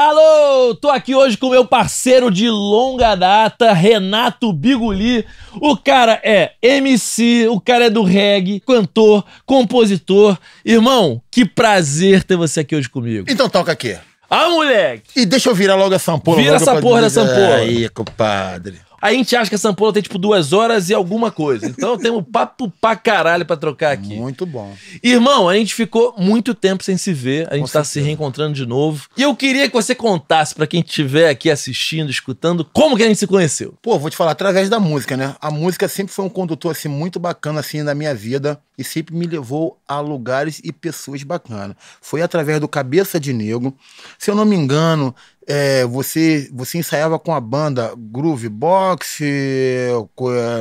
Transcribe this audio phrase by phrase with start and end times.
[0.00, 5.26] Alô, tô aqui hoje com meu parceiro de longa data, Renato Biguli.
[5.60, 10.38] O cara é MC, o cara é do reggae, cantor, compositor.
[10.64, 13.26] Irmão, que prazer ter você aqui hoje comigo.
[13.28, 13.96] Então toca aqui.
[14.30, 15.02] Ah, moleque!
[15.16, 16.36] E deixa eu virar logo essa ampola.
[16.40, 17.56] Vira essa porra dizer- dessa ampola.
[17.56, 18.78] Aí, compadre.
[19.00, 21.66] A gente acha que essa ampola tem tipo duas horas e alguma coisa.
[21.66, 24.16] Então temos papo pra caralho pra trocar aqui.
[24.16, 24.74] Muito bom.
[25.02, 28.54] Irmão, a gente ficou muito tempo sem se ver, a gente Com tá se reencontrando
[28.54, 29.08] de novo.
[29.16, 33.06] E eu queria que você contasse pra quem estiver aqui assistindo, escutando, como que a
[33.06, 33.74] gente se conheceu.
[33.80, 35.36] Pô, vou te falar, através da música, né?
[35.40, 38.60] A música sempre foi um condutor, assim, muito bacana, assim, na minha vida.
[38.76, 41.76] E sempre me levou a lugares e pessoas bacanas.
[42.00, 43.76] Foi através do Cabeça de Negro.
[44.16, 45.12] Se eu não me engano,
[45.50, 49.92] é, você, você ensaiava com a banda Groove Box, é,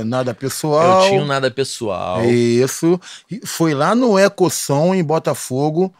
[0.06, 1.04] Nada Pessoal.
[1.04, 2.24] Eu tinha um nada pessoal.
[2.24, 2.98] Isso.
[3.44, 5.94] Foi lá no Ecosom, em Botafogo.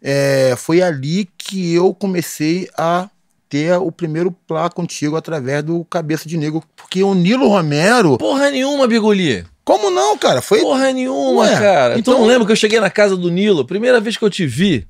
[0.00, 3.08] É, foi ali que eu comecei a
[3.50, 6.62] ter o primeiro plá contigo através do Cabeça de Negro.
[6.74, 8.16] Porque o Nilo Romero.
[8.16, 9.44] Porra nenhuma, Bigoli.
[9.62, 10.40] Como não, cara?
[10.40, 10.60] Foi.
[10.60, 11.98] Porra nenhuma, Ué, cara.
[11.98, 14.30] então- Tu não lembra que eu cheguei na casa do Nilo, primeira vez que eu
[14.30, 14.88] te vi?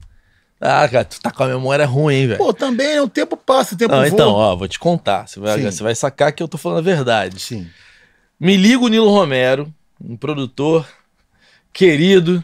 [0.64, 2.38] Ah, cara, tu tá com a memória ruim, velho?
[2.38, 4.08] Pô, também o tempo passa, o tempo Não, voa.
[4.08, 5.26] então, ó, vou te contar.
[5.26, 7.40] Você vai, você vai sacar que eu tô falando a verdade.
[7.40, 7.66] Sim.
[8.38, 10.86] Me liga o Nilo Romero, um produtor
[11.72, 12.42] querido.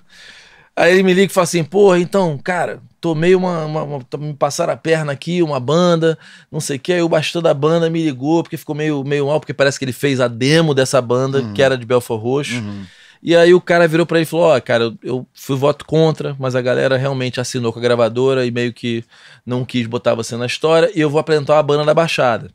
[0.76, 3.64] Aí ele me liga e fala assim: porra, então, cara, tomei uma.
[3.64, 6.18] uma, uma- me passaram a perna aqui, uma banda,
[6.50, 6.92] não sei o que.
[6.92, 9.84] Aí o bastão da banda me ligou, porque ficou meio, meio mal, porque parece que
[9.84, 12.54] ele fez a demo dessa banda, que era de Belfort Roxo.
[12.54, 12.84] Uhum.
[13.22, 16.36] E aí o cara virou pra ele e falou: Ó, cara, eu, fui voto contra,
[16.38, 19.04] mas a galera realmente assinou com a gravadora e meio que
[19.44, 22.50] não quis botar você na história, e eu vou apresentar uma banda da Baixada.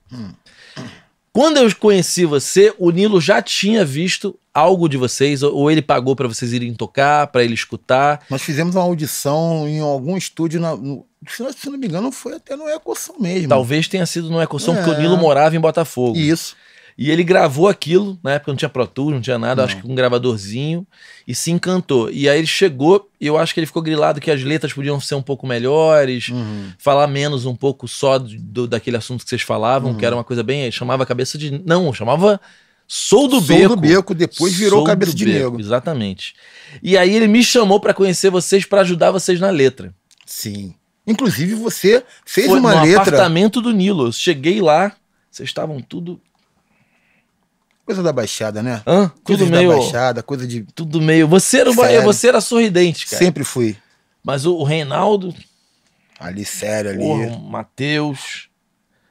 [1.31, 6.15] Quando eu conheci você, o Nilo já tinha visto algo de vocês, ou ele pagou
[6.15, 8.21] pra vocês irem tocar, pra ele escutar.
[8.29, 10.61] Nós fizemos uma audição em algum estúdio.
[10.61, 13.49] Na, no- se, não- me engano, foi até no Ecosom mesmo.
[13.49, 14.99] Talvez tenha sido no Ecossom, porque o É.
[14.99, 16.15] Nilo morava em Botafogo.
[16.15, 16.55] Isso.
[16.97, 19.87] E ele gravou aquilo, na época não tinha Pro Tools, não tinha nada, acho que
[19.87, 20.85] um gravadorzinho,
[21.27, 22.09] e se encantou.
[22.11, 24.99] E aí ele chegou, e eu acho que ele ficou grilado que as letras podiam
[24.99, 26.69] ser um pouco melhores, Uhum.
[26.77, 30.43] falar menos um pouco só do, daquele assunto que vocês falavam, que era uma coisa
[30.43, 30.71] bem.
[30.71, 31.61] chamava cabeça de.
[31.65, 32.39] Não, chamava
[32.87, 33.69] Sou do Sou Beco.
[33.69, 35.61] do Beco, depois virou Sou Cabeça de Beco, Negro.
[35.61, 36.35] Exatamente.
[36.83, 39.93] E aí ele me chamou pra conhecer vocês, pra ajudar vocês na letra.
[40.25, 40.75] Sim.
[41.07, 43.01] Inclusive, você fez Foi uma no letra.
[43.01, 44.07] apartamento do Nilo.
[44.07, 44.91] Eu cheguei lá,
[45.31, 46.19] vocês estavam tudo.
[47.85, 48.81] Coisa da Baixada, né?
[48.87, 49.09] Hã?
[49.09, 49.69] Tudo Coisas da meio.
[49.69, 50.61] Baixada, coisa de.
[50.73, 51.27] Tudo meio.
[51.27, 53.17] Você era, uma- você era sorridente, cara.
[53.23, 53.75] Sempre fui.
[54.23, 55.35] Mas o, o Reinaldo,
[56.19, 56.99] Ali, sério, ali.
[56.99, 58.47] porra, o Matheus.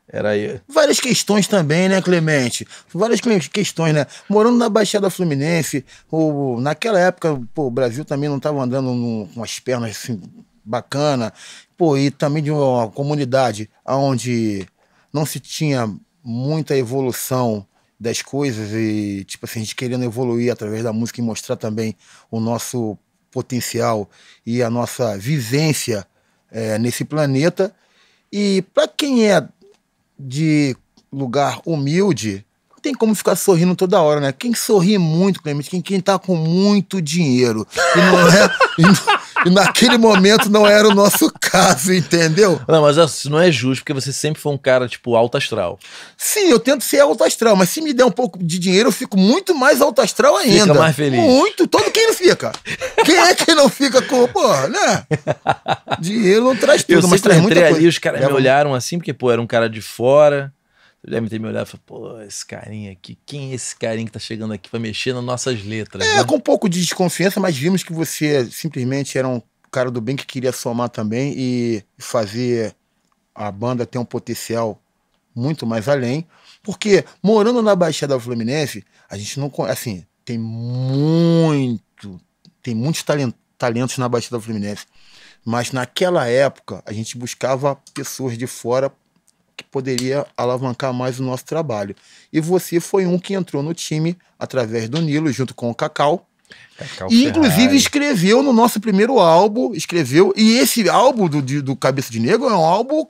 [0.09, 0.61] Era aí.
[0.69, 2.67] Várias questões também, né, Clemente?
[2.93, 4.07] Várias questões, né?
[4.29, 9.43] Morando na Baixada Fluminense, o, naquela época, pô, o Brasil também não estava andando com
[9.43, 10.21] as pernas assim,
[10.65, 11.33] bacana.
[11.79, 14.67] Pô, e também de uma comunidade onde
[15.13, 15.91] não se tinha
[16.23, 17.67] muita evolução
[18.03, 21.97] das coisas e, tipo assim, a gente querendo evoluir através da música e mostrar também
[22.29, 22.99] o nosso
[23.31, 24.11] potencial
[24.45, 26.05] e a nossa vivência
[26.51, 27.73] eh, nesse planeta.
[28.33, 29.47] E para quem é
[30.19, 30.77] de
[31.13, 32.45] lugar humilde,
[32.83, 34.33] tem como ficar sorrindo toda hora, né?
[34.37, 37.67] Quem sorri muito, Clemente, quem, quem tá com muito dinheiro.
[37.95, 38.51] E, não é,
[39.47, 42.61] e, e naquele momento não era o nosso caso, entendeu?
[42.67, 45.79] Não, mas isso não é justo, porque você sempre foi um cara, tipo, alto astral.
[46.19, 48.93] Sim, eu tento ser alto astral, mas se me der um pouco de dinheiro, eu
[48.93, 50.75] fico muito mais alto astral ainda.
[50.75, 51.21] mais feliz.
[51.21, 52.51] Muito, todo quem não fica.
[53.05, 55.07] Quem é que não fica com, pô, né?
[56.01, 57.79] Dinheiro não traz tudo, eu mas traz muita entrei coisa.
[57.81, 60.53] ali, os caras me Leva- olharam assim, porque, pô, era um cara de fora.
[61.05, 64.13] Devem ter me olhado e falado, pô, esse carinha aqui, quem é esse carinha que
[64.13, 66.07] tá chegando aqui pra mexer nas nossas letras?
[66.07, 66.25] É, né?
[66.25, 70.15] com um pouco de desconfiança, mas vimos que você simplesmente era um cara do bem
[70.15, 72.75] que queria somar também e fazer
[73.35, 74.81] a banda ter um potencial
[75.35, 76.25] muito mais além.
[76.63, 79.51] Porque morando na Baixada Fluminense, a gente não.
[79.69, 82.21] Assim, tem muito.
[82.63, 84.87] Tem muitos talen- talentos na Baixada Fluminense.
[85.45, 88.93] Mas naquela época, a gente buscava pessoas de fora
[89.57, 91.95] que poderia alavancar mais o nosso trabalho.
[92.33, 96.27] E você foi um que entrou no time através do Nilo, junto com o Cacau.
[96.77, 97.77] Cacau E inclusive Ferrari.
[97.77, 100.33] escreveu no nosso primeiro álbum, escreveu.
[100.37, 103.07] E esse álbum do, do Cabeça de Negro é um álbum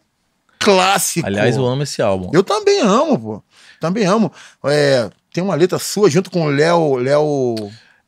[0.59, 1.27] clássico.
[1.27, 2.31] Aliás, eu amo esse álbum.
[2.33, 3.43] Eu também amo, pô.
[3.81, 4.31] Também amo.
[4.67, 6.97] É, tem uma letra sua junto com o Léo.
[6.97, 7.57] Léo.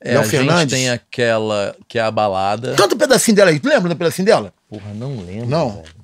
[0.00, 0.74] É, Léo a gente Fernandes.
[0.78, 2.74] tem aquela que é a balada.
[2.76, 3.58] Canta um pedacinho dela aí.
[3.58, 4.52] Tu lembra do pedacinho dela?
[4.68, 5.46] Porra, não lembro.
[5.48, 5.70] Não.
[5.82, 6.03] velho.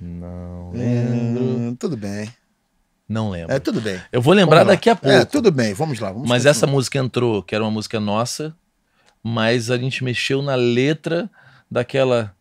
[0.00, 1.44] Não lembro.
[1.44, 2.28] Hum, tudo bem.
[3.08, 3.54] Não lembro.
[3.54, 4.00] É, tudo bem.
[4.10, 5.16] Eu vou lembrar daqui a pouco.
[5.16, 5.72] É, tudo bem.
[5.74, 6.08] Vamos lá.
[6.10, 6.50] Vamos Mas continuar.
[6.50, 8.54] essa música entrou, que era uma música nossa,
[9.22, 11.30] mas a gente mexeu na letra
[11.70, 12.34] daquela.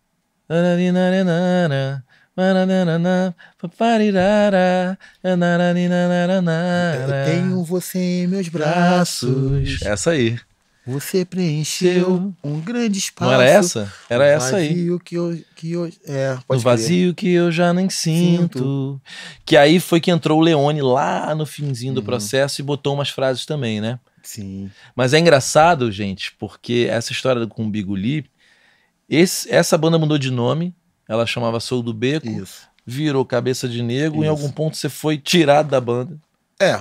[6.95, 9.81] Eu tenho você em meus braços.
[9.81, 10.37] Essa aí.
[10.87, 13.31] Você preencheu um grande espaço.
[13.31, 13.91] Não era essa?
[14.09, 14.67] Era no essa aí.
[14.69, 16.71] vazio que eu, que eu, é, No pode crer.
[16.77, 18.59] vazio que eu já nem sinto.
[18.59, 19.01] Sinto.
[19.43, 22.05] Que aí foi que entrou o Leone lá no finzinho do Uhum.
[22.05, 23.99] processo e botou umas frases também, né?
[24.21, 24.69] Sim.
[24.95, 28.25] Mas é engraçado, gente, porque essa história com o Biguli,
[29.09, 30.73] esse, essa banda mudou de nome,
[31.07, 32.67] ela chamava Sou do Beco, Isso.
[32.85, 34.29] virou Cabeça de Negro, em Isso.
[34.29, 36.17] algum ponto você foi tirado da banda,
[36.59, 36.79] É,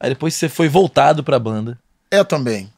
[0.00, 1.78] aí depois você foi voltado pra banda,
[2.10, 2.70] é também.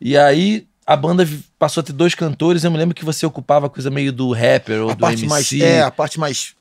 [0.00, 1.28] E aí a banda
[1.58, 4.32] passou a ter dois cantores, eu me lembro que você ocupava a coisa meio do
[4.32, 5.28] rapper ou a do parte MC.
[5.28, 6.54] mais é a parte mais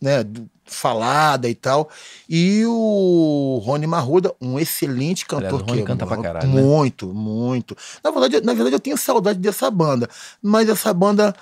[0.00, 0.24] né
[0.64, 1.90] falada e tal
[2.28, 6.60] e o Rony Marruda um excelente Aliás, cantor o Rony que canta pra caralho, né?
[6.62, 10.08] muito muito na verdade na verdade eu tenho saudade dessa banda
[10.42, 11.34] mas essa banda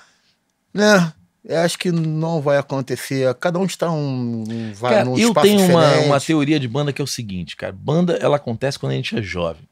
[0.75, 1.13] né
[1.45, 5.65] eu acho que não vai acontecer cada um está um, um vai Cara, eu tenho
[5.67, 7.71] uma, uma teoria de banda que é o seguinte, cara.
[7.73, 9.63] Banda, ela acontece quando a gente é jovem.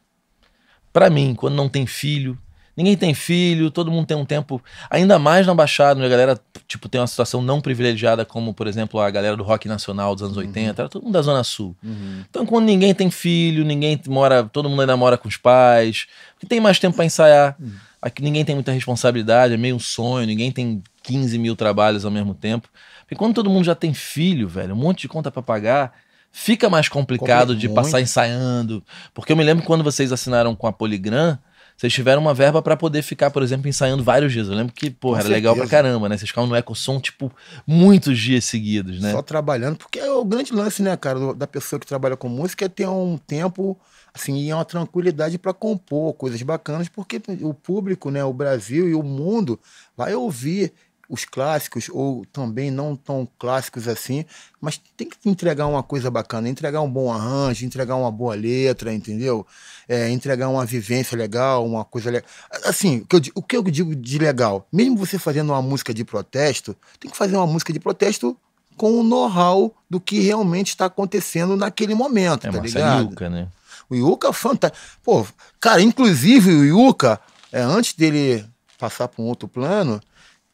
[0.93, 2.39] Pra mim, quando não tem filho,
[2.77, 6.41] ninguém tem filho, todo mundo tem um tempo, ainda mais na Baixada, onde a galera,
[6.67, 10.23] tipo, tem uma situação não privilegiada, como, por exemplo, a galera do rock nacional dos
[10.23, 11.77] anos 80, era todo mundo da Zona Sul.
[11.83, 12.25] Uhum.
[12.29, 16.07] Então, quando ninguém tem filho, ninguém mora, todo mundo ainda mora com os pais,
[16.39, 17.57] que tem mais tempo pra ensaiar.
[18.01, 22.11] Aqui ninguém tem muita responsabilidade, é meio um sonho, ninguém tem 15 mil trabalhos ao
[22.11, 22.69] mesmo tempo.
[23.03, 25.93] Porque quando todo mundo já tem filho, velho, um monte de conta pra pagar,
[26.33, 27.77] fica mais complicado Compli- de muito.
[27.77, 28.83] passar ensaiando.
[29.15, 31.39] Porque eu me lembro quando vocês assinaram com a Poligram,
[31.77, 34.49] vocês tiveram uma verba pra poder ficar, por exemplo, ensaiando vários dias.
[34.49, 35.83] Eu lembro que, Com era legal pra certeza.
[35.83, 36.17] caramba, né?
[36.17, 37.31] Vocês ficavam no Ecossom, tipo,
[37.67, 39.13] muitos dias seguidos, né?
[39.13, 42.65] Só trabalhando, porque é o grande lance, né, cara, da pessoa que trabalha com música
[42.65, 43.79] é ter um tempo,
[44.15, 48.95] assim, e uma tranquilidade para compor coisas bacanas, porque o público, né, o Brasil e
[48.95, 49.59] o mundo
[49.97, 50.73] vai ouvir
[51.09, 54.25] os clássicos, ou também não tão clássicos assim,
[54.61, 58.93] mas tem que entregar uma coisa bacana, entregar um bom arranjo, entregar uma boa letra,
[58.95, 59.47] entendeu?
[59.89, 62.29] É, entregar uma vivência legal, uma coisa legal.
[62.65, 65.93] Assim, o que, eu, o que eu digo de legal, mesmo você fazendo uma música
[65.93, 68.37] de protesto, tem que fazer uma música de protesto
[68.77, 73.03] com o know-how do que realmente está acontecendo naquele momento, É tá ligado?
[73.03, 73.49] Yuca, né?
[73.91, 74.83] O Yuka é fantástico.
[75.03, 75.27] Pô,
[75.61, 77.21] cara, inclusive o Yuka,
[77.53, 78.47] é, antes dele
[78.79, 80.01] passar para um outro plano,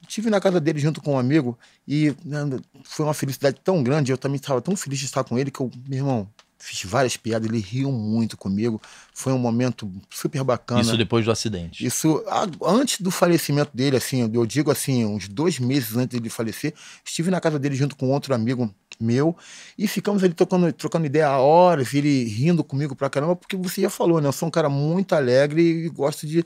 [0.08, 1.56] estive na casa dele junto com um amigo
[1.86, 2.40] e né,
[2.82, 4.10] foi uma felicidade tão grande.
[4.10, 6.28] Eu também estava tão feliz de estar com ele que eu, meu irmão,
[6.58, 8.80] fiz várias piadas, ele riu muito comigo.
[9.12, 10.80] Foi um momento super bacana.
[10.80, 11.84] Isso depois do acidente.
[11.84, 12.24] Isso
[12.64, 16.74] antes do falecimento dele, assim, eu digo assim, uns dois meses antes dele falecer,
[17.04, 19.36] estive na casa dele junto com outro amigo meu
[19.76, 23.82] e ficamos ali trocando, trocando ideia há horas, ele rindo comigo pra caramba, porque você
[23.82, 24.26] já falou, né?
[24.26, 26.44] Eu sou um cara muito alegre e gosto de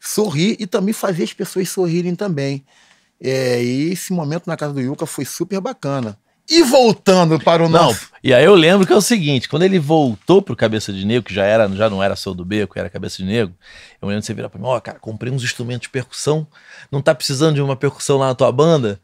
[0.00, 2.64] sorrir e também fazer as pessoas sorrirem também.
[3.22, 6.18] É, e esse momento na casa do Yuka foi super bacana.
[6.50, 8.08] E voltando para o Não, nosso.
[8.22, 11.22] e aí eu lembro que é o seguinte, quando ele voltou pro Cabeça de Negro,
[11.22, 13.54] que já era, já não era Sou do Beco, era Cabeça de Negro,
[14.00, 16.44] eu me lembro de você virar pra mim, ó, cara, comprei uns instrumentos de percussão,
[16.90, 19.00] não tá precisando de uma percussão lá na tua banda?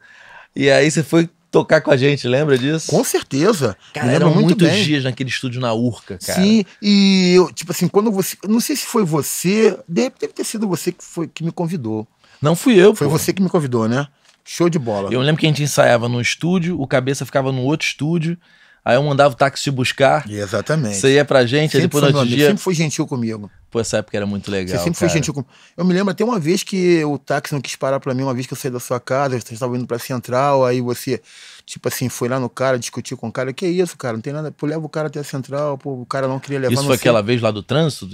[0.53, 2.91] E aí você foi tocar com a gente, lembra disso?
[2.91, 3.77] Com certeza.
[3.93, 4.83] Cara, eram muito muitos bem.
[4.83, 6.41] dias naquele estúdio na Urca, cara.
[6.41, 8.35] Sim, e eu, tipo assim, quando você.
[8.47, 12.05] Não sei se foi você, deve, deve ter sido você que, foi, que me convidou.
[12.41, 13.17] Não fui eu, Foi pô.
[13.17, 14.07] você que me convidou, né?
[14.45, 15.13] Show de bola.
[15.13, 18.37] Eu lembro que a gente ensaiava num estúdio, o Cabeça ficava no outro estúdio,
[18.83, 20.95] aí eu mandava o táxi te buscar, Exatamente.
[20.95, 22.47] você ia pra gente, aí sempre, depois foi no outro dia...
[22.47, 23.51] sempre foi gentil comigo.
[23.69, 25.09] Pô, essa época era muito legal, Você sempre cara.
[25.11, 25.51] foi gentil comigo.
[25.77, 28.33] Eu me lembro até uma vez que o táxi não quis parar pra mim, uma
[28.33, 31.21] vez que eu saí da sua casa, você estava indo pra Central, aí você,
[31.67, 33.53] tipo assim, foi lá no cara, discutiu com o cara.
[33.53, 34.15] Que isso, cara?
[34.15, 34.51] Não tem nada.
[34.51, 36.97] Pô, leva o cara até a Central, pô, o cara não queria levar Isso foi
[36.97, 38.09] sei- aquela vez lá do trânsito?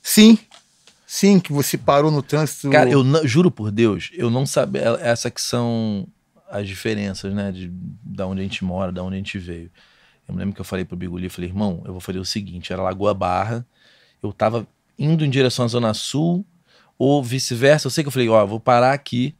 [0.00, 0.38] Sim.
[1.10, 2.68] Sim, que você parou no trânsito.
[2.68, 4.82] Cara, eu não- juro por Deus, eu não sabia.
[5.00, 6.06] Essa que são
[6.50, 7.50] as diferenças, né?
[7.50, 9.70] De da onde a gente mora, da onde a gente veio.
[10.28, 12.26] Eu me lembro que eu falei pro Biguli, eu falei, irmão, eu vou fazer o
[12.26, 13.66] seguinte: era Lagoa Barra,
[14.22, 14.66] eu tava
[14.98, 16.44] indo em direção à Zona Sul,
[16.98, 17.86] ou vice-versa.
[17.86, 19.34] Eu sei que eu falei, ó, vou parar aqui,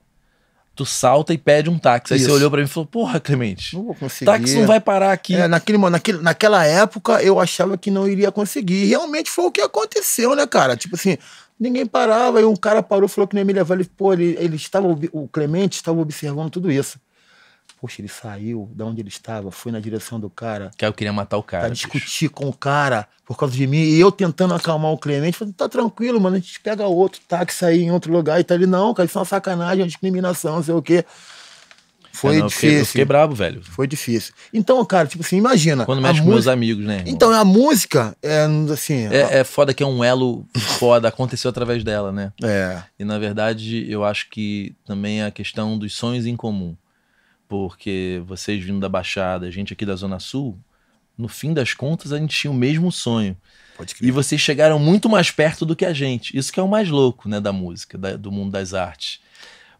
[0.75, 2.15] tu salta e pede um táxi.
[2.15, 4.25] Aí você olhou pra mim e falou, porra, Clemente, Não vou conseguir.
[4.25, 5.35] táxi não vai parar aqui.
[5.35, 8.85] É, naquele, naquele, naquela época eu achava que não iria conseguir.
[8.85, 10.75] E realmente foi o que aconteceu, né, cara?
[10.77, 11.19] Tipo assim,
[11.59, 13.75] ninguém parava, e um cara parou e falou que não ia me levar.
[13.75, 16.99] Ele, pô, ele, ele estava, o Clemente estava observando tudo isso.
[17.81, 21.13] Poxa, ele saiu da onde ele estava, foi na direção do cara, Que eu queria
[21.13, 21.63] matar o cara.
[21.65, 21.89] pra bicho.
[21.89, 23.79] discutir com o cara por causa de mim.
[23.79, 27.65] E eu tentando acalmar o Clemente, falei, tá tranquilo, mano, a gente pega outro táxi
[27.65, 28.41] aí em outro lugar.
[28.41, 31.05] E tá ali, não, cara, isso é uma sacanagem, uma discriminação, não sei o quê.
[32.21, 32.81] Foi É, não, eu fiquei- difícil.
[32.83, 33.63] Eu fiquei bravo, velho.
[33.63, 34.33] Foi difícil.
[34.53, 35.85] Então, cara, tipo assim, imagina.
[35.85, 36.99] Quando a mexe com meus amigos, né?
[36.99, 37.13] irmão?
[37.13, 39.07] Então, a música é assim.
[39.07, 42.33] É, é foda que é um elo foda, aconteceu através dela, né?
[42.43, 42.83] É.
[42.99, 46.75] E na verdade, eu acho que também é a questão dos sonhos em comum.
[47.49, 50.59] porque vocês vindo da Baixada, a gente aqui da Zona Sul,
[51.17, 53.37] no fim das contas a gente tinha o mesmo sonho.
[53.77, 56.37] Pode E vocês chegaram muito mais perto do que a gente.
[56.37, 59.21] Isso que é o mais louco, né, da música, da- do mundo das artes.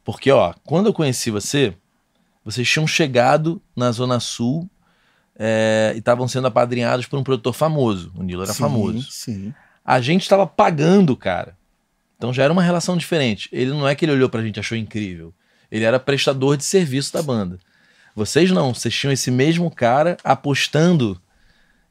[0.05, 1.75] Porque, ó, quando eu conheci você,
[2.49, 4.71] vocês tinham chegado na Zona Sul
[5.39, 8.11] é, e estavam sendo apadrinhados por um produtor famoso.
[8.17, 9.13] O Nilo era Sim, famoso.
[9.13, 9.55] Sim.
[9.85, 11.59] A gente estava pagando, cara.
[12.17, 13.51] Então já era uma relação diferente.
[13.53, 15.35] Ele não é que ele olhou pra gente e achou incrível.
[15.71, 17.59] Ele era prestador de serviço da banda.
[18.17, 21.21] Vocês não, vocês tinham esse mesmo cara apostando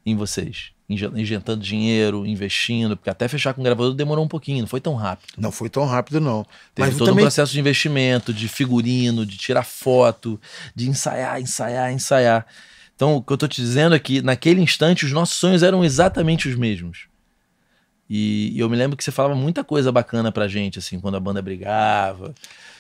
[0.04, 4.68] em vocês, injetando dinheiro, investindo, porque até fechar com o gravador demorou um pouquinho, não
[4.68, 5.34] foi tão rápido.
[5.38, 6.46] Não foi tão rápido, não.
[6.74, 10.40] Teve Mas todo também um processo de investimento, de figurino, de tirar foto,
[10.74, 12.46] de ensaiar, ensaiar, ensaiar.
[12.96, 15.84] Então, o que eu tô te dizendo é que naquele instante os nossos sonhos eram
[15.84, 17.08] exatamente os mesmos.
[18.10, 21.16] E, e eu me lembro que você falava muita coisa bacana pra gente, assim, quando
[21.16, 22.34] a banda brigava.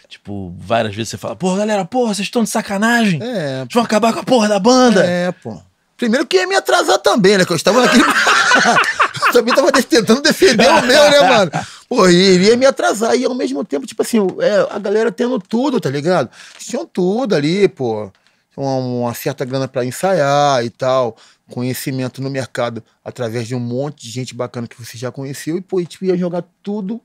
[0.07, 3.21] Tipo, várias vezes você fala, pô, galera, porra, vocês estão de sacanagem?
[3.21, 5.05] É, Vocês vão acabar com a porra da banda?
[5.05, 5.61] É, pô.
[5.97, 7.45] Primeiro que ia me atrasar também, né?
[7.45, 8.03] Que eu estava naquele.
[9.33, 11.51] também tava de- tentando defender o meu, né, mano?
[11.89, 13.15] Pô, iria me atrasar.
[13.15, 16.29] E ao mesmo tempo, tipo assim, é, a galera tendo tudo, tá ligado?
[16.59, 18.11] Tinham tudo ali, pô.
[18.55, 21.17] Uma, uma certa grana pra ensaiar e tal.
[21.49, 25.57] Conhecimento no mercado através de um monte de gente bacana que você já conheceu.
[25.57, 27.01] E, pô, gente ia jogar tudo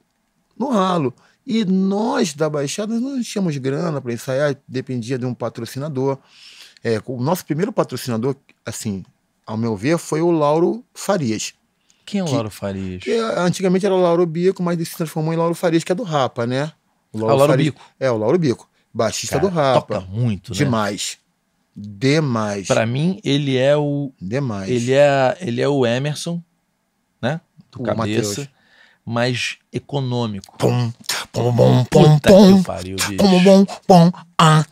[0.58, 1.14] no ralo.
[1.46, 6.18] E nós da Baixada não tínhamos grana para ensaiar, dependia de um patrocinador.
[6.84, 8.34] É, o nosso primeiro patrocinador,
[8.66, 9.04] assim,
[9.46, 11.54] ao meu ver, foi o Lauro Farias.
[12.04, 13.02] Quem é o Que- Lauro Farias?
[13.04, 15.92] Que é, antigamente era o Lauro Bico, mas ele se transformou em Lauro Farias, que
[15.92, 16.64] é do Rapa, né?
[16.64, 16.74] Ah,
[17.12, 17.80] o Lauro Farias- Bico.
[18.00, 18.68] É, o Lauro Bico.
[18.92, 19.80] Baixista Cara, do Rapa.
[20.00, 20.58] Toca muito, né?
[20.58, 21.18] Demais.
[21.74, 22.66] Demais.
[22.66, 24.68] Pra mim, ele é o Demais.
[24.70, 26.42] Ele é, ele é o Emerson,
[27.20, 27.40] né?
[27.70, 28.48] Do O cabeça, Mateus.
[29.06, 30.58] mas econômico.
[30.58, 30.92] Pum,
[31.32, 31.84] pum, pum, pum,
[32.14, 33.16] Puta pum, que pariu, bicho.
[33.16, 34.64] pum, pum, pum, ah,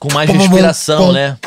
[0.00, 1.38] Com mais pum, né?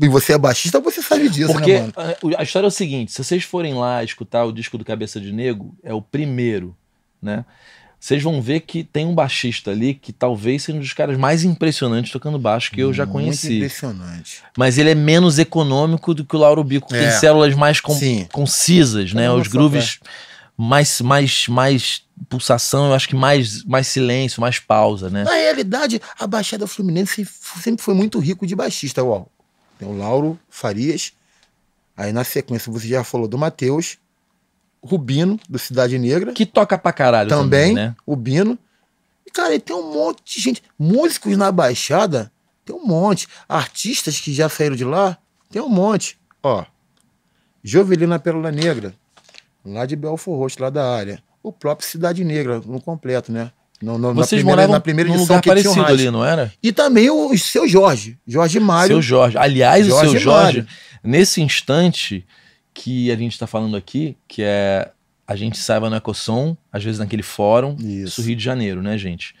[0.00, 2.36] E você é baixista, você sabe disso, Porque né, mano?
[2.38, 5.32] a, história é o seguinte: se vocês forem lá escutar o disco do Cabeça de
[5.32, 6.74] Nego, é o primeiro,
[7.20, 7.44] né?
[8.00, 11.42] Vocês vão ver que tem um baixista ali que talvez seja um dos caras mais
[11.42, 13.56] impressionantes tocando baixo que eu já Muito conheci.
[13.56, 14.40] impressionante.
[14.56, 17.10] Mas ele é menos econômico do que o Lauro Bico, que É.
[17.10, 17.98] tem células mais com-
[18.30, 19.28] concisas, né?
[19.32, 19.98] Os grooves
[20.56, 25.24] mais, mais, mais pulsação, eu acho que mais, mais silêncio, mais pausa, né?
[25.24, 27.26] Na realidade, a Baixada Fluminense
[27.60, 29.02] sempre foi muito rico de baixista.
[29.04, 29.26] Ó,
[29.78, 31.12] tem o Lauro Farias.
[31.96, 33.98] Aí na sequência você já falou do Matheus.
[34.82, 36.32] Rubino, do Cidade Negra.
[36.32, 37.96] Que toca pra caralho também, também, né?
[38.06, 38.56] o Bino.
[39.26, 40.62] E, cara, e tem um monte de gente.
[40.78, 42.30] Músicos na Baixada,
[42.64, 43.28] tem um monte.
[43.48, 45.18] Artistas que já saíram de lá,
[45.50, 46.18] tem um monte.
[46.42, 46.64] Ó,
[47.62, 48.94] Jovelina Pérola Negra,
[49.64, 51.22] lá de Belfor Roxo, lá da área.
[51.42, 53.50] O próprio Cidade Negra, no completo, né?
[53.80, 55.94] No, no, na Vocês primeira, moravam na primeira edição lugar que tinha o parecido rádio.
[55.94, 56.52] ali, não era?
[56.62, 58.94] E também o seu Jorge, Jorge Mário.
[58.94, 59.38] Seu Jorge.
[59.38, 60.66] Aliás, o Jorge seu Jorge, Mário.
[61.02, 62.26] nesse instante
[62.74, 64.90] que a gente tá falando aqui, que é
[65.26, 68.20] a gente saiba no Ecossom, às vezes naquele fórum, Isso.
[68.20, 69.34] isso Rio de Janeiro, né, gente?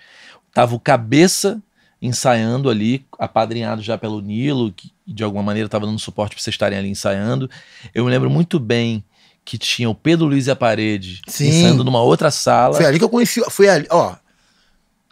[0.52, 1.62] Tava o Cabeça
[2.00, 6.52] ensaiando ali, apadrinhado já pelo Nilo, que de alguma maneira tava dando suporte pra vocês
[6.54, 7.50] estarem ali ensaiando.
[7.94, 9.02] Eu me lembro muito bem
[9.48, 11.48] que tinha o Pedro Luiz e a Parede Sim.
[11.48, 12.74] ensaiando numa outra sala.
[12.74, 13.42] Foi ali que eu conheci.
[13.48, 14.14] Foi ali, ó.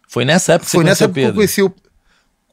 [0.06, 1.74] Foi nessa época que Foi você nessa conheceu o época que eu conheci o.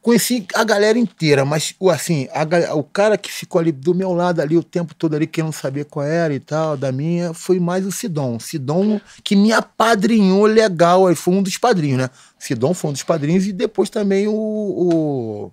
[0.02, 4.14] Conheci a galera inteira, mas o assim, a o cara que ficou ali do meu
[4.14, 7.60] lado ali o tempo todo ali, querendo saber qual era e tal, da minha, foi
[7.60, 8.40] mais o Sidon.
[8.40, 12.10] Sidon que me apadrinhou legal, aí foi um dos padrinhos, né?
[12.40, 14.34] Sidon foi um dos padrinhos e depois também o.
[14.34, 15.52] O,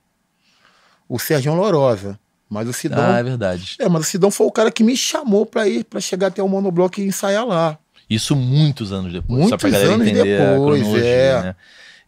[1.09, 2.17] o Sérgio Lorosa.
[2.51, 2.97] Mas o Sidon.
[2.99, 3.77] Ah, é verdade.
[3.79, 6.43] É, mas o Sidão foi o cara que me chamou pra ir, pra chegar até
[6.43, 7.79] o monobloco e ensaiar lá.
[8.11, 11.43] Isso muitos anos depois, só Muitos pra galera anos entender depois, é.
[11.43, 11.57] né?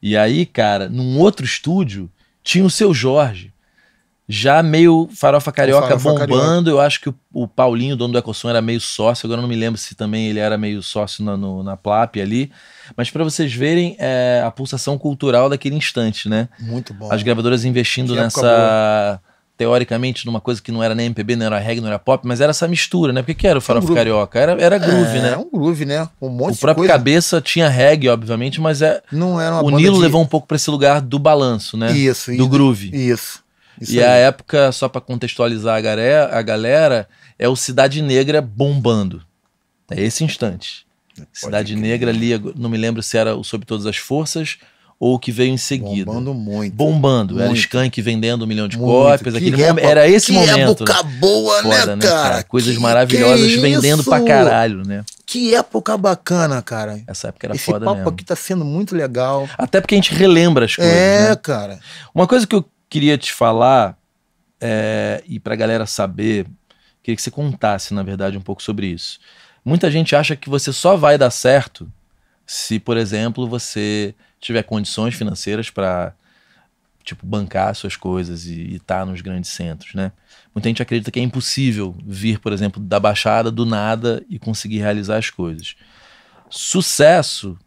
[0.02, 2.10] E aí, cara, num outro estúdio,
[2.42, 3.52] tinha o seu Jorge,
[4.28, 6.70] já meio farofa carioca Farofa bombando.
[6.70, 9.26] Eu acho que o, o Paulinho, dono do Ecosom, era meio sócio.
[9.26, 12.16] Agora eu não me lembro se também ele era meio sócio na, no- na Plap
[12.16, 12.50] ali.
[12.96, 16.48] Mas pra vocês verem é, a pulsação cultural daquele instante, né?
[16.58, 17.12] Muito bom.
[17.12, 19.20] As gravadoras investindo época nessa.
[19.62, 22.40] Teoricamente, numa coisa que não era nem MPB, não era reggae, não era pop, mas
[22.40, 23.22] era essa mistura, né?
[23.22, 24.00] Porque que era o farofa groove.
[24.00, 24.36] carioca?
[24.40, 25.32] Era, era groove, é, né?
[25.34, 26.08] É um groove, né?
[26.20, 26.92] Um monte O próprio coisa.
[26.94, 30.02] Cabeça tinha reggae, obviamente, mas é, Não era uma o Nilo de...
[30.02, 31.92] levou um pouco pra esse lugar do balanço, né?
[31.92, 32.48] Isso, do isso.
[32.48, 32.90] groove.
[32.92, 33.44] Isso.
[33.80, 34.04] isso e aí.
[34.04, 39.22] a época, só pra contextualizar a galera, a galera, é o Cidade Negra bombando.
[39.88, 40.84] É esse instante.
[41.32, 41.82] Cidade crer.
[41.82, 44.58] Negra ali, não me lembro se era o Sob Todas as Forças
[45.04, 46.04] ou o que veio em seguida.
[46.04, 46.74] Bombando muito.
[46.76, 47.36] Bombando.
[47.40, 47.58] Era Muito.
[47.58, 48.88] Skank vendendo um milhão de Muito.
[48.92, 49.32] cópias.
[49.34, 50.84] Que Aquele época- momento- era esse que momento.
[50.84, 52.42] época boa, Foda, né, né, cara?
[52.44, 54.08] Coisas Que- maravilhosas que vendendo isso?
[54.08, 55.04] pra caralho, né?
[55.26, 57.02] Que época bacana, cara.
[57.04, 58.10] Essa época era Esse foda papo mesmo.
[58.10, 59.48] aqui tá sendo muito legal.
[59.58, 60.94] Até porque a gente relembra as coisas.
[60.94, 61.34] É, né?
[61.36, 61.80] cara.
[62.14, 63.98] Uma coisa que eu queria te falar,
[64.60, 66.46] é, e pra galera saber,
[67.02, 69.18] queria que você contasse, na verdade, um pouco sobre isso.
[69.64, 71.90] Muita gente acha que você só vai dar certo
[72.46, 76.12] se, por exemplo, você tiver condições financeiras para
[77.02, 80.12] tipo bancar suas coisas e estar nos grandes centros, né?
[80.54, 84.78] Muita gente acredita que é impossível vir, por exemplo, da Baixada do nada e conseguir
[84.78, 85.74] realizar as coisas.
[86.50, 87.58] Sucesso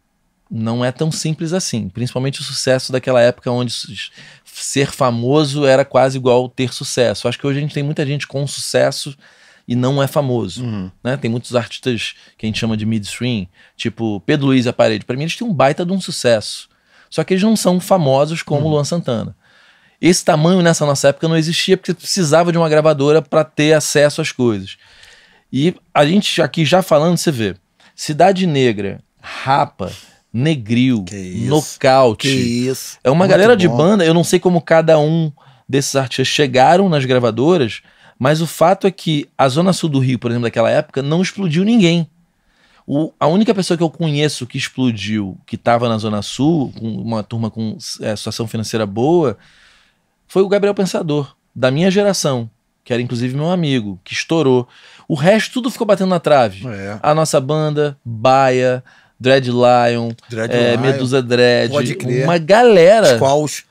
[0.50, 3.74] não é tão simples assim, principalmente o sucesso daquela época onde
[4.46, 7.28] ser famoso era quase igual ter sucesso.
[7.28, 9.18] Acho que hoje a gente tem muita gente com sucesso
[9.68, 10.92] e não é famoso Uhum.
[11.04, 11.18] né?
[11.18, 15.06] Tem muitos artistas que a gente chama de midstream, tipo Pedro Luiz e a Parede.
[15.06, 16.70] Pra mim, eles têm um baita de um sucesso.
[17.10, 19.36] Só que eles não são famosos como o Luan Santana.
[20.02, 24.22] Esse tamanho nessa nossa época não existia porque precisava de uma gravadora para ter acesso
[24.22, 24.78] às coisas.
[25.52, 27.56] E a gente aqui já falando, você vê,
[27.96, 29.92] Cidade Negra, Rapa,
[30.34, 31.06] Negril.
[31.48, 32.28] Nocaute.
[33.04, 33.78] É uma Muito galera de bom.
[33.78, 35.32] banda, eu não sei como cada um
[35.68, 37.82] desses artistas chegaram nas gravadoras,
[38.18, 41.22] mas o fato é que a Zona Sul do Rio, por exemplo, daquela época, não
[41.22, 42.08] explodiu ninguém.
[42.88, 46.88] O- a única pessoa que eu conheço que explodiu, que estava na Zona Sul, com
[46.88, 49.38] uma turma com é, situação financeira boa,
[50.28, 52.50] foi o Gabriel Pensador, da minha geração,
[52.84, 54.68] que era inclusive meu amigo, que estourou.
[55.08, 56.68] O resto tudo ficou batendo na trave.
[56.68, 57.00] É.
[57.02, 58.84] A nossa banda, Baia,
[59.20, 61.72] Dread Lion, Dread é, Lion, Medusa Dread,
[62.24, 63.16] uma galera.
[63.16, 63.64] Squalls.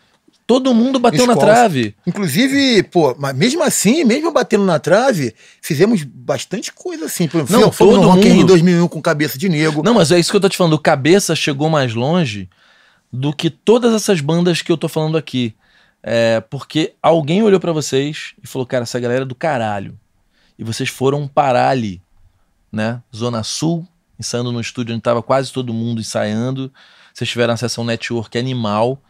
[0.46, 1.94] Todo mundo bateu na trave.
[2.06, 7.26] Inclusive, pô, mas mesmo assim, mesmo batendo na trave, fizemos bastante coisa assim.
[7.26, 8.46] Por exemplo, Não, fomos todo no mundo.
[8.46, 9.82] 2001 com cabeça de negro.
[9.82, 10.74] Não, mas é isso que eu tô te falando.
[10.74, 12.50] O Cabeça chegou mais longe
[13.10, 15.54] do que todas essas bandas que eu tô falando aqui.
[16.02, 19.98] É, porque alguém olhou pra vocês e falou, cara, essa galera é do caralho.
[20.58, 22.02] E vocês foram parar ali,
[22.70, 23.00] né?
[23.14, 23.88] Zona Sul,
[24.20, 26.70] ensaiando no estúdio onde tava quase todo mundo ensaiando.
[27.14, 29.00] Vocês tiveram a sessão network animal.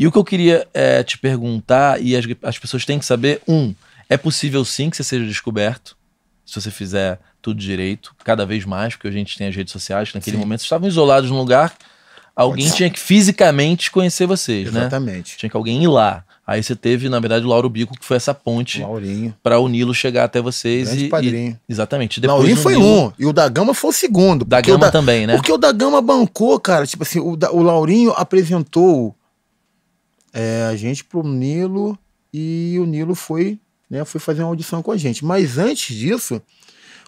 [0.00, 3.42] E o que eu queria é, te perguntar, e as, as pessoas têm que saber,
[3.46, 3.74] um,
[4.08, 5.94] é possível sim que você seja descoberto,
[6.46, 10.08] se você fizer tudo direito, cada vez mais, porque a gente tem as redes sociais,
[10.10, 10.40] que naquele Sim.
[10.42, 11.74] momento vocês estavam isolados num lugar,
[12.34, 14.80] alguém tinha que fisicamente conhecer vocês, né?
[14.80, 15.36] Exatamente.
[15.36, 16.24] Tinha que alguém ir lá.
[16.46, 18.82] Aí você teve, na verdade, o Lauro Bico, que foi essa ponte
[19.42, 20.88] para o Nilo chegar até vocês.
[20.88, 21.58] Grande E, padrinho.
[21.68, 22.20] e- exatamente.
[22.20, 24.44] Depois Laurinho foi Nilo- um, e o da Gama foi o segundo.
[24.44, 25.36] Da porque o Gama também, né?
[25.36, 26.86] Porque o da Gama bancou, cara.
[26.86, 29.14] Tipo assim, o, da- o Laurinho apresentou
[30.32, 31.98] é, a gente pro Nilo
[32.32, 35.24] e o Nilo foi, né, foi fazer uma audição com a gente.
[35.24, 36.40] Mas antes disso,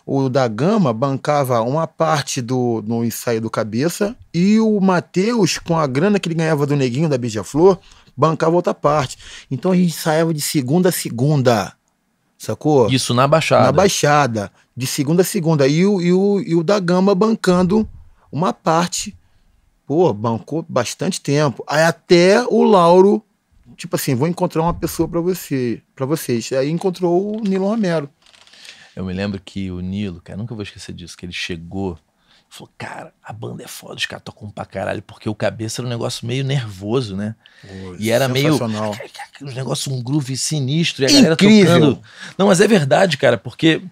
[0.05, 5.79] o da Gama bancava uma parte do no ensaio do Cabeça e o Matheus, com
[5.79, 7.79] a grana que ele ganhava do Neguinho da Beija-Flor,
[8.17, 9.17] bancava outra parte.
[9.51, 11.73] Então a gente ensaiava de segunda a segunda.
[12.37, 12.91] Sacou?
[12.91, 13.67] Isso na Baixada.
[13.67, 15.69] Na Baixada, de segunda a segunda.
[15.69, 17.89] E o, e o, e o da Gama bancando
[18.33, 19.17] uma parte.
[19.93, 21.63] Pô, bancou bastante tempo.
[21.69, 23.23] Aí até o Lauro,
[23.77, 26.51] tipo assim, vou encontrar uma pessoa pra você, para vocês.
[26.55, 28.09] Aí encontrou o Nilo Romero.
[28.97, 31.99] Eu me lembro que o Nilo, cara, nunca vou esquecer disso, que ele chegou
[32.51, 35.83] e falou, cara, a banda é foda, os caras tocam pra caralho, porque o cabeça
[35.83, 37.35] era um negócio meio nervoso, né?
[37.99, 38.59] E era meio.
[39.43, 41.75] Um negócio, um groove sinistro, e a galera Incrível.
[41.75, 42.03] tocando.
[42.39, 43.83] Não, mas é verdade, cara, porque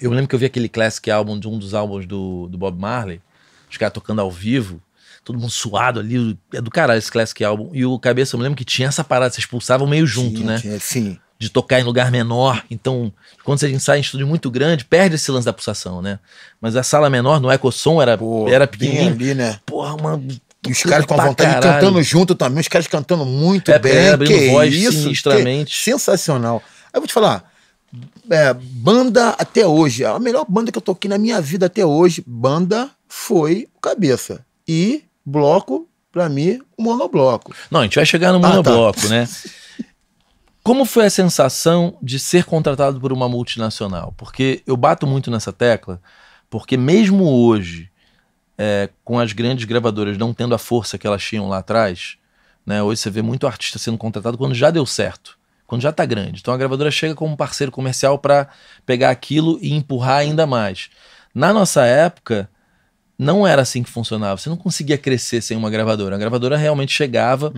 [0.00, 2.76] eu lembro que eu vi aquele classic álbum de um dos álbuns do, do Bob
[2.76, 3.22] Marley,
[3.70, 4.82] os caras tocando ao vivo,
[5.24, 7.70] todo mundo suado ali, é do caralho esse classic álbum.
[7.72, 10.46] E o cabeça, eu me lembro que tinha essa parada, vocês pulsavam meio junto, Tinha,
[10.52, 10.58] né?
[10.60, 11.18] tinha, sim.
[11.38, 12.62] de tocar em lugar menor.
[12.70, 13.12] Então,
[13.44, 16.18] quando você ensaia em estúdio muito grande, perde esse lance da pulsação, né?
[16.60, 19.12] Mas a sala menor, no ecossom, era, Pô, era pequenininho.
[19.12, 19.58] ali, né?
[19.66, 20.22] Porra, uma.
[20.66, 21.80] E os caras com a vontade de caralho.
[21.80, 23.92] cantando junto também, os caras cantando muito É, bem.
[23.92, 25.72] é, que voz isso, sinistramente.
[25.76, 26.62] que sensacional.
[26.86, 27.50] Aí eu vou te falar,
[28.30, 32.22] é, banda até hoje, a melhor banda que eu toquei na minha vida até hoje,
[32.24, 34.44] banda foi o Cabeça.
[34.68, 37.54] E bloco, pra mim, o monobloco.
[37.70, 38.48] Não, a gente vai chegar no Ah, tá.
[38.48, 39.28] monobloco, né?
[40.62, 44.14] Como foi a sensação de ser contratado por uma multinacional?
[44.16, 46.00] Porque eu bato muito nessa tecla,
[46.48, 47.90] porque mesmo hoje,
[48.56, 52.16] é, com as grandes gravadoras não tendo a força que elas tinham lá atrás,
[52.64, 56.04] né, hoje você vê muito artista sendo contratado quando já deu certo, quando já tá
[56.04, 56.40] grande.
[56.40, 58.46] Então a gravadora chega como parceiro comercial para
[58.86, 60.90] pegar aquilo e empurrar ainda mais.
[61.34, 62.48] Na nossa época,
[63.22, 64.36] não era assim que funcionava.
[64.36, 66.16] Você não conseguia crescer sem uma gravadora.
[66.16, 67.52] A gravadora realmente chegava,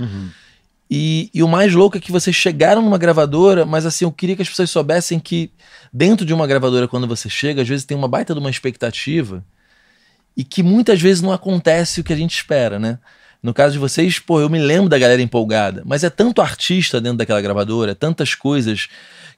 [0.91, 4.37] e, e o mais louco é que vocês chegaram numa gravadora, mas assim, eu queria
[4.37, 5.51] que as pessoas soubessem que
[5.93, 9.45] dentro de uma gravadora, quando você chega, às vezes tem uma baita de uma expectativa
[10.37, 12.99] e que muitas vezes não acontece o que a gente espera, né?
[13.43, 17.01] No caso de vocês, pô, eu me lembro da galera empolgada, mas é tanto artista
[17.01, 18.89] dentro daquela gravadora, é tantas coisas,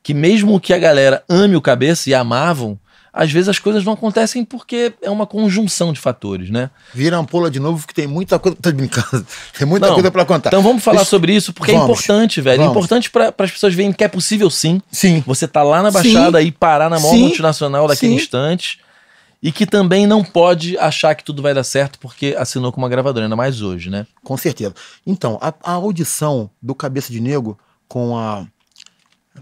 [0.02, 2.78] que mesmo que a galera ame o cabeça e amavam,
[3.16, 6.68] às vezes as coisas não acontecem porque é uma conjunção de fatores, né?
[6.92, 8.59] Vira ampola de novo, que tem muita coisa.
[8.61, 9.26] Tô brincando.
[9.57, 10.50] Tem muita Não, coisa pra contar.
[10.50, 11.98] Então vamos falar sobre isso, porque é Vamos.
[11.98, 12.57] importante, velho.
[12.57, 12.72] É Vamos.
[12.72, 14.83] importante para as pessoas verem que é possível sim.
[14.92, 15.24] Sim.
[15.26, 15.94] Você tá lá na Sim.
[16.12, 17.20] Baixada e parar na maior Sim.
[17.20, 18.18] multinacional daquele Sim.
[18.18, 18.81] instante.
[19.42, 22.88] E que também não pode achar que tudo vai dar certo porque assinou com uma
[22.88, 24.07] gravadora, ainda mais hoje, né?
[24.22, 24.74] Com certeza.
[25.07, 28.46] Então, a, a audição do Cabeça de Nego com a.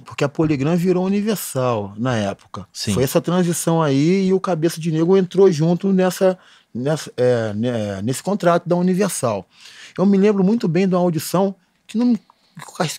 [0.04, 2.66] Porque a Poligram virou universal na época.
[2.72, 2.94] Sim.
[2.94, 6.38] Foi essa transição aí e o Cabeça de Nego entrou junto nessa,
[6.74, 9.46] nessa, é, né, nesse contrato da Universal.
[9.96, 11.54] Eu me lembro muito bem de uma audição
[11.86, 12.18] que, não,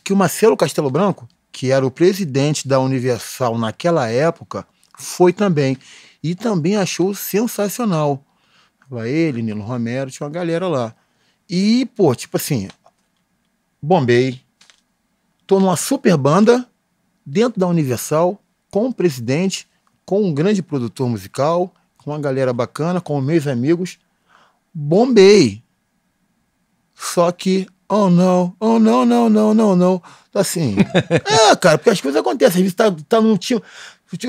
[0.04, 4.66] que o Marcelo Castelo Branco, que era o presidente da Universal naquela época,
[4.98, 5.78] foi também.
[6.24, 8.24] E também achou sensacional.
[9.06, 10.96] Ele, Nilo Romero, tinha uma galera lá.
[11.50, 12.68] E, pô, tipo assim,
[13.82, 14.42] bombei.
[15.46, 16.68] Tô numa super banda
[17.26, 19.68] dentro da Universal, com o presidente,
[20.06, 23.98] com um grande produtor musical, com uma galera bacana, com meus amigos.
[24.74, 25.64] Bombei.
[26.94, 30.04] Só que, oh não, oh não, não, não, não, não.
[30.34, 30.76] Assim,
[31.50, 32.58] é, cara, porque as coisas acontecem.
[32.58, 33.62] Às vezes tá, tá num time.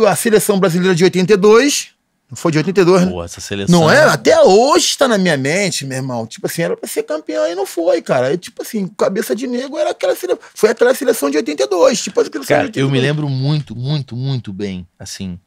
[0.09, 1.96] A seleção brasileira de 82,
[2.29, 3.11] não foi de 82, né?
[3.11, 3.81] Pô, essa seleção.
[3.81, 4.03] Não é?
[4.03, 6.27] Até hoje está na minha mente, meu irmão.
[6.27, 8.37] Tipo assim, era pra ser campeão e não foi, cara.
[8.37, 10.43] Tipo assim, cabeça de negro era aquela seleção.
[10.53, 12.03] Foi aquela seleção de 82.
[12.03, 13.03] Tipo aquela seleção Cara, de eu me 82.
[13.03, 15.39] lembro muito, muito, muito bem, assim,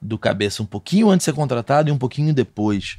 [0.00, 2.96] do cabeça um pouquinho antes de ser contratado e um pouquinho depois.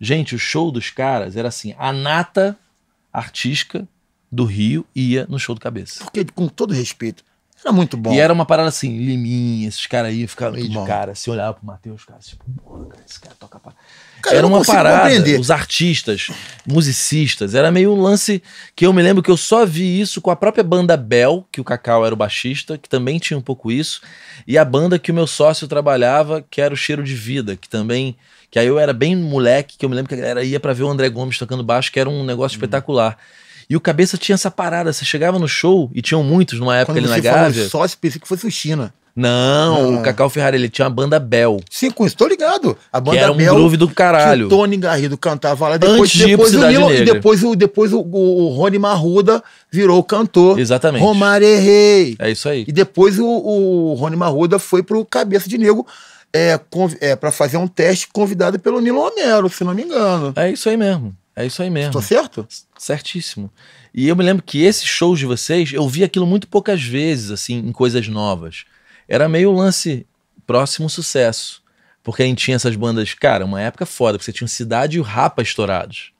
[0.00, 2.58] Gente, o show dos caras era assim: a nata
[3.12, 3.86] artística
[4.32, 6.02] do Rio ia no show do cabeça.
[6.02, 7.22] Porque, com todo respeito,
[7.64, 8.12] era muito bom.
[8.12, 11.54] E era uma parada assim, Liminha, esses caras aí ficavam meio de cara, se olhava
[11.54, 13.72] pro Matheus, cara, tipo, porra, cara, esse cara toca pra.
[14.22, 15.38] Cara, era uma parada, compreender.
[15.40, 16.28] os artistas,
[16.66, 18.42] musicistas, era meio um lance
[18.74, 21.60] que eu me lembro que eu só vi isso com a própria banda Bel, que
[21.60, 24.00] o Cacau era o baixista, que também tinha um pouco isso,
[24.46, 27.68] e a banda que o meu sócio trabalhava, que era o Cheiro de Vida, que
[27.68, 28.16] também,
[28.50, 30.72] que aí eu era bem moleque, que eu me lembro que a galera ia pra
[30.72, 32.60] ver o André Gomes tocando baixo, que era um negócio Uhum.
[32.64, 33.18] espetacular.
[33.68, 36.94] E o Cabeça tinha essa parada, você chegava no show, e tinham muitos numa época
[36.98, 37.68] Quando ali na Gávea.
[37.68, 38.92] sócio, pensei que fosse o China.
[39.14, 40.00] Não, Não.
[40.00, 42.76] o Cacau Ferrari, ele tinha uma banda Bel, Sim, com isso, tô ligado.
[42.90, 44.46] A que banda era um Bel, groove do que caralho.
[44.46, 45.76] o Tony Garrido cantava lá.
[45.76, 47.04] Depois, Antes de depois, o Nilo, Negra.
[47.14, 50.58] depois, o, depois o, o, o Rony Marruda virou cantor.
[50.58, 51.02] Exatamente.
[51.02, 52.16] Romário Rei.
[52.18, 52.64] É isso aí.
[52.66, 55.86] E depois o, o Rony Marruda foi pro Cabeça de Negro
[56.32, 56.58] é,
[57.00, 60.32] é, para fazer um teste convidado pelo Nilo Romero, se não me engano.
[60.36, 61.14] É isso aí mesmo.
[61.34, 61.92] É isso aí mesmo.
[61.92, 62.46] Tô certo?
[62.76, 63.50] Certíssimo.
[63.94, 67.30] E eu me lembro que esses shows de vocês, eu vi aquilo muito poucas vezes,
[67.30, 68.64] assim, em coisas novas.
[69.08, 70.06] Era meio o lance
[70.46, 71.62] próximo sucesso.
[72.02, 74.96] Porque a gente tinha essas bandas, cara, uma época foda, porque você tinha o Cidade
[74.96, 76.12] e o Rapa estourados.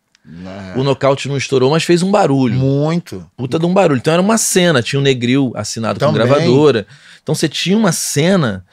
[0.76, 2.54] O Nocaute não estourou, mas fez um barulho.
[2.54, 3.28] Muito.
[3.36, 3.98] Puta de um barulho.
[3.98, 6.24] Então era uma cena, tinha um Negril assinado com Também.
[6.24, 6.86] gravadora.
[7.22, 8.64] Então você tinha uma cena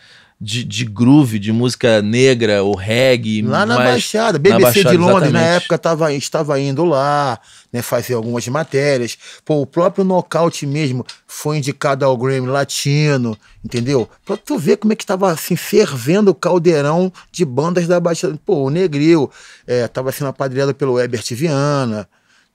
[0.42, 3.42] de, de groove, de música negra ou reggae.
[3.42, 5.56] Lá na mais- Baixada, BBC Baixada, de Londres, na exatamente.
[5.64, 7.38] época, tava, estava indo lá,
[7.74, 9.18] né, fazer algumas matérias.
[9.44, 14.10] Pô, o próprio Nocaute mesmo foi indicado ao Grammy Latino, entendeu?
[14.26, 18.40] Pra tu ver como é que estava assim, fervendo o caldeirão de bandas da Baixada.
[18.46, 19.30] Pô, o Negril
[19.68, 22.08] é, tava sendo apadreado pelo Herbert Viana,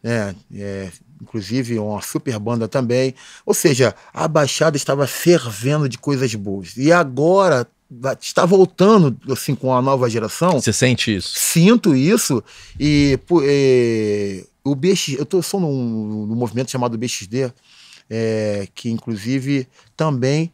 [0.02, 0.34] né?
[0.56, 0.88] é,
[1.20, 3.14] inclusive uma super banda também.
[3.44, 6.76] Ou seja, a Baixada estava fervendo de coisas boas.
[6.78, 7.66] E agora
[8.20, 10.52] está voltando assim com a nova geração.
[10.52, 11.32] Você sente isso?
[11.36, 12.42] Sinto isso
[12.78, 17.52] e é, o BX, eu tô só num, num movimento chamado BXD,
[18.08, 20.52] é, que inclusive também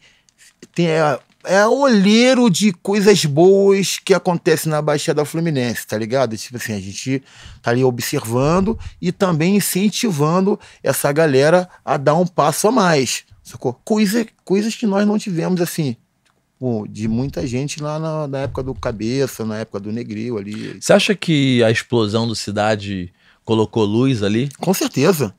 [0.75, 6.37] tem é, é olheiro de coisas boas que acontecem na Baixada Fluminense, tá ligado?
[6.37, 7.23] Tipo assim, a gente
[7.63, 13.73] tá ali observando e também incentivando essa galera a dar um passo a mais, sacou?
[13.85, 15.97] Coisa, coisas que nós não tivemos assim,
[16.61, 20.77] pô, de muita gente lá na, na época do Cabeça, na época do Negril ali.
[20.79, 23.11] Você acha que a explosão do Cidade
[23.47, 24.51] colocou luz ali?
[24.61, 25.35] Com certeza.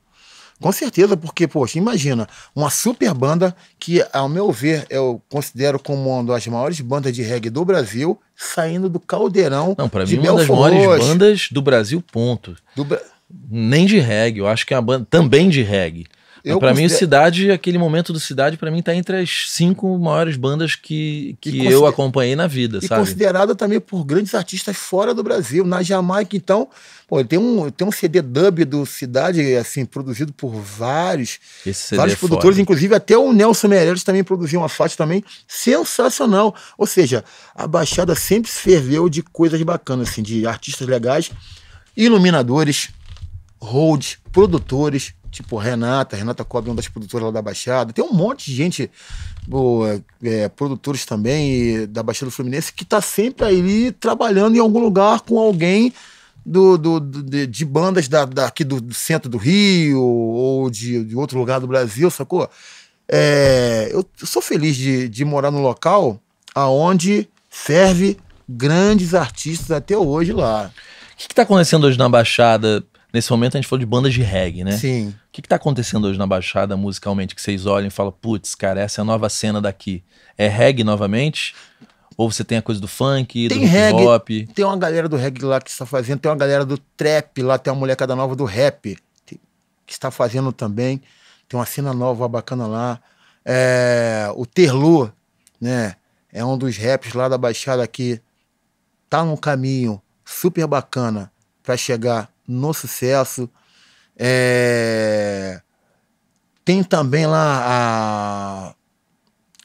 [0.59, 6.09] Com certeza, porque, poxa, imagina, uma super banda que, ao meu ver, eu considero como
[6.09, 10.37] uma das maiores bandas de reggae do Brasil, saindo do caldeirão Não, pra mim, uma
[10.37, 12.55] das maiores bandas do Brasil, ponto.
[12.75, 12.85] do
[13.49, 16.05] Nem de reggae, eu acho que é uma banda também de reggae.
[16.43, 19.45] Eu pra mim, o considero- Cidade, aquele momento do Cidade, pra mim, tá entre as
[19.49, 23.01] cinco maiores bandas que, que E eu consider- acompanhei na vida, E sabe?
[23.01, 25.63] considerada também por grandes artistas fora do Brasil.
[25.65, 26.67] Na Jamaica, então,
[27.07, 32.15] pô, tem um, tem um CD dub do Cidade, assim, produzido por vários, vários é
[32.15, 32.17] foda.
[32.17, 36.55] produtores, inclusive até o Nelson Meirelles também produziu uma faixa também sensacional.
[36.77, 37.23] Ou seja,
[37.53, 41.29] a Baixada sempre se ferveu de coisas bacanas, assim, de artistas legais,
[41.95, 42.89] iluminadores,
[43.59, 47.93] hold, produtores, tipo Renata, Renata Cobre, uma das produtoras lá da Baixada.
[47.93, 48.91] Tem um monte de gente,
[49.47, 55.21] boa, é, produtores também da Baixada Fluminense, que tá sempre ali trabalhando em algum lugar
[55.21, 55.93] com alguém
[56.45, 61.03] do, do, do de, de, bandas da, daqui do, do, centro do Rio ou de,
[61.05, 62.49] de, outro lugar do Brasil, sacou?
[63.07, 66.19] É, eu, eu sou feliz de, de morar num local
[66.53, 68.17] aonde serve
[68.47, 70.71] grandes artistas até hoje lá.
[71.13, 72.83] O que está acontecendo hoje na Baixada?
[73.13, 74.73] Nesse momento a gente falou de bandas de reggae, né?
[74.73, 75.09] Sim.
[75.09, 78.79] O que, está acontecendo hoje na Baixada musicalmente que vocês olham e falam, putz, cara,
[78.79, 80.03] essa é a nova cena daqui?
[80.37, 81.53] É reggae novamente?
[82.15, 84.29] Ou você tem a coisa do funk, tem do reggae, hop?
[84.53, 87.57] Tem uma galera do reggae lá que está fazendo, tem uma galera do trap lá,
[87.57, 88.97] tem uma molecada nova do rap
[89.91, 91.01] que está fazendo também.
[91.49, 93.01] Tem uma cena nova bacana lá.
[93.43, 95.11] É, o Terlu,
[95.59, 95.95] né?
[96.31, 98.21] É um dos raps lá da Baixada que
[99.09, 101.29] tá num caminho super bacana
[101.61, 103.49] para chegar no sucesso.
[104.17, 105.61] É...
[106.63, 108.75] Tem também lá a.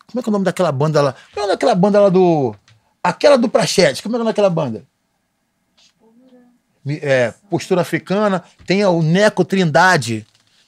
[0.06, 1.12] Como é que é o nome daquela banda lá?
[1.12, 2.54] Como é o nome daquela banda lá do.
[3.02, 4.84] Aquela do Prachete, como é que é o nome daquela banda?
[7.02, 8.42] É, postura africana.
[8.64, 10.26] Tem o Neco Trindade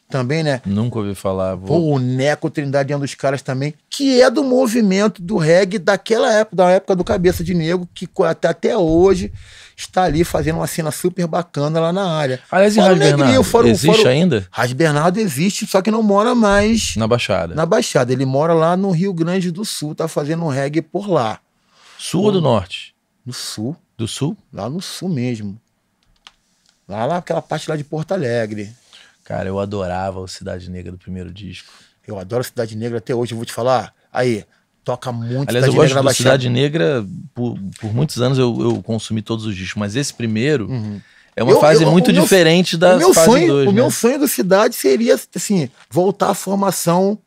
[0.08, 0.60] também, né?
[0.66, 1.54] Nunca ouvi falar.
[1.54, 1.66] Vou...
[1.66, 5.78] Pô, o Neco Trindade é um dos caras também, que é do movimento do reggae
[5.78, 9.32] daquela época, da época do Cabeça de Negro, que até, até hoje
[9.78, 12.40] está ali fazendo uma cena super bacana lá na área.
[12.50, 14.46] Aliás, e Raj Bernardo, fora, existe fora, ainda?
[14.50, 16.96] Raj Bernardo existe, só que não mora mais...
[16.96, 17.54] Na Baixada.
[17.54, 18.12] Na Baixada.
[18.12, 21.38] Ele mora lá no Rio Grande do Sul, tá fazendo um reggae por lá.
[21.96, 22.94] Sul ou do Norte?
[23.24, 23.76] No Sul.
[23.96, 24.36] Do Sul?
[24.52, 25.60] Lá no Sul mesmo.
[26.88, 28.72] Lá naquela parte lá de Porto Alegre.
[29.24, 31.72] Cara, eu adorava o Cidade Negra do primeiro disco.
[32.06, 33.94] Eu adoro Cidade Negra até hoje, eu vou te falar.
[34.12, 34.44] Aí,
[34.88, 38.56] toca muito Aliás, Cidade eu gosto Negra do Cidade Negra, por, por muitos anos eu,
[38.58, 40.98] eu consumi todos os discos, mas esse primeiro uhum.
[41.36, 43.50] é uma eu, fase eu, muito diferente da fase 2.
[43.50, 43.72] O né?
[43.72, 47.18] meu sonho do Cidade seria, assim, voltar à formação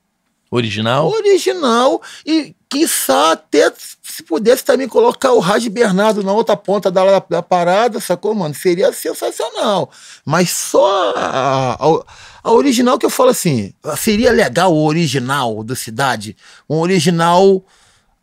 [0.53, 1.07] Original?
[1.09, 2.01] Original.
[2.25, 3.71] E, quiçá, até
[4.03, 8.53] se pudesse também colocar o Raj Bernardo na outra ponta da, da parada, sacou, mano?
[8.53, 9.89] Seria sensacional.
[10.25, 12.03] Mas só a, a,
[12.43, 16.35] a, original que eu falo assim, seria legal o original do Cidade.
[16.69, 17.63] Um original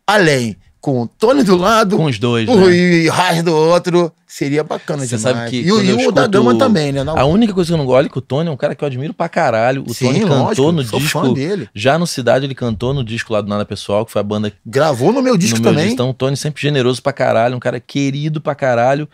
[0.05, 2.75] além com o Tony do lado, com os dois, o né?
[2.75, 5.37] e Raj do outro, seria bacana Você demais.
[5.37, 7.03] Sabe que e, o, o da Gama também, né?
[7.03, 7.17] Não...
[7.17, 8.83] A única coisa que eu não gosto é que o Tony é um cara que
[8.83, 9.83] eu admiro pra caralho.
[9.85, 11.33] O Sim, Tony cantou lógico, no disco.
[11.33, 11.69] Dele.
[11.75, 14.53] Já no Cidade ele cantou no disco lá do Nada Pessoal, que foi a banda.
[14.65, 15.85] Gravou no meu disco no também.
[15.85, 19.07] Meu então o Tony sempre generoso pra caralho, um cara querido pra caralho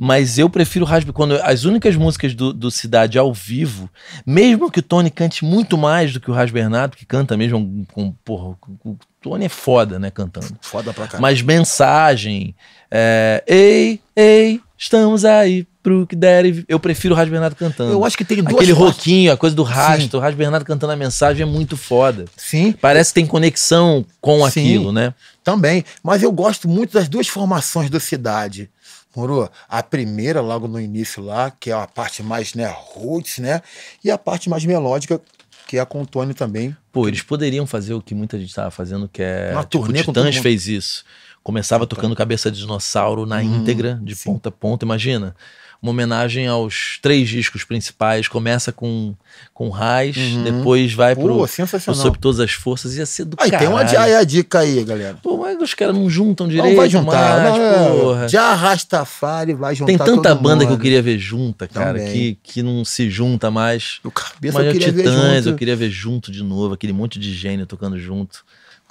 [0.00, 3.90] mas eu prefiro o Rasby quando as únicas músicas do, do Cidade ao vivo,
[4.24, 7.84] mesmo que o Tony cante muito mais do que o Ras Bernardo, que canta mesmo
[7.92, 10.56] com, porra, o Tony é foda, né, cantando.
[10.60, 11.22] Foda pra caralho.
[11.22, 12.54] Mas mensagem,
[12.88, 16.64] é, ei, ei, estamos aí pro que der.
[16.68, 17.90] Eu prefiro o Ras Bernardo cantando.
[17.90, 18.96] Eu acho que tem duas Aquele partes.
[18.96, 22.26] roquinho, a coisa do rastro, o Ras Bernardo cantando a mensagem é muito foda.
[22.36, 22.72] Sim.
[22.72, 25.12] Parece que tem conexão com Sim, aquilo, né?
[25.42, 25.84] Também.
[26.04, 28.70] Mas eu gosto muito das duas formações do Cidade.
[29.18, 29.50] Moro?
[29.68, 33.60] A primeira, logo no início lá, que é a parte mais, né, roots, né?
[34.04, 35.20] E a parte mais melódica,
[35.66, 36.76] que é a com o Tony também.
[36.92, 39.50] Pô, eles poderiam fazer o que muita gente estava fazendo, que é.
[39.52, 41.04] Uma tipo, turnê Titãs fez isso.
[41.42, 41.96] Começava então.
[41.96, 44.30] tocando cabeça de dinossauro na hum, íntegra, de sim.
[44.30, 45.34] ponta a ponta, imagina
[45.80, 48.26] uma homenagem aos três discos principais.
[48.26, 49.14] Começa com,
[49.54, 50.42] com Raiz, uhum.
[50.42, 51.46] depois vai Pô, pro,
[51.84, 52.96] pro Sob Todas as Forças.
[52.96, 53.70] Ia ser do aí, caralho.
[53.70, 55.18] Tem uma aí, a dica aí, galera.
[55.22, 56.70] Pô, mas os caras não juntam direito.
[56.70, 57.42] Não vai juntar.
[57.42, 58.28] Mais, não, porra.
[58.28, 60.66] Já Rastafari vai juntar Tem tanta banda mundo.
[60.66, 64.00] que eu queria ver junta, cara, que, que não se junta mais.
[64.02, 65.48] O cabeça mas eu queria Titãs, ver junto.
[65.48, 68.44] eu queria ver junto de novo, aquele monte de gênio tocando junto.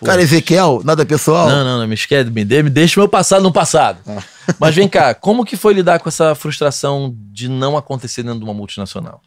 [0.06, 1.50] Cara, Ezequiel, nada pessoal?
[1.50, 4.00] Não, não, não, me esquece, me, me deixa o meu passado no passado.
[4.08, 4.24] Ah.
[4.60, 8.46] Mas vem cá, como que foi lidar com essa frustração de não acontecer dentro de
[8.46, 9.22] uma multinacional?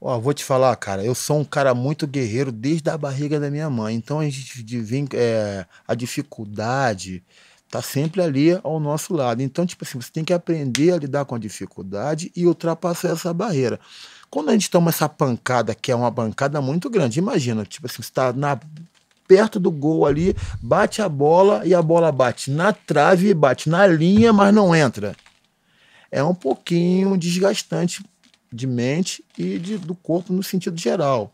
[0.00, 3.50] Ó, vou te falar, cara, eu sou um cara muito guerreiro desde a barriga da
[3.50, 3.94] minha mãe.
[3.94, 7.22] Então a gente vem, é, a dificuldade
[7.70, 9.42] tá sempre ali ao nosso lado.
[9.42, 13.32] Então, tipo assim, você tem que aprender a lidar com a dificuldade e ultrapassar essa
[13.34, 13.78] barreira.
[14.30, 18.02] Quando a gente toma essa pancada, que é uma pancada muito grande, imagina, tipo assim,
[18.02, 18.58] você tá na
[19.26, 23.86] perto do gol ali, bate a bola e a bola bate na trave, bate na
[23.86, 25.14] linha, mas não entra.
[26.10, 28.04] É um pouquinho desgastante
[28.52, 31.32] de mente e de, do corpo no sentido geral.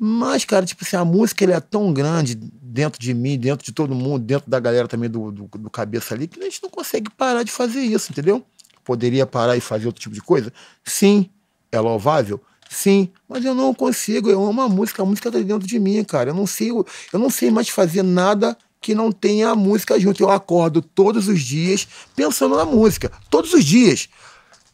[0.00, 3.72] Mas, cara, tipo assim, a música ele é tão grande dentro de mim, dentro de
[3.72, 6.70] todo mundo, dentro da galera também do, do, do cabeça ali, que a gente não
[6.70, 8.44] consegue parar de fazer isso, entendeu?
[8.84, 10.52] Poderia parar e fazer outro tipo de coisa?
[10.84, 11.28] Sim.
[11.70, 12.40] É louvável?
[12.68, 14.30] Sim, mas eu não consigo.
[14.30, 16.30] Eu amo a música, a música tá dentro de mim, cara.
[16.30, 20.22] Eu não sei, eu não sei mais fazer nada que não tenha a música junto.
[20.22, 24.08] Eu acordo todos os dias pensando na música, todos os dias.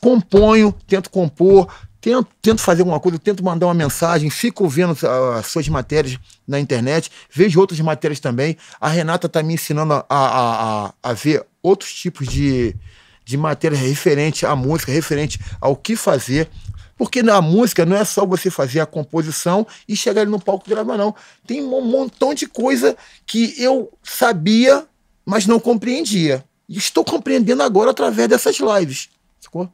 [0.00, 1.68] Componho, tento compor,
[2.00, 6.18] tento, tento fazer alguma coisa, tento mandar uma mensagem, fico vendo uh, as suas matérias
[6.46, 8.58] na internet, vejo outras matérias também.
[8.78, 12.76] A Renata está me ensinando a, a, a, a, ver outros tipos de,
[13.24, 16.50] de matérias referente à música, referente ao que fazer.
[16.96, 20.64] Porque na música não é só você fazer a composição e chegar ali no palco
[20.66, 21.14] e gravar, não.
[21.46, 24.86] Tem um montão de coisa que eu sabia,
[25.24, 26.44] mas não compreendia.
[26.68, 29.08] E estou compreendendo agora através dessas lives.
[29.40, 29.68] Sacou?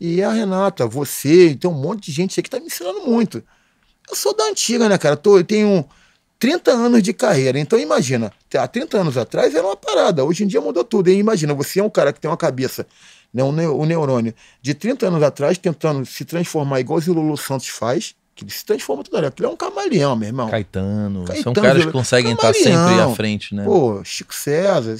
[0.00, 3.42] E a Renata, você, tem um monte de gente aí que está me ensinando muito.
[4.08, 5.16] Eu sou da antiga, né, cara?
[5.16, 5.86] Tô, eu tenho
[6.38, 7.58] 30 anos de carreira.
[7.58, 10.24] Então imagina, há 30 anos atrás era uma parada.
[10.24, 11.10] Hoje em dia mudou tudo.
[11.10, 12.86] E imagina, você é um cara que tem uma cabeça,
[13.32, 18.14] né, um neurônio, de 30 anos atrás, tentando se transformar igual o Lulu Santos faz.
[18.34, 19.28] Que ele se transforma toda hora.
[19.28, 20.48] Aquilo é um camaleão, meu irmão.
[20.48, 21.24] Caetano.
[21.24, 22.58] Caetano são caras que conseguem camaleão.
[22.58, 23.64] estar sempre à frente, né?
[23.64, 24.96] Pô, Chico César.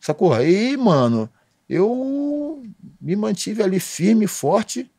[0.00, 0.32] Sacou?
[0.32, 1.28] Aí, mano,
[1.68, 2.62] eu
[3.00, 4.90] me mantive ali firme, forte.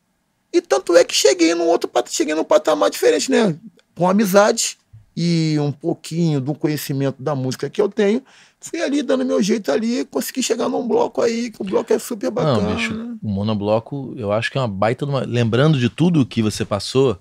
[0.52, 3.58] E tanto é que cheguei num outro cheguei num patamar diferente, né?
[3.96, 4.78] Com amizade
[5.16, 8.22] e um pouquinho do conhecimento da música que eu tenho.
[8.70, 12.00] Fui ali dando meu jeito ali, consegui chegar num bloco aí, que o bloco é
[12.00, 12.62] super bacana.
[12.62, 15.06] Não, bicho, o monobloco, eu acho que é uma baita.
[15.06, 15.22] Uma...
[15.22, 17.18] Lembrando de tudo que você passou,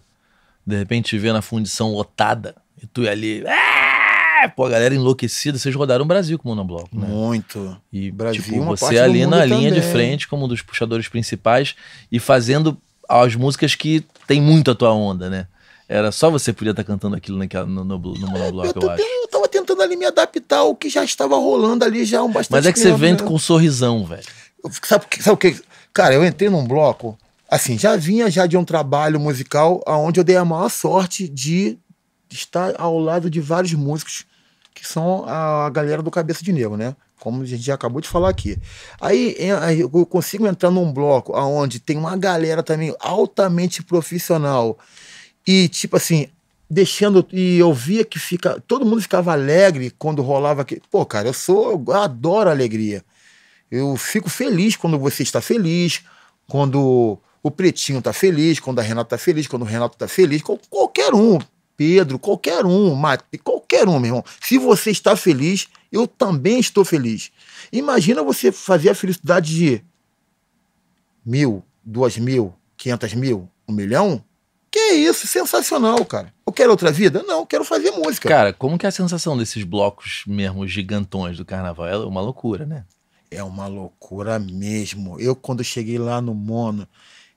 [0.67, 3.45] de repente ver na fundição lotada, e tu ali.
[3.47, 3.87] Ah!
[4.55, 7.07] pô, a galera enlouquecida, vocês rodaram o Brasil com o monobloco, né?
[7.09, 7.77] Muito.
[7.93, 11.75] E Brasil, tipo, você ali na linha de frente como um dos puxadores principais
[12.13, 12.77] e fazendo
[13.09, 15.47] as músicas que tem muito a tua onda, né?
[15.89, 18.91] Era só você podia estar tá cantando aquilo naquela, no, no, no monobloco, eu, eu
[18.91, 19.03] acho.
[19.03, 22.59] Eu tava tentando ali me adaptar ao que já estava rolando ali já um bastante
[22.59, 23.19] Mas é que você vem né?
[23.19, 24.25] com um sorrisão, velho.
[24.83, 25.61] Sabe, sabe o que?
[25.95, 27.17] Cara, eu entrei num bloco,
[27.49, 31.79] assim, já vinha já de um trabalho musical aonde eu dei a maior sorte de
[32.31, 34.25] estar ao lado de vários músicos
[34.75, 36.95] que são a galera do Cabeça de Negro, né?
[37.19, 38.59] Como a gente já acabou de falar aqui.
[39.01, 39.35] Aí
[39.79, 44.79] eu consigo entrar num bloco onde tem uma galera também altamente profissional
[45.47, 46.29] e, tipo assim,
[46.69, 47.27] deixando.
[47.33, 48.61] E eu via que fica.
[48.67, 50.81] Todo mundo ficava alegre quando rolava aqui.
[50.91, 51.83] Pô, cara, eu sou.
[51.87, 53.05] Eu adoro alegria.
[53.71, 56.03] Eu fico feliz quando você está feliz,
[56.47, 60.43] quando o Pretinho tá feliz, quando a Renata tá feliz, quando o Renato tá feliz,
[60.43, 61.39] qualquer um.
[61.77, 64.25] Pedro, qualquer um, Mate, qualquer um, meu irmão.
[64.41, 67.31] Se você está feliz, eu também estou feliz.
[67.71, 69.85] Imagina você fazer a felicidade de
[71.25, 74.25] mil, duas mil, quinhentas mil, um milhão.
[74.71, 76.33] Que é isso, sensacional, cara.
[76.47, 77.23] Eu quero outra vida?
[77.23, 78.29] Não, eu quero fazer música.
[78.29, 81.87] Cara, como que é a sensação desses blocos mesmo gigantões do carnaval?
[81.87, 82.85] É uma loucura, né?
[83.31, 85.19] É uma loucura mesmo.
[85.19, 86.87] Eu, quando cheguei lá no Mono,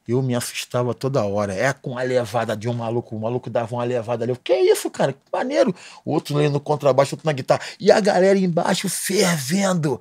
[0.08, 1.54] eu me assustava toda hora.
[1.54, 4.32] É com a levada de um maluco, o maluco dava uma levada ali.
[4.32, 5.14] O que é isso, cara?
[5.14, 5.74] Que maneiro.
[6.04, 7.62] O outro lendo no contrabaixo, outro na guitarra.
[7.80, 10.00] E a galera embaixo fervendo,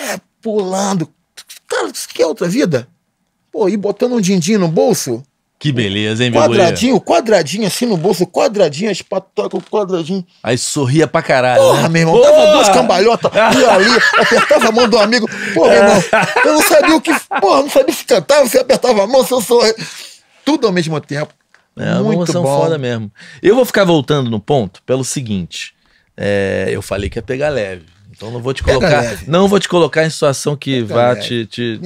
[0.00, 1.08] é, pulando.
[1.66, 2.88] Cara, isso que é outra vida?
[3.50, 5.22] Pô, e botando um din-din no bolso?
[5.62, 10.26] Que beleza, hein, Quadradinho, quadradinho assim no bolso, quadradinho, as patacas, quadradinho.
[10.42, 11.62] Aí sorria pra caralho.
[11.62, 11.88] Porra, né?
[11.88, 12.32] meu irmão, Porra!
[12.32, 15.28] dava duas cambalhotas, ia ali, apertava a mão do amigo.
[15.54, 16.02] Porra, meu irmão,
[16.44, 17.12] eu não sabia o que.
[17.40, 19.72] Porra, não sabia se cantava, se apertava a mão, se eu sorria.
[20.44, 21.32] Tudo ao mesmo tempo.
[21.76, 22.60] É uma Muito emoção bom.
[22.60, 23.08] foda mesmo.
[23.40, 25.74] Eu vou ficar voltando no ponto pelo seguinte.
[26.16, 27.84] É, eu falei que ia pegar leve.
[28.22, 31.44] Então não vou te colocar, não vou te colocar em situação que Pega vá te,
[31.44, 31.80] te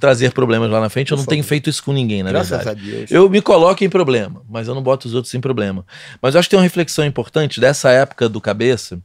[0.00, 1.12] trazer problemas lá na frente.
[1.12, 2.80] eu não tenho feito isso com ninguém, na Graças verdade.
[2.80, 3.10] A Deus.
[3.12, 5.86] Eu me coloco em problema, mas eu não boto os outros em problema.
[6.20, 8.98] Mas eu acho que tem uma reflexão importante dessa época do cabeça,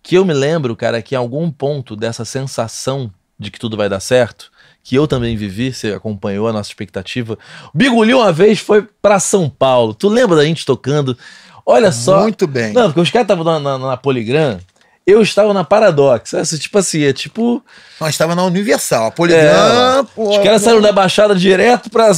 [0.00, 3.88] que eu me lembro, cara, que em algum ponto dessa sensação de que tudo vai
[3.88, 4.48] dar certo,
[4.84, 7.36] que eu também vivi, você acompanhou a nossa expectativa.
[7.74, 9.92] O Biguli uma vez foi para São Paulo.
[9.92, 11.18] Tu lembra da gente tocando?
[11.66, 12.22] Olha só.
[12.22, 12.72] Muito bem.
[12.72, 14.60] Não, porque os caras estavam na, na, na Poligram
[15.10, 16.34] eu estava na Paradox.
[16.34, 17.62] Essa, tipo assim, é tipo.
[18.00, 19.06] Nós estava na Universal.
[19.06, 19.42] A Poligram.
[19.42, 22.10] É, os caras saíram da Baixada direto pra,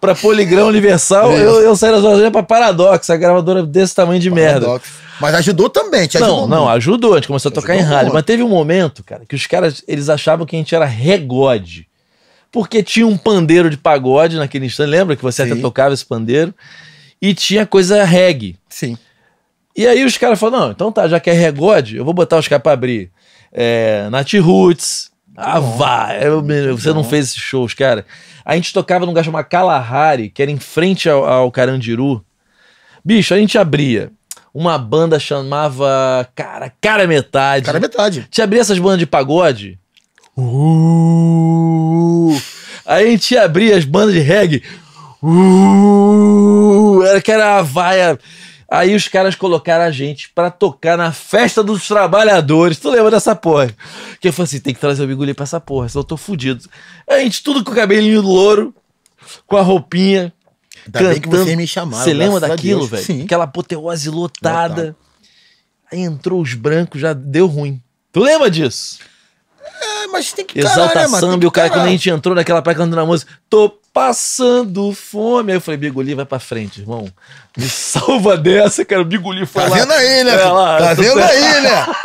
[0.00, 1.32] pra Poligram Universal.
[1.32, 1.40] É.
[1.40, 4.62] Eu, eu saí da Zona pra Paradox, a gravadora desse tamanho de Paradox.
[4.62, 4.80] merda.
[5.20, 6.46] Mas ajudou também, te ajudou.
[6.46, 7.14] Não, não, ajudou.
[7.14, 8.12] A gente começou a tocar ajudou em rádio.
[8.12, 11.88] Mas teve um momento, cara, que os caras eles achavam que a gente era regode.
[12.52, 14.88] Porque tinha um pandeiro de pagode naquele instante.
[14.88, 15.52] Lembra que você Sim.
[15.52, 16.54] até tocava esse pandeiro?
[17.20, 18.56] E tinha coisa reggae.
[18.68, 18.96] Sim.
[19.76, 22.38] E aí os caras falaram, não, então tá, já que é regode, eu vou botar
[22.38, 23.10] os caras pra abrir.
[23.52, 26.08] É, Nat Roots, ah, vá,
[26.72, 28.06] você não fez esses shows, cara.
[28.42, 32.24] A gente tocava num lugar chamado Kalahari, que era em frente ao, ao Carandiru.
[33.04, 34.10] Bicho, a gente abria.
[34.54, 36.26] Uma banda chamava.
[36.34, 37.66] Cara, Cara Metade.
[37.66, 38.26] Cara Metade.
[38.30, 39.78] Te abria essas bandas de pagode.
[40.38, 42.34] Uh,
[42.86, 44.62] aí a gente abria as bandas de reggae.
[45.22, 48.18] Uh, era que era a vaia.
[48.68, 52.78] Aí os caras colocaram a gente para tocar na festa dos trabalhadores.
[52.78, 53.74] Tu lembra dessa porra?
[54.20, 56.16] Que eu falei assim: tem que trazer o Biguli pra essa porra, senão eu tô
[56.16, 56.68] fudido.
[57.08, 58.74] A gente tudo com o cabelinho louro,
[59.46, 60.32] com a roupinha.
[60.86, 61.44] Ainda bem que cantando.
[61.44, 62.04] vocês me chamaram.
[62.04, 63.24] Você lembra daquilo, velho?
[63.24, 64.68] Aquela apoteose lotada.
[64.68, 64.96] Lotado.
[65.90, 67.80] Aí entrou os brancos, já deu ruim.
[68.12, 68.98] Tu lembra disso?
[69.80, 71.26] É, mas tem que Exalta né, mano?
[71.32, 74.92] Samba, e o cara, quando a gente entrou naquela praia cantando a música, tô passando
[74.92, 75.52] fome.
[75.52, 77.10] Aí eu falei, Bigoli, vai pra frente, irmão.
[77.56, 79.02] Me salva dessa, cara.
[79.02, 79.76] O Bigoli foi Tá lá.
[79.76, 80.32] vendo aí, né?
[80.34, 81.86] É lá, tá vendo aí, né?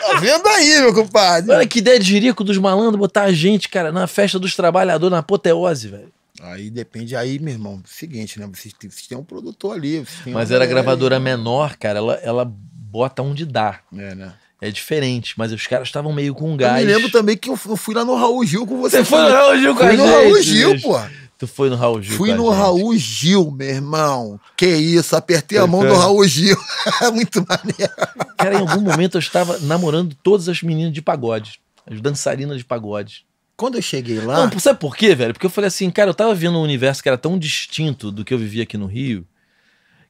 [0.00, 1.52] Tá vendo aí, meu compadre?
[1.54, 5.12] Olha que ideia de jirico dos malandros botar a gente, cara, na festa dos trabalhadores,
[5.12, 6.08] na apoteose, velho.
[6.42, 7.80] Aí depende aí, meu irmão.
[7.86, 8.48] Seguinte, né?
[8.52, 10.00] Vocês, têm- vocês têm um produtor ali.
[10.00, 11.22] Mas uma era galera gravadora aí.
[11.22, 13.78] menor, cara, ela, ela bota onde dá.
[13.96, 14.32] É, né?
[14.60, 16.84] É diferente, mas os caras estavam meio com Eu gás.
[16.84, 18.98] me lembro também que eu fu- eu fui lá no Raul Gil com você.
[18.98, 21.00] Você foi no Raul Gil com a Fui no gente, Raul Gil, pô.
[21.38, 22.16] Tu foi no Raul Gil.
[22.18, 22.56] Fui no gente.
[22.58, 24.38] Raul Gil, meu irmão.
[24.54, 26.56] Que isso, apertei a mão do Raul Gil.
[27.14, 27.92] Muito maneiro.
[28.36, 31.58] Cara, em algum momento eu estava namorando todas as meninas de pagode.
[31.90, 33.24] As dançarinas de pagode.
[33.56, 35.32] Quando eu cheguei lá, Não, sabe por quê, velho?
[35.32, 38.24] Porque eu falei assim, cara, eu tava vendo um universo que era tão distinto do
[38.24, 39.26] que eu vivia aqui no Rio,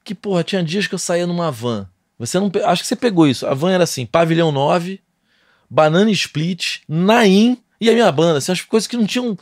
[0.05, 1.89] que, porra, tinha dias que eu saía numa van.
[2.21, 2.53] Você não.
[2.67, 3.47] Acho que você pegou isso.
[3.47, 5.01] A van era assim: Pavilhão 9,
[5.69, 8.39] Banana Split, Naim e a minha banda.
[8.39, 9.37] Assim, as coisas que não tinham.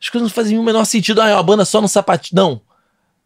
[0.00, 1.20] As coisas não faziam o menor sentido.
[1.20, 2.40] Ah, é uma banda só no sapatinho.
[2.40, 2.60] Não.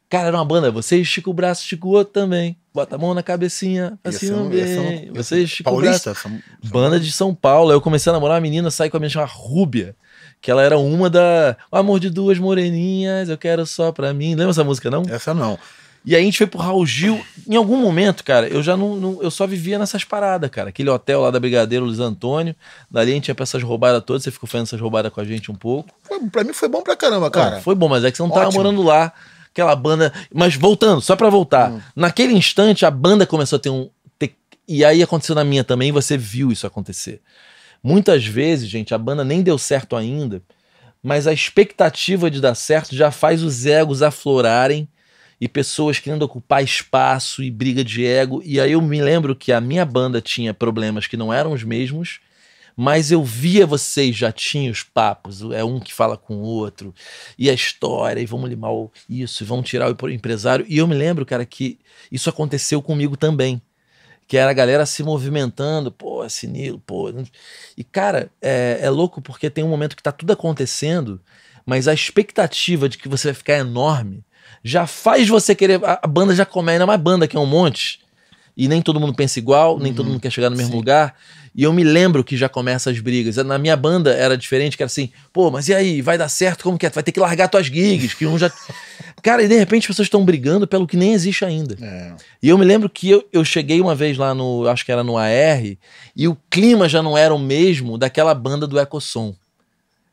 [0.08, 0.70] Cara, era uma banda.
[0.70, 2.56] Você estica o braço, estica o outro também.
[2.72, 4.60] Bota a mão na cabecinha, assim Essa bem.
[4.60, 6.04] essa Você estica o braço.
[6.04, 6.10] Paulista?
[6.10, 7.70] Essa- Banda de São Paulo.
[7.70, 9.96] Aí eu comecei a namorar uma menina, saí com a menina chamada Rúbia.
[10.40, 11.56] Que ela era uma da.
[11.72, 14.34] O amor de duas moreninhas, eu quero só pra mim.
[14.34, 15.02] Lembra essa música, não?
[15.08, 15.58] Essa não.
[16.06, 17.20] E aí a gente foi pro Raul Gil.
[17.48, 20.68] Em algum momento, cara, eu já não, não- Eu só vivia nessas paradas, cara.
[20.68, 22.54] Aquele hotel lá da Brigadeiro Luiz Antônio.
[22.88, 24.22] Dali a gente ia pra essas roubadas todas.
[24.22, 25.90] Você ficou fazendo essas roubadas com a gente um pouco.
[26.04, 27.56] Foi, pra mim foi bom pra caramba, cara.
[27.56, 28.62] Não, foi bom, mas é que você não tava Ótimo.
[28.62, 29.12] morando lá.
[29.50, 30.12] Aquela banda.
[30.32, 31.72] Mas voltando, só pra voltar.
[31.72, 31.80] Hum.
[31.96, 33.90] Naquele instante, a banda começou a ter um.
[34.16, 34.36] ter-
[34.68, 37.20] E aí aconteceu na minha também, e você viu isso acontecer.
[37.82, 40.40] Muitas vezes, gente, a banda nem deu certo ainda,
[41.02, 44.88] mas a expectativa de dar certo já faz os egos aflorarem
[45.40, 48.42] e pessoas querendo ocupar espaço e briga de ego.
[48.44, 51.62] E aí eu me lembro que a minha banda tinha problemas que não eram os
[51.62, 52.20] mesmos,
[52.76, 56.94] mas eu via vocês já tinham os papos, é um que fala com o outro,
[57.38, 58.70] e a história, e vamos limar
[59.08, 60.66] isso, e vamos tirar o empresário.
[60.68, 61.78] E eu me lembro, cara, que
[62.12, 63.62] isso aconteceu comigo também.
[64.28, 67.12] Que era a galera se movimentando, pô, sinilo, pô.
[67.76, 71.20] E, cara, é, é louco porque tem um momento que tá tudo acontecendo,
[71.64, 74.24] mas a expectativa de que você vai ficar enorme
[74.62, 75.84] já faz você querer.
[75.84, 78.00] A, a banda já começa, ainda mais banda que é um monte,
[78.56, 80.76] e nem todo mundo pensa igual, nem todo mundo quer chegar no mesmo Sim.
[80.78, 81.14] lugar.
[81.54, 83.36] E eu me lembro que já começa as brigas.
[83.36, 86.62] Na minha banda era diferente, que era assim, pô, mas e aí, vai dar certo?
[86.62, 86.90] Como que é?
[86.90, 88.52] Tu vai ter que largar tuas gigs, que um já.
[89.22, 91.76] Cara, e de repente as pessoas estão brigando pelo que nem existe ainda.
[91.80, 92.12] É.
[92.42, 95.02] E eu me lembro que eu, eu cheguei uma vez lá no, acho que era
[95.02, 95.62] no AR,
[96.14, 99.34] e o clima já não era o mesmo daquela banda do Ecossom.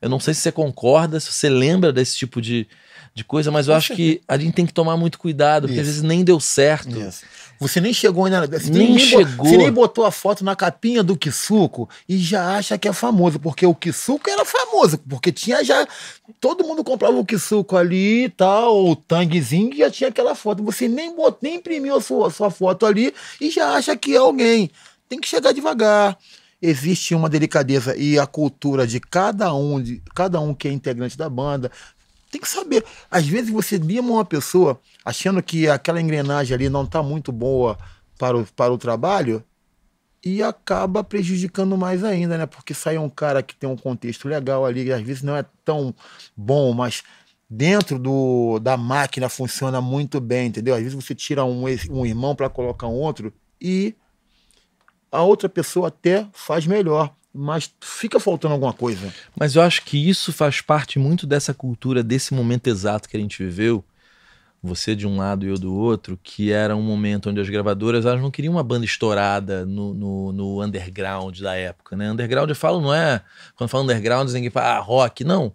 [0.02, 2.68] Eu não sei se você concorda, se você lembra desse tipo de,
[3.16, 5.86] de coisa, mas eu acho que a gente tem que tomar muito cuidado, porque às
[5.88, 5.96] Isso.
[5.98, 7.00] vezes nem deu certo.
[7.00, 7.24] Isso.
[7.60, 8.48] Você nem chegou ainda.
[8.48, 9.46] Você Nem bo- chegou.
[9.46, 13.40] Você nem botou a foto na capinha do Kisuko e já acha que é famoso,
[13.40, 15.88] porque o Kisuko era famoso, porque tinha já.
[16.42, 20.64] Todo mundo comprava o Kisuko ali e tal, o tanguezinho, e já tinha aquela foto.
[20.64, 24.18] Você nem, bot, nem imprimiu a sua, sua foto ali e já acha que é
[24.18, 24.72] alguém.
[25.08, 26.18] Tem que chegar devagar.
[26.66, 31.18] Existe uma delicadeza e a cultura de cada um, de cada um que é integrante
[31.18, 31.70] da banda,
[32.34, 32.84] tem que saber.
[33.12, 37.78] Às vezes você lima uma pessoa achando que aquela engrenagem ali não está muito boa
[38.18, 39.44] para o, para o trabalho
[40.26, 42.46] e acaba prejudicando mais ainda, né?
[42.48, 45.94] Porque sai um cara que tem um contexto legal ali, às vezes não é tão
[46.36, 47.04] bom, mas
[47.48, 50.74] dentro do, da máquina funciona muito bem, entendeu?
[50.74, 53.32] Às vezes você tira um, um irmão para colocar um outro
[53.62, 53.96] e
[55.12, 59.12] a outra pessoa até faz melhor, mas fica faltando alguma coisa.
[59.36, 63.20] Mas eu acho que isso faz parte muito dessa cultura, desse momento exato que a
[63.20, 63.84] gente viveu.
[64.62, 68.06] Você de um lado e eu do outro, que era um momento onde as gravadoras
[68.06, 72.10] elas não queriam uma banda estourada no, no, no underground da época, né?
[72.10, 73.22] Underground eu falo, não é.
[73.58, 75.52] Quando falo underground, ninguém fala ah, rock, não.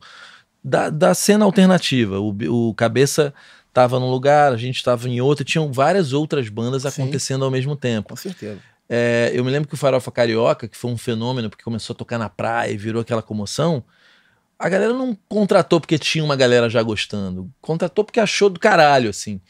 [0.63, 2.21] Da, da cena alternativa.
[2.21, 2.37] O,
[2.69, 3.33] o Cabeça
[3.73, 6.89] tava num lugar, a gente tava em outro, tinham várias outras bandas Sim.
[6.89, 8.11] acontecendo ao mesmo tempo.
[8.11, 8.59] Com certeza.
[8.89, 11.97] É, eu me lembro que o Farofa Carioca, que foi um fenômeno, porque começou a
[11.97, 13.85] tocar na praia e virou aquela comoção,
[14.59, 17.51] a galera não contratou porque tinha uma galera já gostando.
[17.61, 19.41] Contratou porque achou do caralho, assim.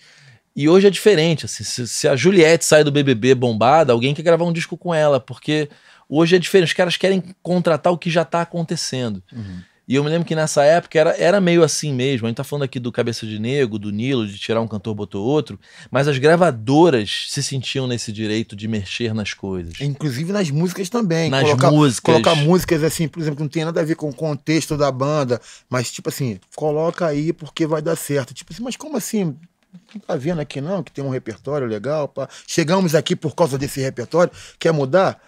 [0.54, 1.62] E hoje é diferente, assim.
[1.62, 5.20] Se, se a Juliette sai do BBB bombada, alguém quer gravar um disco com ela,
[5.20, 5.70] porque
[6.08, 6.68] hoje é diferente.
[6.68, 9.22] Os caras querem contratar o que já tá acontecendo.
[9.32, 9.60] Uhum.
[9.88, 12.26] E eu me lembro que nessa época era, era meio assim mesmo.
[12.26, 14.94] A gente tá falando aqui do Cabeça de Nego, do Nilo, de tirar um cantor,
[14.94, 15.58] botou outro.
[15.90, 19.80] Mas as gravadoras se sentiam nesse direito de mexer nas coisas.
[19.80, 21.30] Inclusive nas músicas também.
[21.30, 22.14] Nas colocar, músicas.
[22.14, 24.92] Colocar músicas assim, por exemplo, que não tem nada a ver com o contexto da
[24.92, 25.40] banda.
[25.70, 28.34] Mas, tipo assim, coloca aí porque vai dar certo.
[28.34, 29.34] Tipo assim, mas como assim?
[29.94, 32.08] Não tá vendo aqui não, que tem um repertório legal.
[32.08, 32.28] Pá.
[32.46, 34.30] Chegamos aqui por causa desse repertório.
[34.58, 35.18] Quer mudar?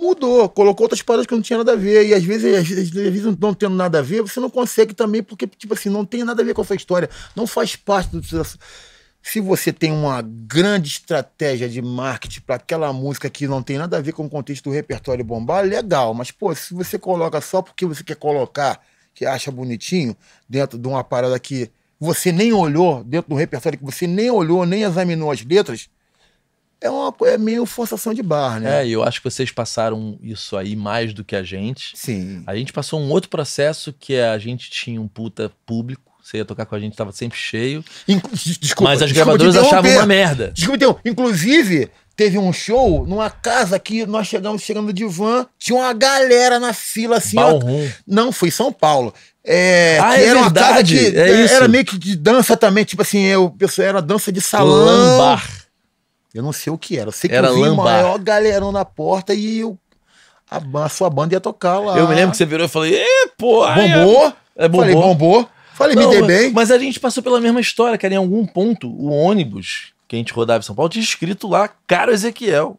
[0.00, 2.06] Mudou, colocou outras paradas que não tinha nada a ver.
[2.06, 5.46] E às vezes, às vezes, não tendo nada a ver, você não consegue também, porque,
[5.46, 7.10] tipo assim, não tem nada a ver com a sua história.
[7.36, 8.22] Não faz parte do.
[9.22, 13.98] Se você tem uma grande estratégia de marketing para aquela música que não tem nada
[13.98, 16.14] a ver com o contexto do repertório bombar, legal.
[16.14, 18.80] Mas, pô, se você coloca só porque você quer colocar,
[19.14, 20.16] que acha bonitinho,
[20.48, 24.64] dentro de uma parada que você nem olhou, dentro do repertório que você nem olhou,
[24.64, 25.90] nem examinou as letras,
[26.80, 28.80] é, uma, é meio forçação de barra, né?
[28.82, 31.92] É, e eu acho que vocês passaram isso aí mais do que a gente.
[31.94, 32.42] Sim.
[32.46, 36.10] A gente passou um outro processo que é a gente tinha um puta público.
[36.22, 37.84] Você ia tocar com a gente, tava sempre cheio.
[38.06, 38.22] Inc
[38.60, 40.52] desculpa, mas as gravadoras achavam uma merda.
[40.54, 45.76] Desculpa, então, inclusive, teve um show numa casa que nós chegamos chegando de van, tinha
[45.78, 47.36] uma galera na fila assim.
[47.38, 47.58] ó.
[48.06, 49.12] Não, foi São Paulo.
[49.44, 52.84] É, Ah, que é era uma casa verdade, é era meio que de dança também,
[52.84, 54.84] tipo assim, eu, pessoal, era dança de salão.
[54.84, 55.59] Lambar.
[56.34, 57.08] Eu não sei o que era.
[57.08, 57.84] Eu sei que Era eu vi lambar.
[57.84, 59.76] maior galerão na porta e eu,
[60.50, 61.98] a, a sua banda ia tocar lá.
[61.98, 64.32] Eu me lembro que você virou e falei, ê, pô, aí é- Bombou?
[64.56, 64.80] É bombou.
[64.86, 65.48] Falei, bombou.
[65.74, 66.52] Falei, Não, me dei bem.
[66.52, 68.12] Mas a gente passou pela mesma história, cara.
[68.14, 71.68] Em algum ponto, o ônibus que a gente rodava em São Paulo tinha escrito lá,
[71.86, 72.78] Caro Ezequiel.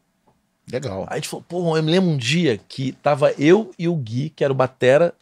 [0.72, 1.04] Legal.
[1.08, 3.96] Aí a gente falou, pô, eu me lembro um dia que tava eu e o
[3.96, 5.14] Gui, que era o batera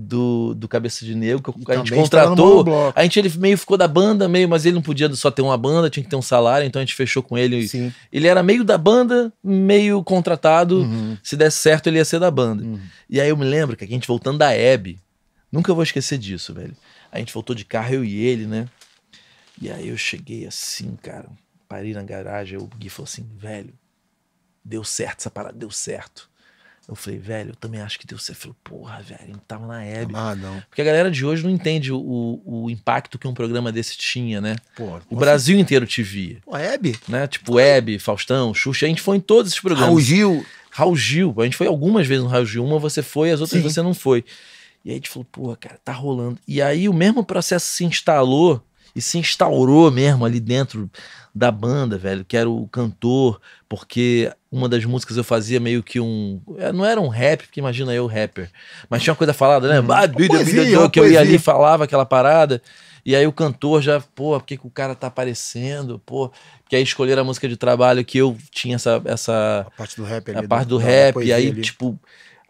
[0.00, 2.64] do, do Cabeça de Negro, que a gente contratou.
[2.94, 5.56] A gente ele meio ficou da banda, meio, mas ele não podia só ter uma
[5.56, 7.68] banda, tinha que ter um salário, então a gente fechou com ele.
[7.68, 7.92] Sim.
[8.10, 10.80] Ele era meio da banda, meio contratado.
[10.80, 11.16] Uhum.
[11.22, 12.64] Se desse certo, ele ia ser da banda.
[12.64, 12.80] Uhum.
[13.08, 14.98] E aí eu me lembro que a gente voltando da Hebe,
[15.52, 16.76] nunca vou esquecer disso, velho.
[17.12, 18.68] A gente voltou de carro, eu e ele, né?
[19.60, 21.28] E aí eu cheguei assim, cara,
[21.68, 23.74] parei na garagem, o Gui falou assim, velho,
[24.64, 26.29] deu certo essa parada, deu certo.
[26.90, 28.38] Eu falei, velho, eu também acho que deu certo.
[28.38, 30.12] Eu falei, porra, velho, a gente tava na Hebe.
[30.16, 30.60] Ah, não.
[30.68, 34.40] Porque a galera de hoje não entende o, o impacto que um programa desse tinha,
[34.40, 34.56] né?
[34.76, 36.98] Pô, O Brasil inteiro te via, Pô, Hebe?
[37.08, 37.28] né?
[37.28, 39.86] Tipo, Hebe, Faustão, Xuxa, a gente foi em todos esses programas.
[39.88, 40.44] Raul Gil.
[40.70, 41.34] Raul Gil.
[41.38, 42.64] A gente foi algumas vezes no Raul Gil.
[42.64, 43.68] Uma você foi, as outras Sim.
[43.68, 44.24] você não foi.
[44.84, 46.38] E aí a gente falou, pô, cara, tá rolando.
[46.48, 48.60] E aí o mesmo processo se instalou
[48.96, 50.90] e se instaurou mesmo ali dentro
[51.34, 56.00] da banda, velho, que era o cantor, porque uma das músicas eu fazia meio que
[56.00, 56.40] um.
[56.58, 58.50] é, Não era um rap, porque imagina eu rapper.
[58.88, 59.86] Mas tinha uma coisa falada, né?
[59.94, 62.60] Ah, vida, poesia, vida, uma que eu ia ali e falava aquela parada.
[63.04, 65.98] E aí o cantor já, pô, por que, que o cara tá aparecendo?
[66.04, 66.30] Pô,
[66.68, 70.04] que aí escolheram a música de trabalho que eu tinha essa, essa A parte do
[70.04, 70.38] rap ali.
[70.38, 71.62] a parte do da rap, e aí, ali.
[71.62, 71.98] tipo.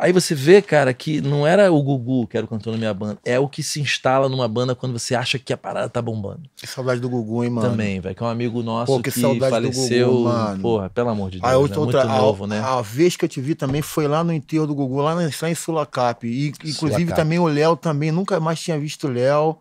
[0.02, 2.94] Aí você vê, cara, que não era o Gugu que era o cantor na minha
[2.94, 6.00] banda, é o que se instala numa banda quando você acha que a parada tá
[6.00, 6.40] bombando.
[6.56, 7.68] Que saudade do Gugu, hein, mano?
[7.68, 10.62] Também, velho, que é um amigo nosso Pô, que que, faleceu, Gugu, mano.
[10.62, 11.56] porra, pelo amor de Deus, A né?
[11.58, 12.60] outra, outra- muito a- novo, né?
[12.60, 15.28] A, vez que eu te vi também foi lá no enterro do Gugu, lá, na-
[15.42, 16.26] lá em Sulacap.
[16.26, 17.14] E, inclusive Sulacap.
[17.16, 19.56] também o Léo também, nunca mais tinha visto o Léo.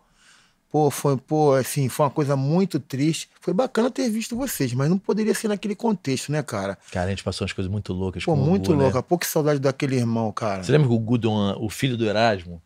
[0.70, 3.28] Pô, foi, pô, assim, foi uma coisa muito triste.
[3.40, 6.78] Foi bacana ter visto vocês, mas não poderia ser naquele contexto, né, cara?
[6.92, 8.84] Cara, a gente passou umas coisas muito loucas Pô, com o muito Gugu, né?
[8.84, 9.02] louco.
[9.02, 10.62] Pô, que saudade daquele irmão, cara.
[10.62, 12.62] Você lembra que o Gudon, o filho do Erasmo,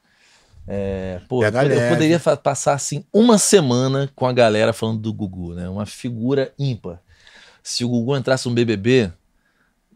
[0.69, 1.95] é, pô, eu, Pega pod- eu leve.
[1.95, 5.67] poderia passar assim uma semana com a galera falando do Gugu, né?
[5.69, 7.01] Uma figura ímpar.
[7.63, 9.11] Se o Gugu entrasse no BBB,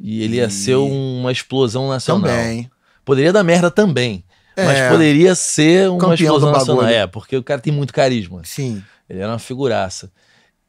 [0.01, 2.31] e ele ia E- ser uma explosão nacional.
[2.31, 2.71] Também.
[3.05, 4.25] Poderia dar merda também,
[4.65, 4.89] mas É.
[4.91, 6.83] poderia ser uma explosão nacional.
[6.83, 6.97] bagulho.
[6.99, 8.43] É, porque o cara tem muito carisma.
[8.45, 8.83] Sim.
[9.09, 10.11] Ele era uma figuraça.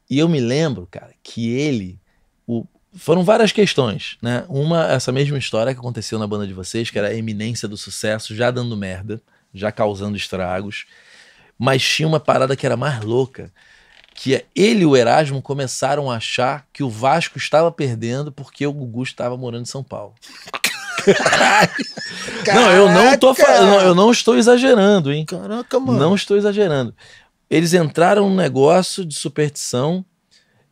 [0.08, 1.98] E eu me lembro, cara, que ele.
[2.46, 2.64] o-
[2.94, 4.44] foram várias questões, né?
[4.48, 7.76] Uma, essa mesma história que aconteceu na banda de vocês, que era a eminência do
[7.76, 9.22] sucesso, já dando merda,
[9.54, 10.86] já causando estragos.
[11.56, 13.52] Mas tinha uma parada que era mais louca,
[14.14, 18.66] que é ele e o Erasmo começaram a achar que o Vasco estava perdendo porque
[18.66, 20.14] o Gugu estava morando em São Paulo.
[22.54, 23.58] Não, eu não tô Caraca!
[23.58, 25.24] falando, eu não estou exagerando, hein?
[25.24, 25.98] Caraca, mano.
[25.98, 26.94] Não estou exagerando.
[27.48, 30.04] Eles entraram num negócio de superstição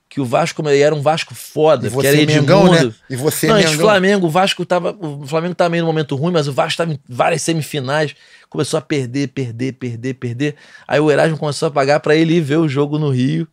[0.09, 2.89] que o Vasco era um Vasco foda, E porque era você, Mengão, Edmundo.
[2.89, 2.95] né?
[3.11, 3.75] E você, Não, Mengão.
[3.75, 6.93] Flamengo, o Vasco tava, o Flamengo tava meio no momento ruim, mas o Vasco tava
[6.95, 8.15] em várias semifinais,
[8.49, 10.55] começou a perder, perder, perder, perder.
[10.87, 13.47] Aí o Erasmo começou a pagar pra ele ir ver o jogo no Rio.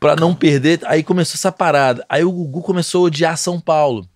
[0.00, 2.04] Pra não perder, aí começou essa parada.
[2.08, 4.06] Aí o Gugu começou a odiar São Paulo.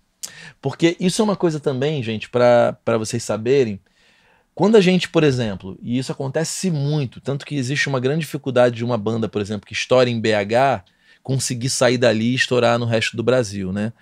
[0.61, 3.79] Porque isso é uma coisa também, gente, pra vocês saberem.
[4.55, 8.75] Quando a gente, por exemplo, e isso acontece muito, tanto que existe uma grande dificuldade
[8.75, 10.83] de uma banda, por exemplo, que estoura em BH,
[11.23, 13.93] conseguir sair dali e estourar no resto do Brasil, né?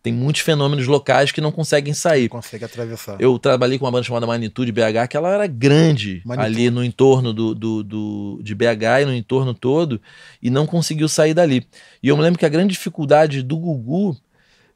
[0.00, 2.28] Tem muitos fenômenos locais que não conseguem sair.
[2.28, 3.16] Consegue atravessar.
[3.20, 6.56] Eu trabalhei com uma banda chamada Magnitude BH, que ela era grande Magnitude.
[6.56, 10.00] ali no entorno do, do, do- de BH e no entorno todo,
[10.40, 11.66] e não conseguiu sair dali.
[12.02, 14.16] E eu me lembro que a grande dificuldade do Gugu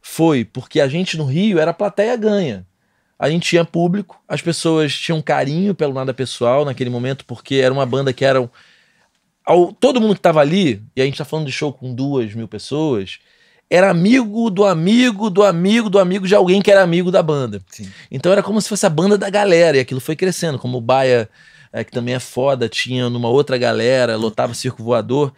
[0.03, 2.66] foi porque a gente no Rio era plateia ganha.
[3.18, 7.72] A gente tinha público, as pessoas tinham carinho pelo nada pessoal naquele momento, porque era
[7.72, 8.50] uma banda que eram.
[9.44, 12.34] ao- todo mundo que estava ali, e a gente tá falando de show com duas
[12.34, 13.18] mil pessoas,
[13.70, 17.61] era amigo do amigo do amigo do amigo de alguém que era amigo da banda.
[17.68, 17.90] Sim.
[18.11, 20.80] Então era como se fosse a banda da galera, e aquilo foi crescendo, como o
[20.80, 21.28] Baia,
[21.72, 25.32] é, que também é foda, tinha numa outra galera, lotava o circo voador.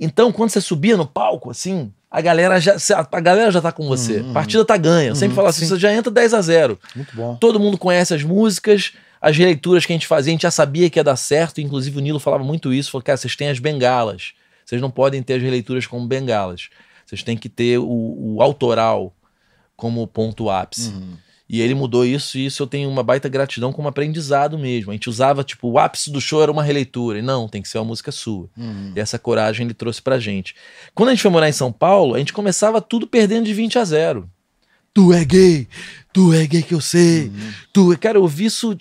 [0.00, 2.76] Então, quando você subia no palco, assim, a galera já,
[3.12, 4.18] a galera já tá com você.
[4.20, 4.30] Uhum.
[4.30, 5.08] A partida tá ganha.
[5.08, 5.68] Eu sempre Uhum, falo assim, sim.
[5.68, 7.36] você já entra 10 a 0 Muito bom.
[7.36, 10.88] Todo mundo conhece as músicas, as releituras que a gente fazia, a gente já sabia
[10.88, 11.60] que ia dar certo.
[11.60, 12.90] Inclusive o Nilo falava muito isso.
[12.90, 14.32] Falou, cara, vocês têm as bengalas.
[14.64, 16.68] Vocês não podem ter as releituras como bengalas.
[17.04, 17.84] Vocês têm que ter o,
[18.36, 19.12] o autoral
[19.76, 20.88] como ponto ápice.
[20.90, 21.14] Uhum.
[21.48, 24.90] E ele mudou isso, e isso eu tenho uma baita gratidão como aprendizado mesmo.
[24.90, 27.18] A gente usava, tipo, o ápice do show era uma releitura.
[27.18, 28.48] E não, tem que ser uma música sua.
[28.56, 28.92] Uhum.
[28.96, 30.56] E essa coragem ele trouxe pra gente.
[30.94, 33.78] Quando a gente foi morar em São Paulo, a gente começava tudo perdendo de 20
[33.78, 34.28] a 0.
[34.96, 35.68] Tu é gay,
[36.10, 37.24] tu é gay que eu sei.
[37.24, 37.32] Uhum.
[37.70, 38.74] Tu, é-" cara, eu vi isso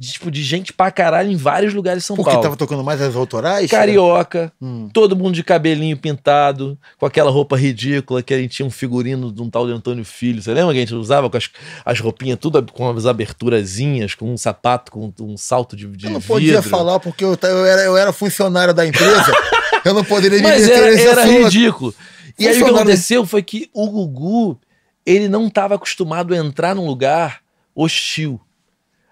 [0.00, 2.42] tipo, de gente pra caralho em vários lugares de São Porque Paulo.
[2.42, 3.70] tava tocando mais as autorais?
[3.70, 4.88] Carioca, Hum.
[4.92, 9.30] todo mundo de cabelinho pintado, com aquela roupa ridícula que a gente tinha um figurino
[9.30, 10.42] de um tal de Antônio Filho.
[10.42, 11.48] Você lembra que a gente usava com as,
[11.84, 16.10] as roupinhas tudo com as aberturazinhas, com um sapato, com um salto de, de Eu
[16.10, 16.34] não vidro.
[16.34, 19.32] podia falar porque eu, eu era, eu era funcionário da empresa.
[19.84, 21.94] eu não poderia me Mas era, era ridículo.
[22.36, 24.58] E aí o que aconteceu foi que o Gugu,
[25.04, 27.42] ele não estava acostumado a entrar num lugar
[27.74, 28.40] hostil,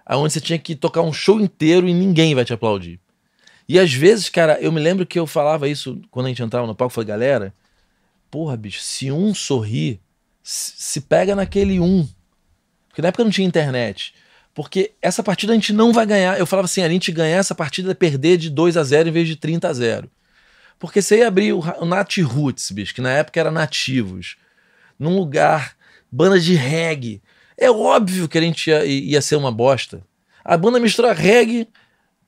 [0.05, 2.99] aonde você tinha que tocar um show inteiro e ninguém vai te aplaudir.
[3.67, 6.67] E às vezes, cara, eu me lembro que eu falava isso quando a gente entrava
[6.67, 7.53] no palco, eu falei, galera,
[8.29, 9.99] porra, bicho, se um sorrir,
[10.43, 12.07] se pega naquele um.
[12.87, 14.13] Porque na época não tinha internet.
[14.53, 16.37] Porque essa partida a gente não vai ganhar.
[16.37, 19.11] Eu falava assim, a gente ganhar essa partida é perder de 2 a 0 em
[19.11, 20.11] vez de 30 a 0.
[20.77, 24.35] Porque você ia abrir o, o Nat Roots, bicho, que na época era nativos,
[24.97, 25.75] num lugar,
[26.11, 27.21] banda de reggae.
[27.57, 30.01] É óbvio que a gente ia, ia ser uma bosta.
[30.43, 31.67] A banda mistura reggae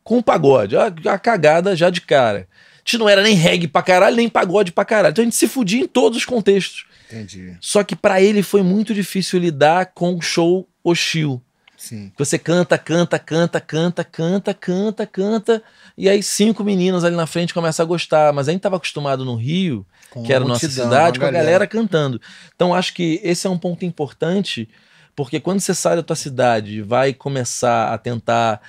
[0.03, 0.77] com pagode.
[0.77, 2.47] A, a cagada já de cara.
[2.75, 5.11] A gente não era nem reggae pra caralho, nem pagode pra caralho.
[5.11, 6.86] Então a gente se fudia em todos os contextos.
[7.09, 7.57] Entendi.
[7.59, 11.41] Só que pra ele foi muito difícil lidar com o show hostil.
[11.84, 12.09] Sim.
[12.15, 15.63] Que Você canta, canta, canta, canta, canta, canta, canta,
[15.97, 18.31] e aí cinco meninas ali na frente começam a gostar.
[18.31, 21.25] Mas a gente estava acostumado no Rio, Com que era a nossa multidão, cidade, com
[21.25, 22.21] uma a galera cantando.
[22.55, 24.69] Então acho que esse é um ponto importante,
[25.13, 28.61] porque quando você sai da tua cidade e vai começar a tentar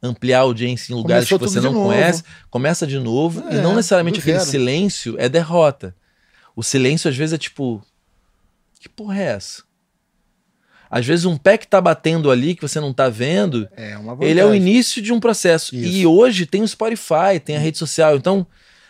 [0.00, 3.60] ampliar a audiência em lugares Começou que você não conhece, começa de novo, e É,
[3.62, 4.48] não necessariamente aquele zero.
[4.48, 5.92] silêncio é derrota.
[6.54, 7.82] O silêncio às vezes é tipo,
[8.78, 9.64] que porra é essa?
[10.90, 14.40] Às vezes um pé que tá batendo ali que você não tá vendo, É ele
[14.40, 15.76] é o início de um processo.
[15.76, 15.86] Isso.
[15.86, 18.16] E hoje tem o Spotify, tem a rede social.
[18.16, 18.44] Então,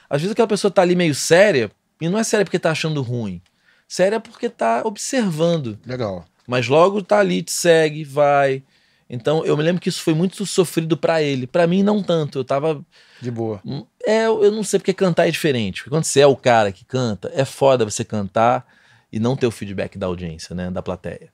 [0.08, 1.70] às vezes aquela pessoa tá ali meio séria,
[2.00, 3.42] e não é séria porque tá achando ruim.
[3.86, 5.78] Séria porque tá observando.
[5.84, 6.24] Legal.
[6.46, 8.62] Mas logo tá ali, te segue, vai.
[9.08, 11.46] Então, eu me lembro que isso foi muito sofrido pra ele.
[11.46, 12.38] Pra mim, não tanto.
[12.38, 12.82] Eu tava.
[13.20, 13.60] De boa.
[14.06, 15.82] É, eu eu não sei porque cantar é diferente.
[15.82, 18.64] Porque quando você é o cara que canta, é foda você cantar
[19.12, 20.70] e não ter o feedback da audiência, né?
[20.70, 21.28] Da plateia.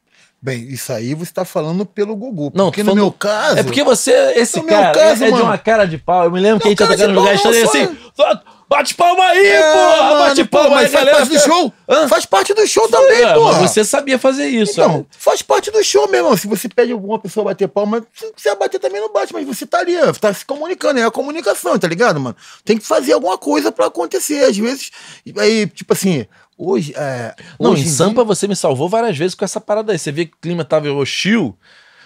[0.46, 2.52] Bem, isso aí você tá falando pelo Gugu.
[2.54, 3.58] Não, porque no falando- meu caso.
[3.58, 6.22] É porque você, esse meu cara, caso, é, é de uma cara de pau.
[6.22, 7.98] Eu me lembro que a gente cara no lugar não, assim.
[8.14, 10.02] "Só- Bate palma aí, É, porra!
[10.02, 11.16] mano, Bate pô, palma aí, mas faz galera.
[11.18, 11.72] parte do show.
[11.88, 12.08] Hã?
[12.08, 13.60] Faz parte do show também, É, porra.
[13.60, 14.72] você sabia fazer isso.
[14.72, 15.04] Então, né?
[15.16, 16.36] faz parte do show mesmo.
[16.36, 19.66] Se você pede uma pessoa bater palma, se quiser bater também não bate, mas você
[19.66, 22.36] tá ali, ó, tá se comunicando, é a comunicação, tá ligado, mano?
[22.64, 24.42] Tem que fazer alguma coisa pra acontecer.
[24.44, 24.90] Às vezes,
[25.38, 26.26] aí, tipo assim,
[26.58, 26.92] hoje.
[26.96, 29.98] É, Não, hoje em dia- Sampa você me salvou várias vezes com essa parada aí.
[29.98, 31.56] Você via que o clima tava hostil,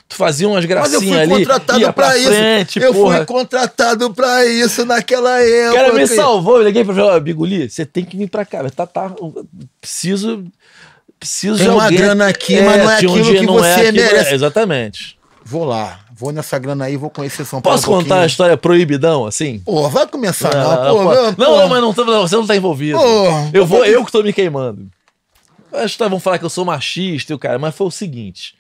[0.09, 1.31] tu fazia umas Mas eu gracinhas fui ali.
[1.47, 2.29] contratado pra, isso.
[2.29, 3.17] frente, eu porra.
[3.19, 5.75] fui contratado pra isso naquela O época.
[5.83, 8.69] cara me salvou, eu liguei pra ele, ó, Biguli, você tem que vir pra cá.
[8.71, 9.13] Tá, tá,
[9.81, 10.45] preciso.
[11.19, 11.99] Preciso Tem de uma alguém.
[11.99, 14.35] grana aqui, mas não é aquilo dia, que não é você aquilo- merece.
[14.35, 15.19] exatamente.
[15.45, 17.79] Vou lá, vou nessa grana aí, vou conhecer São Paulo.
[17.79, 19.61] Posso um contar a história proibidão, assim?
[19.61, 20.99] Pô, vai começar, não, Ah, pô.
[21.03, 21.15] pô.
[21.15, 21.43] não, pô.
[21.43, 22.99] não, mas não, não, você não tá envolvido.
[22.99, 23.05] Pô,
[23.55, 24.87] eu vou, eu que tô me queimando.
[25.73, 28.55] Acho que vão falar que eu sou machista e o cara, mas foi o seguinte.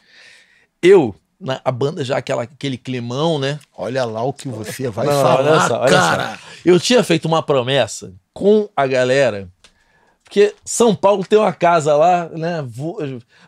[0.83, 3.59] Eu, na, a banda já aquela, aquele climão, né?
[3.77, 6.39] Olha lá o que você vai Não, falar, olha só, olha cara.
[6.65, 9.49] Eu tinha feito uma promessa com a galera,
[10.25, 12.65] porque São Paulo tem uma casa lá, né?
[12.67, 12.97] vu-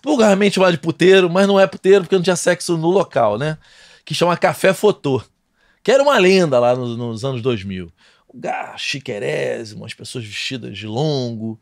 [0.04, 3.56] Vulgarmente chamada de puteiro, mas não é puteiro porque não tinha sexo no local, né?
[4.04, 5.22] Que chama Café Fotô.
[5.82, 7.86] Que era uma lenda lá nos, nos anos 2000.
[8.32, 11.60] Um lugar chiquerésimo, as pessoas vestidas de longo.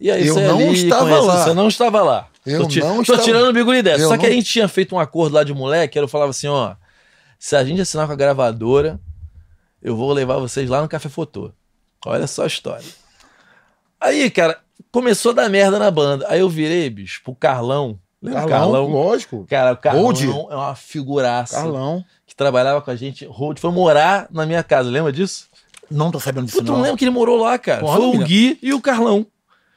[0.00, 1.44] E aí Eu você não ali estava conhece- lá.
[1.44, 2.28] Você não estava lá.
[2.44, 4.02] Eu tô, ti- não tô estava- tirando o bigode dessa.
[4.02, 6.30] Eu Só que a não- gente tinha feito um acordo lá de moleque, eu falava
[6.30, 6.74] assim, ó,
[7.38, 9.00] se a gente assinar com a gravadora,
[9.80, 11.52] eu vou levar vocês lá no Café Fotô.
[12.04, 12.84] Olha só a história.
[14.00, 14.58] Aí, cara,
[14.90, 16.26] começou a dar merda na banda.
[16.28, 17.98] Aí eu virei, bicho, pro Carlão.
[18.22, 18.86] Lembra o Carlão, Carlão?
[18.90, 19.46] lógico.
[19.50, 20.22] Cara, o Carlão Hold.
[20.50, 21.56] é uma figuraça.
[21.56, 22.04] Carlão.
[22.26, 23.24] Que trabalhava com a gente.
[23.26, 25.46] Hold foi morar na minha casa, lembra disso?
[25.90, 26.82] Não tô sabendo disso, Puta, não não.
[26.84, 27.80] lembro que ele morou lá, cara.
[27.80, 29.26] Porra, Foi o Gui e o Carlão.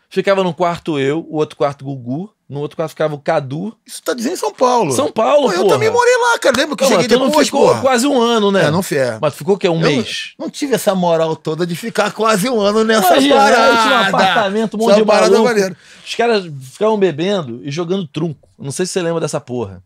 [0.09, 3.75] Ficava num quarto eu, o outro quarto Gugu, no outro quarto ficava o Cadu.
[3.85, 4.93] Isso tá dizendo em São Paulo.
[4.93, 6.55] São Paulo, Pô, eu também morei lá, cara.
[6.55, 7.81] Lembra que eu Não, cheguei tu não depois, ficou porra?
[7.81, 8.65] quase um ano, né?
[8.67, 9.17] É, não fé.
[9.19, 9.67] Mas ficou o quê?
[9.67, 10.33] Um Eu mês?
[10.39, 13.65] Não tive essa moral toda de ficar quase um ano nessa Imagina, parada.
[13.73, 15.49] aí tinha um apartamento, um monte Essa de parada maluco.
[15.49, 15.77] maneira.
[16.05, 18.47] Os caras ficavam bebendo e jogando trunco.
[18.59, 19.81] Não sei se você lembra dessa porra.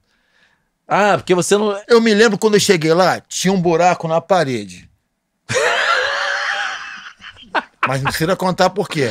[0.87, 1.79] Ah, porque você não...
[1.87, 4.89] Eu me lembro quando eu cheguei lá, tinha um buraco na parede.
[7.87, 9.03] Mas não precisa contar por quê.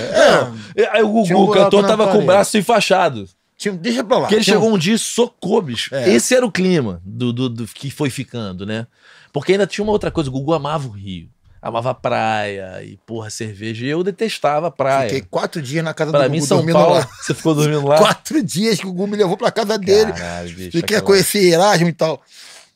[0.76, 2.26] É, Aí o um Gugu, o buraco cantor, tava com o parede.
[2.26, 3.28] braço enfaixado.
[3.56, 4.22] tinha, deixa pra lá.
[4.22, 5.92] Porque ele Tinha um- chegou um dia e socou, bicho.
[5.94, 6.10] É.
[6.10, 8.86] Esse era o clima do, do, do que foi ficando, né?
[9.32, 10.30] Porque ainda tinha uma outra coisa.
[10.30, 11.28] O Gugu amava o Rio.
[11.60, 13.84] Amava a praia e, porra, cerveja.
[13.84, 15.08] E eu detestava a praia.
[15.08, 16.94] Fiquei quatro dias na casa Pra do mim, Gugu São dormindo Paulo.
[16.94, 17.08] lá.
[17.20, 17.98] Você ficou dormindo lá?
[17.98, 20.12] Quatro dias que o Gugu me levou pra casa dele.
[20.12, 20.64] Caralho, bicho.
[20.70, 22.22] Fiquei aquela- conhecer Erasmo e tal.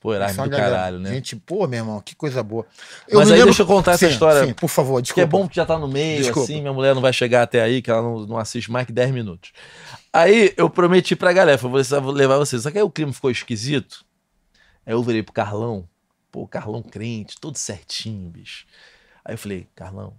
[0.00, 1.10] Pô, Erasmo Essa do caralho, né?
[1.14, 2.66] Gente, pô, meu irmão, que coisa boa.
[3.12, 4.46] Mas me aí deixa eu contar essa Sim, história.
[4.46, 5.22] Sim, por favor, Que desculpa.
[5.22, 6.50] é bom que já tá no meio, Desculpa.
[6.50, 8.92] assim, minha mulher não vai chegar até aí, que ela não, não assiste mais que
[8.92, 9.52] 10 minutos.
[10.12, 12.62] Aí eu prometi pra galera, falei, vou levar vocês.
[12.64, 14.04] Só que aí o clima ficou esquisito.
[14.84, 15.88] Aí eu virei pro Carlão,
[16.32, 18.66] pô, Carlão crente, tudo certinho, bicho.
[19.24, 20.18] Aí eu falei, Carlão,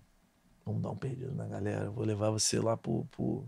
[0.66, 3.06] vamos dar um perdido na galera, eu vou levar você lá pro.
[3.12, 3.44] pro,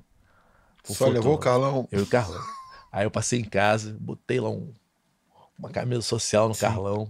[0.84, 1.88] pro Só fotô." levou o Carlão.
[1.92, 2.44] Eu e o Carlão.
[2.92, 4.74] Aí eu passei em casa, botei lá um,
[5.58, 7.10] uma camisa social no Carlão.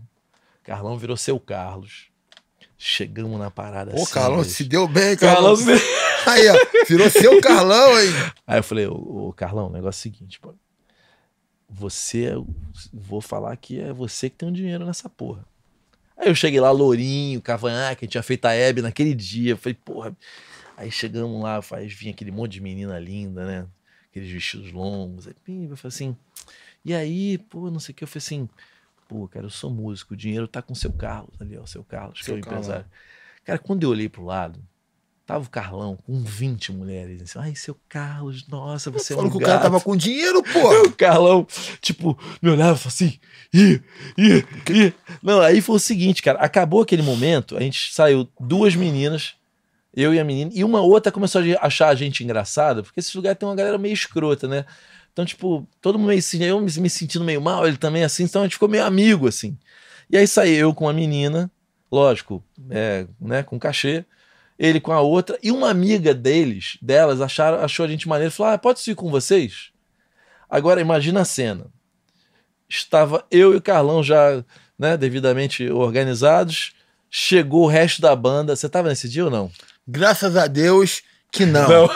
[0.63, 2.07] Carlão virou seu Carlos.
[2.77, 4.49] Chegamos na parada Pô, assim, Carlão, bicho.
[4.49, 5.79] se deu bem, Carlão, Carlão.
[6.27, 6.55] Aí, ó,
[6.87, 8.09] virou seu Carlão, hein?
[8.45, 10.53] Aí eu falei, ô, ô, Carlão, o negócio é o seguinte, pô.
[11.77, 12.31] Você,
[12.93, 15.45] vou falar que é você que tem o dinheiro nessa porra.
[16.17, 19.51] Aí eu cheguei lá, lourinho, cavanhaque, tinha feito a Hebe naquele dia.
[19.51, 20.15] Eu falei, porra.
[20.77, 23.67] Aí chegamos lá, faz, vinha aquele monte de menina linda, né?
[24.09, 25.27] Aqueles vestidos longos.
[25.27, 26.17] Aí, pim, eu falei assim,
[26.83, 28.03] e aí, pô, não sei o que.
[28.03, 28.49] Eu falei assim,
[29.07, 31.67] pô, cara, eu sou músico, o dinheiro tá com o seu Carlos ali, ó, o
[31.67, 32.85] seu Carlos, que é Seu o empresário.
[33.43, 34.59] Cara, quando eu olhei pro lado,
[35.25, 37.21] tava o Carlão com 20 mulheres.
[37.21, 40.43] Assim, Ai, seu Carlos, nossa, você é um Falou que o cara tava com dinheiro,
[40.53, 40.83] pô.
[40.83, 41.47] O Carlão,
[41.81, 43.19] tipo, me olhava e assim,
[43.53, 43.81] ih,
[44.17, 44.93] ih, ih.
[45.23, 49.33] Não, aí foi o seguinte, cara, acabou aquele momento, a gente saiu duas meninas,
[49.95, 53.15] eu e a menina, e uma outra começou a achar a gente engraçada, porque esse
[53.17, 54.65] lugar tem uma galera meio escrota, né?
[55.11, 58.25] Então, tipo, todo mundo meio assim, eu me me sentindo meio mal, ele também assim,
[58.25, 59.57] então a gente ficou meio amigo, assim.
[60.09, 61.49] E aí saí eu com a menina,
[61.91, 64.05] lógico, é, né, com cachê,
[64.57, 68.53] ele com a outra, e uma amiga deles, delas, acharam, achou a gente maneiro, falou,
[68.53, 69.71] ah, pode ir com vocês?
[70.49, 71.67] Agora imagina a cena.
[72.67, 74.43] Estava eu e o Carlão já,
[74.77, 76.73] né, devidamente organizados.
[77.09, 78.55] Chegou o resto da banda.
[78.55, 79.51] Você estava nesse dia ou não?
[79.87, 81.89] Graças a Deus que não.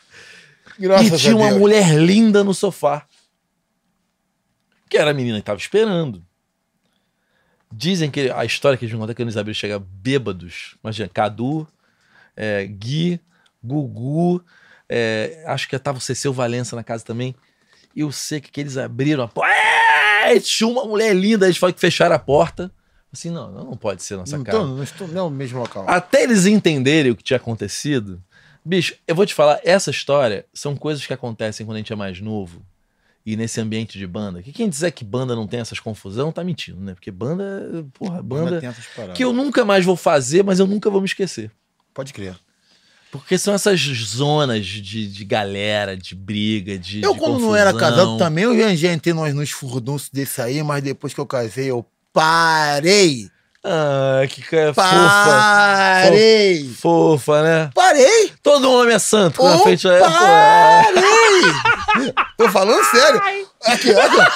[0.78, 1.58] Graças e tinha uma Deus.
[1.58, 3.06] mulher linda no sofá.
[4.88, 6.24] Que era a menina que estava esperando.
[7.72, 10.76] Dizem que a história que eles me contaram é que eles abriram chegar bêbados.
[10.82, 11.68] Imagina, Cadu,
[12.42, 13.20] é, Gui,
[13.62, 14.42] Gugu,
[14.88, 17.34] é, acho que tava o Cecil Valença na casa também.
[17.94, 19.52] Eu sei que, que eles abriram a porta.
[20.24, 22.72] É, tinha uma mulher linda, eles falaram que fecharam a porta.
[23.12, 24.58] Assim, não, não pode ser nossa Não, casa.
[24.58, 25.84] tô, não estou não é o mesmo local.
[25.86, 28.22] Até eles entenderem o que tinha acontecido.
[28.64, 31.96] Bicho, eu vou te falar, essa história são coisas que acontecem quando a gente é
[31.96, 32.64] mais novo
[33.26, 34.42] e nesse ambiente de banda.
[34.42, 36.94] Que quem dizer que banda não tem essas confusão tá mentindo, né?
[36.94, 38.60] Porque banda, porra, banda
[38.96, 39.16] paradas.
[39.16, 41.50] que eu nunca mais vou fazer, mas eu nunca vou me esquecer.
[41.92, 42.36] Pode crer.
[43.10, 47.02] Porque são essas zonas de, de galera, de briga, de.
[47.02, 47.90] Eu, de quando não era confusão.
[47.90, 51.70] casado também, eu já, entrei nos, nos furdunços desse aí, mas depois que eu casei,
[51.70, 53.28] eu parei.
[53.62, 54.88] Ah, que cara fofa.
[56.02, 56.70] Parei.
[56.80, 57.70] Fofa, né?
[57.74, 58.32] Parei.
[58.42, 59.42] Todo homem é santo.
[59.44, 60.00] Ô, frente é, é.
[60.00, 62.12] parei.
[62.38, 63.20] Tô falando sério.
[63.66, 64.32] Aqui, olha.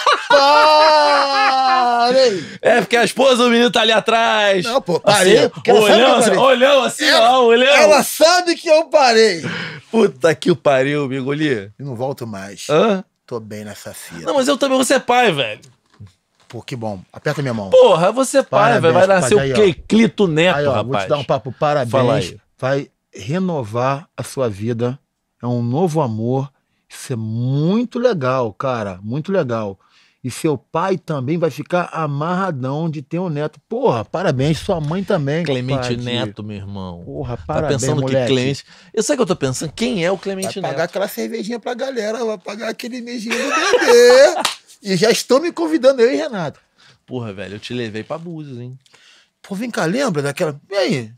[2.04, 2.44] Parei.
[2.60, 4.64] É, porque a esposa do menino tá ali atrás.
[4.64, 6.44] Não, pô, parei, Assim, eu olhão, assim, parei.
[6.44, 7.74] olhão assim, Ela- ó, olhão.
[7.76, 9.42] Ela sabe que eu parei.
[9.90, 11.70] Puta que o pariu, Bigoli.
[11.78, 12.66] E não volto mais.
[12.68, 13.02] Hã?
[13.26, 14.20] Tô bem nessa fila.
[14.26, 15.60] Não, mas eu também vou ser pai, velho.
[16.54, 17.00] Pô, que bom.
[17.12, 17.68] Aperta minha mão.
[17.70, 18.94] Porra, você pai, velho.
[18.94, 19.74] Vai nascer pai, o quê?
[19.74, 20.86] Clito Neto, Aí, ó, rapaz.
[20.88, 21.50] vou te dar um papo.
[21.50, 21.90] Parabéns.
[21.90, 22.38] Fala aí.
[22.56, 24.96] Vai renovar a sua vida.
[25.42, 26.48] É um novo amor.
[26.88, 29.00] Isso é muito legal, cara.
[29.02, 29.76] Muito legal.
[30.22, 33.58] E seu pai também vai ficar amarradão de ter um neto.
[33.68, 35.42] Porra, parabéns, sua mãe também.
[35.44, 35.96] Clemente.
[35.96, 37.02] Neto, meu irmão.
[37.04, 38.20] Porra, Tá parabéns, pensando moleque.
[38.28, 38.64] que Clemente.
[38.94, 40.80] Eu sei que eu tô pensando, quem é o Vai Clemente pagar Neto?
[40.90, 44.42] aquela cervejinha pra galera, vai pagar aquele beijinho do bebê.
[44.82, 46.60] E já estou me convidando, eu e Renato.
[47.06, 48.78] Porra, velho, eu te levei pra Búzios, hein?
[49.42, 50.58] Pô, vem cá, lembra daquela.
[50.70, 51.12] E aí?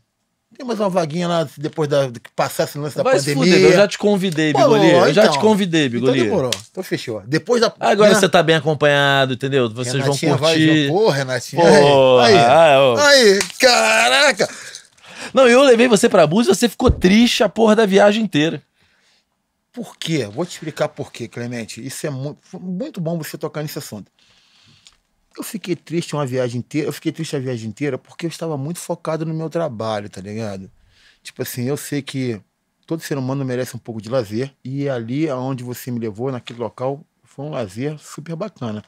[0.57, 3.43] Tem mais uma vaguinha lá depois da, que passasse o lance da Vai pandemia.
[3.53, 4.89] fuder, eu já te convidei, Pô, Bigoli.
[4.89, 5.33] Eu já então.
[5.33, 6.23] te convidei, Então Bigoli.
[6.23, 6.51] demorou.
[6.71, 7.21] Então fechou.
[7.27, 7.71] Depois da.
[7.79, 8.19] Agora né?
[8.19, 9.69] você tá bem acompanhado, entendeu?
[9.69, 10.87] Vocês Renatinha vão vai- curtir.
[10.89, 11.61] Pô, Renatinha.
[11.61, 12.33] Porra, aí.
[12.33, 12.39] Aí.
[12.39, 13.39] ah, aí.
[13.59, 14.49] Caraca.
[15.33, 18.61] Não, eu levei você pra Búzios, você ficou triste a porra da viagem inteira.
[19.77, 20.25] Por quê?
[20.25, 21.85] Vou te explicar por quê, Clemente.
[21.85, 24.11] Isso é muito, muito bom você tocar nesse assunto.
[25.37, 28.57] Eu fiquei triste uma viagem inteira, eu fiquei triste a viagem inteira porque eu estava
[28.57, 30.71] muito focado no meu trabalho, tá ligado?
[31.21, 32.41] Tipo assim, eu sei que
[32.87, 36.57] todo ser humano merece um pouco de lazer e ali aonde você me levou, naquele
[36.57, 38.83] local, foi um lazer super bacana.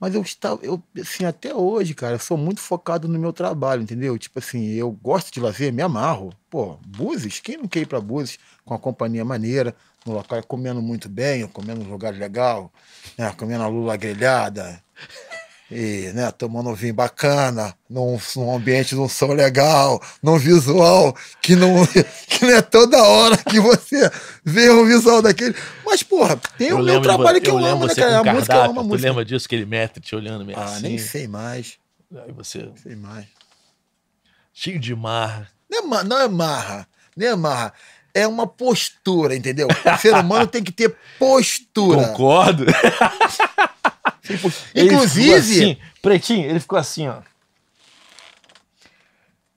[0.00, 3.82] Mas eu estava, eu, assim, até hoje, cara, eu sou muito focado no meu trabalho,
[3.82, 4.18] entendeu?
[4.18, 6.32] Tipo assim, eu gosto de lazer, me amarro.
[6.48, 9.76] Pô, Búzios, quem não quer ir pra Búzios com a companhia maneira,
[10.06, 12.72] no local comendo muito bem, comendo num lugar legal,
[13.18, 13.30] né?
[13.36, 14.82] Comendo a lula grelhada,
[15.70, 21.16] e, né, tomando um vinho bacana, num, num ambiente de um som legal, num visual
[21.40, 21.86] que não,
[22.28, 24.10] que não é toda hora que você
[24.44, 25.54] vê um visual daquele.
[25.86, 28.18] Mas, porra, tem o meu de trabalho vo- que eu, lembro amo, né, cara?
[28.18, 29.08] A música, eu cardápio, amo a Tu música.
[29.08, 30.82] lembra disso que ele mete te olhando meio Ah, assim?
[30.82, 31.74] nem sei mais.
[32.24, 33.26] Aí você, Sei mais.
[34.52, 35.48] cheio de marra.
[35.70, 37.72] Não é, não é marra, não é marra.
[38.12, 39.68] É uma postura, entendeu?
[39.68, 42.08] O ser humano tem que ter postura.
[42.08, 42.66] Concordo.
[44.36, 47.16] Ficou Inclusive, assim, pretinho, ele ficou assim, ó.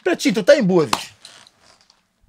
[0.03, 1.09] Pretinho, tu tá em Búzios.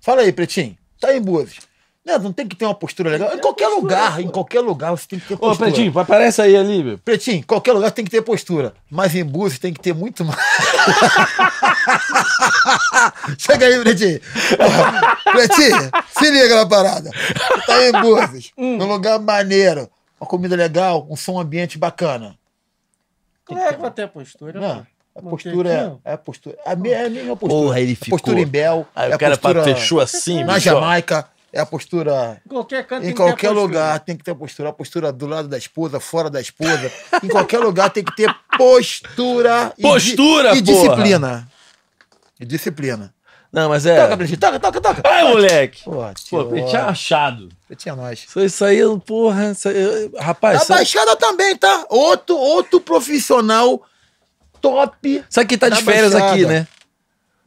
[0.00, 0.76] Fala aí, Pretinho.
[1.00, 1.58] Tá em Búzios.
[2.04, 3.34] Não, não tem que ter uma postura legal.
[3.34, 5.70] Em qualquer lugar, em qualquer lugar você tem que ter Ô, postura.
[5.70, 6.98] Pretinho, aparece aí ali, meu.
[6.98, 8.74] Pretinho, em qualquer lugar tem que ter postura.
[8.90, 10.38] Mas em Búzios tem que ter muito mais.
[13.38, 14.20] Chega aí, Pretinho.
[15.32, 17.10] Pretinho, se liga na parada.
[17.66, 18.76] Tá em Búzios, Hum.
[18.76, 19.88] num lugar maneiro,
[20.24, 22.36] uma comida legal, um som ambiente bacana.
[23.44, 24.58] Claro que vai ter a postura.
[24.60, 26.56] Não, a postura tem é, é a postura.
[26.64, 27.62] A me- é a mesma postura.
[27.62, 28.18] Porra, ele É a ficou.
[28.18, 28.86] postura em Bel.
[28.96, 30.58] Aí é o cara a postura fechou assim, na.
[30.58, 31.28] Jamaica.
[31.52, 33.62] É a postura Em qualquer canto em tem que ter a qualquer postura.
[33.62, 34.68] lugar tem que ter postura.
[34.70, 36.90] A postura do lado da esposa, fora da esposa.
[37.22, 39.72] em qualquer lugar tem que ter postura.
[39.78, 40.62] e di- Postura, E, porra!
[40.62, 41.48] disciplina.
[42.40, 43.13] E disciplina.
[43.54, 43.96] Não, mas é.
[44.02, 45.02] Toca, Pretinho, toca, toca, toca.
[45.08, 45.84] Ai, moleque.
[45.84, 47.48] Pô, Pô, tio, ele tinha achado.
[47.68, 48.24] Pretinho é nós.
[48.28, 49.52] Isso, isso aí, porra.
[49.52, 51.86] Isso aí, rapaz, A sabe, Baixada também, tá?
[51.88, 53.80] Outro, outro profissional
[54.60, 55.24] top.
[55.30, 56.32] sabe quem tá de Da férias Baixada.
[56.32, 56.66] aqui, né?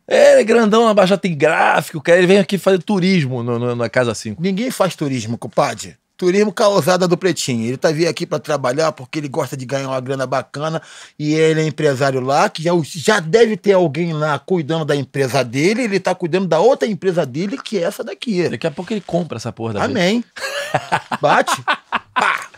[0.07, 2.17] É, ele é grandão na Baixada, tem gráfico, cara.
[2.17, 4.41] Ele vem aqui fazer turismo no- no- na Casa 5.
[4.41, 5.97] Ninguém faz turismo, compadre.
[6.17, 7.65] Turismo causada do Pretinho.
[7.67, 10.81] Ele tá vindo aqui para trabalhar porque ele gosta de ganhar uma grana bacana
[11.17, 15.43] e ele é empresário lá, que já, já deve ter alguém lá cuidando da empresa
[15.43, 18.49] dele, ele tá cuidando da outra empresa dele, que é essa daqui.
[18.49, 19.83] Daqui a pouco ele compra essa porra da.
[19.83, 20.23] Amém.
[21.21, 21.61] Bate.
[22.13, 22.49] Pá.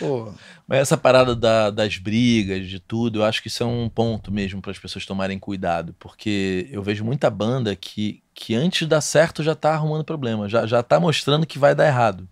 [0.00, 0.32] Pô.
[0.68, 4.32] Mas essa parada da- das brigas, de tudo, eu acho que isso é um ponto
[4.32, 5.94] mesmo para as pessoas tomarem cuidado.
[5.96, 10.48] Porque eu vejo muita banda que, que antes de dar certo já tá arrumando problema,
[10.48, 12.28] já, já tá mostrando que vai dar errado.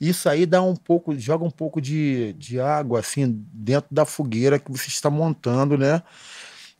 [0.00, 4.58] Isso aí dá um pouco, joga um pouco de, de água assim dentro da fogueira
[4.58, 6.02] que você está montando, né?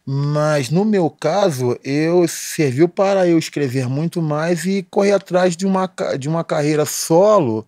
[0.07, 5.66] Mas no meu caso, eu serviu para eu escrever muito mais e correr atrás de
[5.66, 7.66] uma, de uma carreira solo,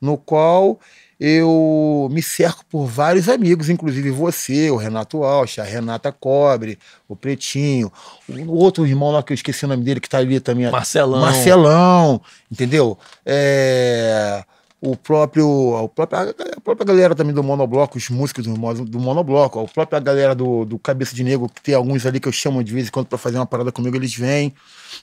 [0.00, 0.80] no qual
[1.18, 6.78] eu me cerco por vários amigos, inclusive você, o Renato Alcha, a Renata Cobre,
[7.08, 7.90] o Pretinho,
[8.28, 10.70] o outro irmão lá que eu esqueci o nome dele, que tá ali também.
[10.70, 11.20] Marcelão.
[11.20, 12.20] Marcelão,
[12.50, 12.98] entendeu?
[13.24, 14.44] É,
[14.80, 16.18] o próprio, o próprio,
[16.56, 18.54] a própria galera também do Monobloco, os músicos do,
[18.84, 22.28] do Monobloco, a própria galera do, do Cabeça de Negro, que tem alguns ali que
[22.28, 24.52] eu chamo de vez em quando pra fazer uma parada comigo, eles vêm.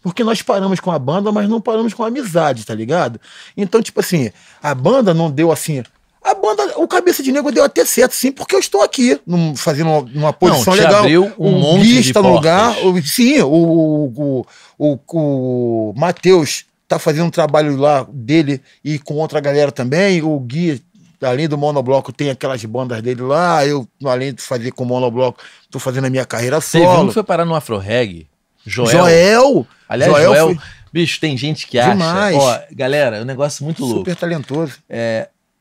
[0.01, 3.19] Porque nós paramos com a banda, mas não paramos com a amizade, tá ligado?
[3.57, 4.29] Então, tipo assim,
[4.61, 5.83] a banda não deu assim.
[6.23, 9.55] A banda, o Cabeça de Negro deu até certo, sim, porque eu estou aqui, num-
[9.57, 10.99] fazendo uma, uma posição te legal.
[10.99, 12.75] abriu um monte de no lugar.
[12.75, 13.03] portas.
[13.03, 14.45] o- sim, o, o,
[14.77, 16.63] o, o, o Matheus
[16.93, 20.21] tá fazendo um trabalho lá dele e com outra galera também.
[20.21, 20.81] O Gui,
[21.21, 23.65] além do monobloco, tem aquelas bandas dele lá.
[23.65, 27.07] Eu, além de fazer com o monobloco, tô fazendo a minha carreira solo.
[27.07, 28.27] que foi parar no Afro Reggae.
[28.65, 28.89] Joel.
[28.89, 30.57] Joel, Aliás, Joel, Joel foi
[30.93, 31.91] bicho, tem gente que acha.
[31.91, 32.37] Demais.
[32.37, 33.99] Ó, galera, é um negócio muito louco.
[33.99, 34.75] super talentoso.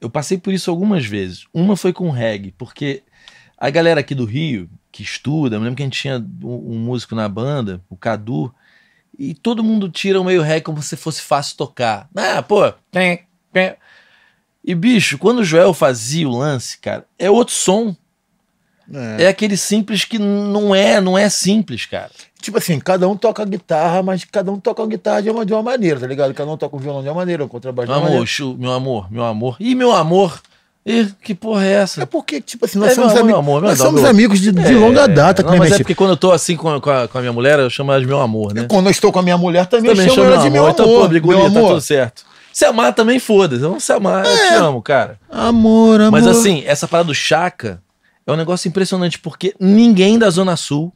[0.01, 1.47] Eu passei por isso algumas vezes.
[1.55, 3.03] Uma foi com reggae, porque
[3.57, 6.79] a galera aqui do Rio, que estuda, eu lembro que a gente tinha um, um
[6.79, 8.53] músico na banda, o Cadu,
[9.19, 12.09] e todo mundo tira o meio reggae como se fosse fácil tocar.
[12.15, 12.73] Ah, pô.
[14.65, 17.95] E bicho, quando o Joel fazia o lance, cara, é outro som.
[19.19, 19.29] É.
[19.29, 22.11] aquele simples que não é, não é simples, cara.
[22.41, 25.53] Tipo assim, cada um toca guitarra, mas cada um toca a guitarra de uma, de
[25.53, 26.35] uma maneira, tá ligado?
[26.35, 28.59] Cada um toca o violão de uma maneira, o contrabaixo de uma amor, maneira.
[28.59, 29.57] meu amor, meu amor.
[29.61, 30.43] Ih, meu amor.
[30.85, 32.03] Ih, que porra é essa?
[32.03, 34.51] É porque, tipo assim, nós É, somos, meu ami- amor, meu nós somos amigos de,
[34.51, 37.07] de É, longa data, não, mas é porque quando eu tô assim com, com, a,
[37.07, 38.67] com a minha mulher, eu chamo ela de meu amor, né?
[38.69, 40.73] Quando eu estou com a minha mulher, também, Também chamo chamo ela de meu amor.
[40.73, 42.25] Então, pô, brigulinha, meu tá tudo certo.
[42.53, 43.63] Se amar também, foda-se.
[43.63, 45.19] Vamos se amar, eu te amo, cara.
[45.31, 46.11] Amor, amor.
[46.11, 47.81] Mas assim, essa parada do Chaka
[48.27, 50.93] é um negócio impressionante, porque ninguém da Zona Sul,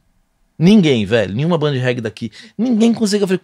[0.59, 3.41] ninguém, velho, nenhuma banda de reggae daqui, ninguém consegue fazer.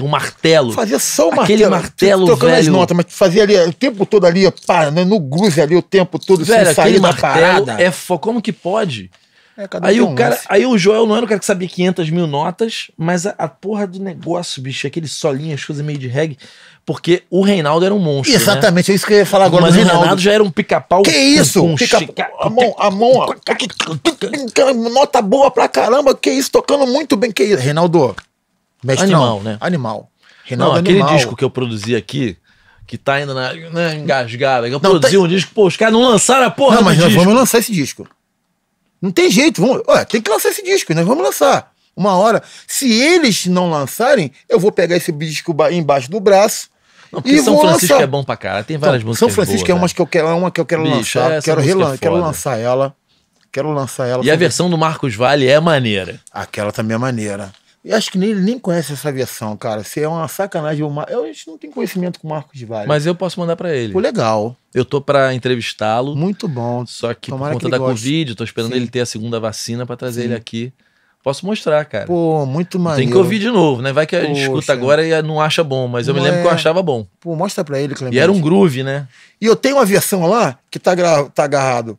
[0.00, 0.72] Um martelo.
[0.72, 1.70] Fazia só o Aquele martelo.
[1.70, 2.72] martelo, tocando as velho.
[2.72, 6.18] notas, mas fazia ali o tempo todo ali, pá, né, no groove ali, o tempo
[6.18, 7.82] todo, Velho, sem sair aquele da martelo parada.
[7.82, 8.18] é fo...
[8.18, 9.10] Como que pode?
[9.56, 10.46] É, um Aí tem o um cara, lance.
[10.48, 13.46] aí o Joel não era o cara que sabia 500 mil notas, mas a, a
[13.48, 16.38] porra do negócio, bicho, aquele solinho, as coisas meio de reggae,
[16.86, 18.42] porque o Reinaldo era um monstro, né?
[18.42, 19.98] Exatamente, é isso que eu ia falar agora Mas o Reinaldo.
[20.00, 21.02] Reinaldo já era um pica-pau.
[21.02, 21.60] Que isso?
[21.60, 23.34] com Fica chica- a mão, a mão, ó.
[24.90, 27.62] Nota boa pra caramba, que isso, tocando muito bem, que isso.
[27.62, 28.16] Reinaldo,
[28.82, 29.56] mestrão, Animal, né?
[29.60, 29.96] Animal.
[29.98, 30.08] Não,
[30.44, 31.16] Reinaldo aquele animal.
[31.16, 32.36] disco que eu produzi aqui,
[32.86, 36.02] que tá ainda na, na engasgada, eu Não, produzi um disco, pô, os caras não
[36.02, 37.22] lançaram a porra Não, mas nós disco.
[37.24, 38.06] vamos lançar esse disco.
[39.00, 41.72] Não tem jeito, vamos, olha, tem que lançar esse disco, nós vamos lançar.
[41.94, 42.42] Uma hora.
[42.66, 46.68] Se eles não lançarem, eu vou pegar esse disco ba- embaixo do braço.
[47.12, 48.04] Não, porque e São Francisco lançar.
[48.04, 49.94] é bom pra cara, tem várias Então, músicas São Francisco boas, é uma velho.
[49.94, 51.42] que eu quero, é uma que eu quero Bicho, lançar.
[51.42, 52.26] Quero, é relan quero foda.
[52.26, 52.94] lançar ela.
[53.52, 54.24] Quero lançar ela.
[54.24, 56.18] E a versão do Marcos Vale é maneira.
[56.32, 57.52] Aquela também é maneira.
[57.84, 59.82] Eu acho que nem, ele nem conhece essa versão, cara.
[59.82, 60.84] Você é uma sacanagem.
[60.84, 61.04] Uma...
[61.08, 62.86] Eu a gente não tem conhecimento com o Marcos Vale.
[62.86, 63.92] Mas eu posso mandar pra ele.
[63.92, 64.56] Pô, legal.
[64.72, 66.86] Eu tô pra entrevistá-lo, Muito bom.
[66.86, 68.04] só que Tomara por que conta ele da goste.
[68.04, 68.76] Covid, tô esperando Sim.
[68.76, 70.26] ele ter a segunda vacina pra trazer Sim.
[70.28, 70.72] ele aqui.
[71.24, 72.06] Posso mostrar, cara.
[72.06, 73.04] Pô, muito maneiro.
[73.04, 73.92] Tem que ouvir de novo, né?
[73.92, 76.40] Vai que a gente escuta agora e não acha bom, mas eu me Não lembro
[76.42, 76.54] que eu é.
[76.54, 77.06] achava bom.
[77.20, 78.16] Pô, mostra pra ele, Clemente.
[78.16, 79.06] E era um groove, né?
[79.40, 81.24] E eu tenho uma versão lá que tá, gra...
[81.30, 81.96] tá agarrado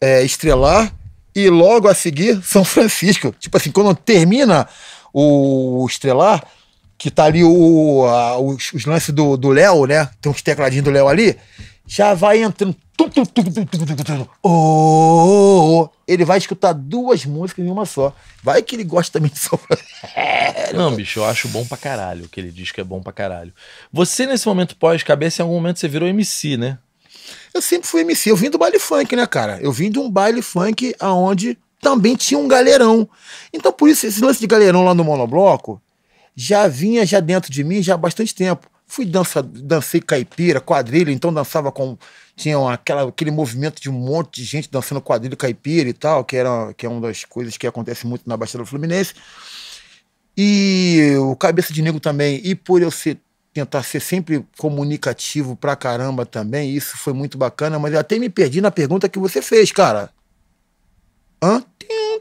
[0.00, 0.90] é, Estrelar
[1.34, 3.34] e logo a seguir São Francisco.
[3.38, 4.66] Tipo assim, quando termina
[5.12, 6.44] o Estrelar,
[6.98, 10.08] que tá ali o, a- os, os lances do Léo, né?
[10.20, 11.36] Tem uns tecladinhos do Léo ali,
[11.86, 12.76] já vai entrando.
[14.42, 14.48] Ô,
[15.82, 15.88] ô.
[16.06, 18.14] Ele vai escutar duas músicas em uma só.
[18.42, 19.58] Vai que ele gosta também de São.
[20.74, 22.28] Não, bicho, eu acho bom pra caralho.
[22.28, 23.52] Que ele diz que é bom pra caralho.
[23.92, 26.78] Você, nesse momento pós-cabeça, em algum momento você virou MC, né?
[27.54, 28.30] Eu sempre fui MC.
[28.30, 29.58] Eu vim do baile funk, né, cara?
[29.60, 33.06] Eu vim de um baile funk aonde também tinha um galerão.
[33.52, 35.82] Então, por isso, esse lance de galerão lá no monobloco
[36.34, 38.68] já vinha já dentro de mim já há bastante tempo.
[38.86, 41.98] Fui dança, dancei caipira, quadrilha, então dançava com.
[42.36, 46.36] Tinha aquela, aquele movimento de um monte de gente dançando quadrilha caipira e tal, que,
[46.36, 49.14] era, que é uma das coisas que acontece muito na Baixada Fluminense.
[50.36, 53.18] E o Cabeça de Negro também, e por eu ser,
[53.52, 58.30] tentar ser sempre comunicativo pra caramba também, isso foi muito bacana, mas eu até me
[58.30, 60.10] perdi na pergunta que você fez, cara.
[61.42, 61.62] Hã?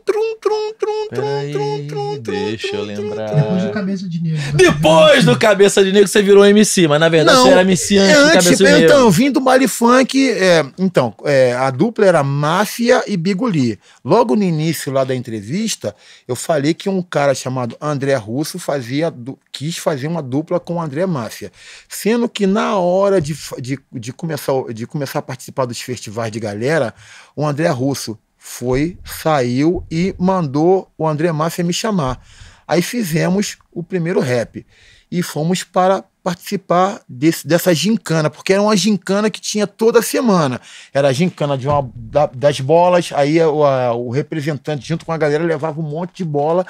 [0.03, 3.34] Trum, trum, trum, trum, Peraí, trum, trum, trum, deixa eu lembrar.
[3.36, 4.57] Depois do cabeça de negro.
[4.57, 7.97] Depois do Cabeça de Negro você virou MC, mas na verdade Não, você era MC
[7.97, 8.86] antes, É, do antes, Cabeça de é, Negro.
[8.86, 10.32] então, eu vim do baile funk.
[10.32, 13.80] é, então, é, a dupla era Máfia e Bigoli.
[14.03, 15.95] Logo no início lá da entrevista,
[16.28, 19.13] eu falei que um cara chamado André Russo fazia,
[19.51, 21.51] quis fazer uma dupla com o André Máfia.
[21.88, 26.39] Sendo que na hora de, de, de, começar, de começar a participar dos festivais de
[26.39, 26.93] galera,
[27.36, 32.20] o André Russo foi, saiu e mandou o André Máfia me chamar.
[32.68, 34.66] Aí fizemos o primeiro rap
[35.12, 40.60] e fomos para participar desse, dessa gincana, porque era uma gincana que tinha toda semana.
[40.92, 45.12] Era a gincana de uma, da- das bolas, aí o, a- o representante, junto com
[45.12, 46.66] a galera, levava um monte de bola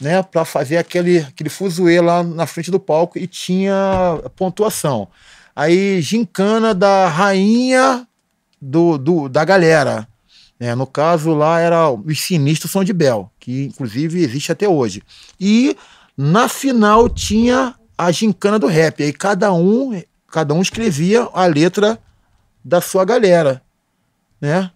[0.00, 5.06] né, para fazer aquele, aquele fuzuê lá na frente do palco e tinha pontuação.
[5.54, 8.06] Aí, gincana da rainha
[8.60, 10.06] do, do, da galera.
[10.58, 10.74] Né?
[10.74, 15.02] no caso lá era os Sinistros São de Bel, que inclusive existe até hoje.
[15.38, 15.76] E
[16.16, 19.02] na final tinha a gincana do rap.
[19.02, 20.00] Aí cada um,
[20.30, 21.98] cada um escrevia a letra
[22.64, 23.62] da sua galera,
[24.40, 24.70] né?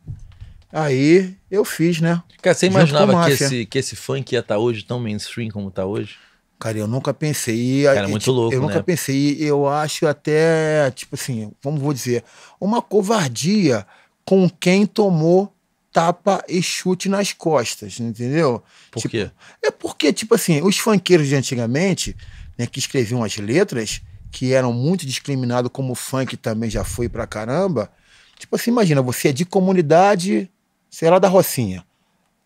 [0.73, 2.23] Aí eu fiz, né?
[2.41, 5.85] Cara, você imaginava que esse, que esse funk ia estar hoje tão mainstream como tá
[5.85, 6.17] hoje?
[6.59, 7.85] Cara, eu nunca pensei.
[7.85, 8.67] Cara, eu, muito louco, Eu né?
[8.67, 9.37] nunca pensei.
[9.41, 12.23] Eu acho até, tipo assim, como vou dizer,
[12.61, 13.87] uma covardia
[14.25, 15.53] com quem tomou
[15.93, 18.63] tapa e chute nas costas, entendeu?
[18.91, 19.31] Por Tipo, quê?
[19.63, 22.17] É porque, tipo assim, os funkeiros de antigamente,
[22.59, 27.09] né, que escreviam as letras, que eram muito discriminados, como o funk também já foi
[27.09, 27.91] pra caramba.
[28.39, 30.49] Tipo assim, imagina, você é de comunidade,
[30.89, 31.85] sei lá, da Rocinha.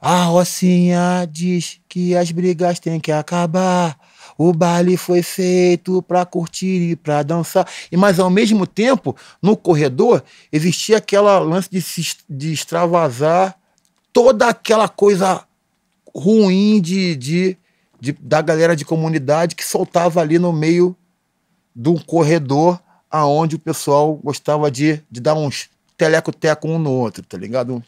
[0.01, 3.99] A Rocinha diz que as brigas têm que acabar.
[4.37, 7.69] O baile foi feito pra curtir e pra dançar.
[7.91, 10.23] E mas ao mesmo tempo, no corredor,
[10.53, 13.57] existia aquela lance de, se, de extravasar
[14.13, 15.45] toda aquela coisa
[16.15, 17.57] ruim de, de,
[18.01, 20.97] de, da galera de comunidade que soltava ali no meio
[21.75, 22.81] do corredor
[23.11, 27.83] aonde o pessoal gostava de, de dar uns teleco-teco um no outro, tá ligado?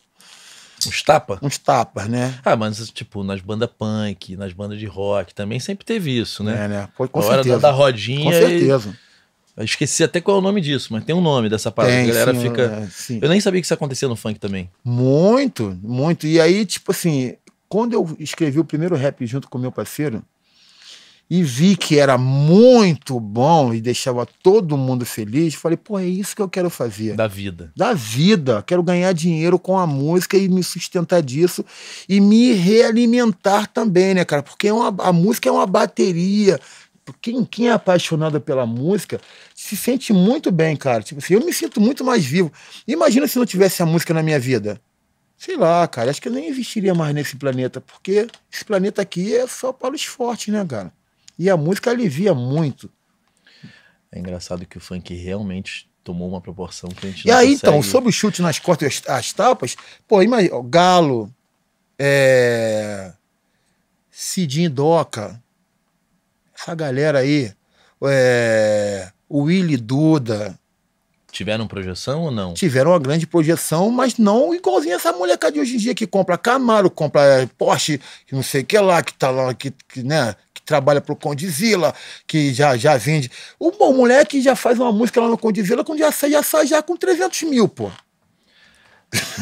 [0.88, 1.38] Uns tapa?
[1.42, 2.38] Uns tapas, né?
[2.44, 6.64] Ah, mas tipo, nas bandas punk, nas bandas de rock, também sempre teve isso, né?
[6.64, 6.88] É, né?
[6.96, 7.60] Pô, com a hora da, certeza.
[7.60, 8.24] da rodinha.
[8.24, 8.96] Com e- certeza.
[9.56, 11.94] Eu esqueci até qual é o nome disso, mas tem um nome dessa parada.
[11.94, 12.62] Tem, a galera sim, fica.
[12.62, 13.18] é, sim.
[13.22, 14.68] Eu nem sabia que isso acontecia no funk também.
[14.84, 16.26] Muito, muito.
[16.26, 17.34] E aí, tipo assim,
[17.66, 20.22] quando eu escrevi o primeiro rap junto com meu parceiro
[21.28, 26.36] e vi que era muito bom e deixava todo mundo feliz, falei, pô, é isso
[26.36, 27.14] que eu quero fazer.
[27.14, 27.72] Da vida.
[27.76, 31.64] Da vida, quero ganhar dinheiro com a música e me sustentar disso
[32.08, 34.42] e me realimentar também, né, cara?
[34.42, 36.60] Porque é uma, a música é uma bateria.
[37.20, 39.20] Quem, quem é apaixonado pela música
[39.54, 41.02] se sente muito bem, cara.
[41.02, 42.52] Tipo assim, eu me sinto muito mais vivo.
[42.86, 44.80] Imagina se não tivesse a música na minha vida.
[45.36, 49.36] Sei lá, cara, acho que eu nem existiria mais nesse planeta, porque esse planeta aqui
[49.36, 50.92] é só para os fortes, né, cara?
[51.38, 52.90] E a música alivia muito.
[54.10, 57.52] É engraçado que o funk realmente tomou uma proporção que a gente E não aí,
[57.52, 57.68] consegue...
[57.68, 59.76] então, sobre o chute nas costas e as, as tapas,
[60.06, 61.32] pô, imagina, Galo,
[61.98, 63.12] é...
[64.10, 65.42] Cidinho Doca,
[66.54, 67.52] essa galera aí,
[68.04, 69.10] é...
[69.30, 70.58] Willy Duda,
[71.36, 72.54] Tiveram projeção ou não?
[72.54, 76.38] tiveram uma grande projeção, mas não igualzinho essa molecada de hoje em dia que compra
[76.38, 78.00] Camaro, compra Porsche,
[78.32, 80.34] não sei o que lá, que tá lá, que, que, né,
[80.66, 81.94] trabalha pro Condizila,
[82.26, 83.30] que já, já vende.
[83.58, 86.66] O, o moleque já faz uma música lá no Condizila quando já sai, já sai
[86.66, 87.90] já com 300 mil, pô.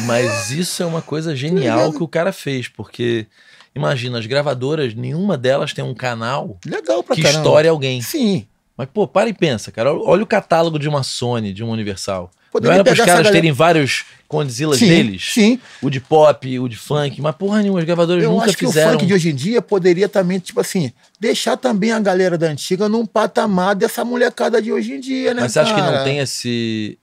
[0.07, 3.27] Mas isso é uma coisa genial que o cara fez, porque
[3.75, 7.41] imagina, as gravadoras, nenhuma delas tem um canal Legal pra que caramba.
[7.41, 8.01] estoure alguém.
[8.03, 8.47] Sim.
[8.77, 9.93] Mas, pô, para e pensa, cara.
[9.93, 12.31] Olha o catálogo de uma Sony, de uma Universal.
[12.55, 15.31] Poderia não pegar essa caras galera- terem vários Condzilas Sim, deles?
[15.33, 15.61] sim.
[15.83, 18.67] O de pop, o de funk, mas porra nenhuma, as gravadoras Eu nunca acho que
[18.67, 18.91] fizeram.
[18.91, 20.91] o funk de hoje em dia poderia também, tipo assim,
[21.21, 25.43] deixar também a galera da antiga num patamar dessa molecada de hoje em dia, né?
[25.43, 26.99] Mas você acha que não tem esse.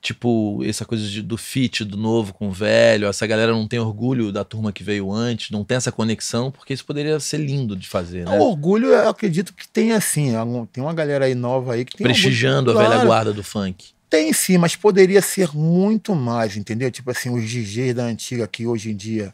[0.00, 3.78] Tipo, essa coisa de- do fit do novo com o velho, essa galera não tem
[3.78, 7.76] orgulho da turma que veio antes, não tem essa conexão, porque isso poderia ser lindo
[7.76, 8.36] de fazer, né?
[8.36, 10.32] O orgulho, eu acredito que tem assim.
[10.72, 12.04] Tem uma galera aí nova aí que tem.
[12.04, 12.78] Prestigiando orgulho.
[12.78, 13.90] a velha Claro, guarda do funk.
[14.12, 16.90] Tem sim, mas poderia ser muito mais, entendeu?
[16.90, 19.32] Tipo assim, os DJs da antiga que hoje em dia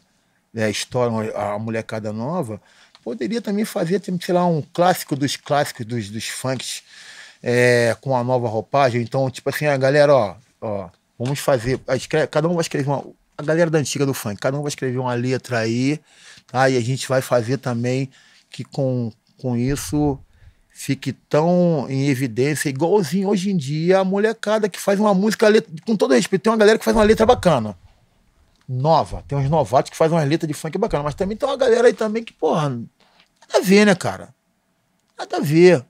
[0.53, 2.61] né, estouram a molecada nova,
[3.03, 6.81] poderia também fazer, tipo, sei lá, um clássico dos clássicos dos, dos funks
[7.43, 9.01] é, com a nova roupagem.
[9.01, 11.77] Então, tipo assim, a galera, ó, ó, vamos fazer.
[12.31, 13.05] Cada um vai escrever uma.
[13.37, 15.99] A galera da antiga do funk, cada um vai escrever uma letra aí,
[16.47, 16.69] tá?
[16.69, 18.09] E a gente vai fazer também
[18.49, 20.17] que com, com isso
[20.81, 25.69] fique tão em evidência, igualzinho hoje em dia a molecada que faz uma música, letra-
[25.85, 27.77] com todo respeito, tem uma galera que faz uma letra bacana.
[28.67, 29.21] Nova.
[29.27, 31.87] Tem uns novatos que fazem umas letras de funk bacana, mas também tem uma galera
[31.87, 32.85] aí também que, porra, nada
[33.55, 34.29] a ver, né, cara?
[35.17, 35.83] Nada a ver.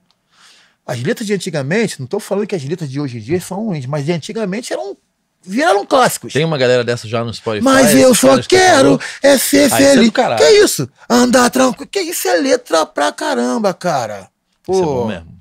[0.84, 3.66] As letras de antigamente, não tô falando que as letras de hoje em dia são
[3.66, 4.96] ruins, mas de antigamente eram
[5.42, 6.32] viraram clássicos.
[6.32, 7.62] Tem uma galera dessa já no Spotify.
[7.62, 9.00] Mas eu só que quero falou.
[9.22, 10.10] é ser Ah, isso é feliz.
[10.10, 10.42] caralho.
[10.44, 10.90] que isso?
[11.08, 11.86] Andar tranquilo.
[11.88, 14.28] Que isso é letra pra caramba, cara.
[14.64, 15.40] Pô, Isso é bom mesmo.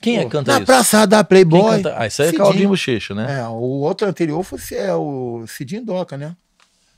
[0.00, 0.66] Quem é pô, canta na isso?
[0.66, 1.76] praça da Playboy.
[1.82, 1.94] canta?
[1.98, 2.44] Ah, isso aí é Cidinho.
[2.44, 3.40] Claudinho Bochecha, né?
[3.40, 6.36] É, o outro anterior foi é o Cidinho Doca, né?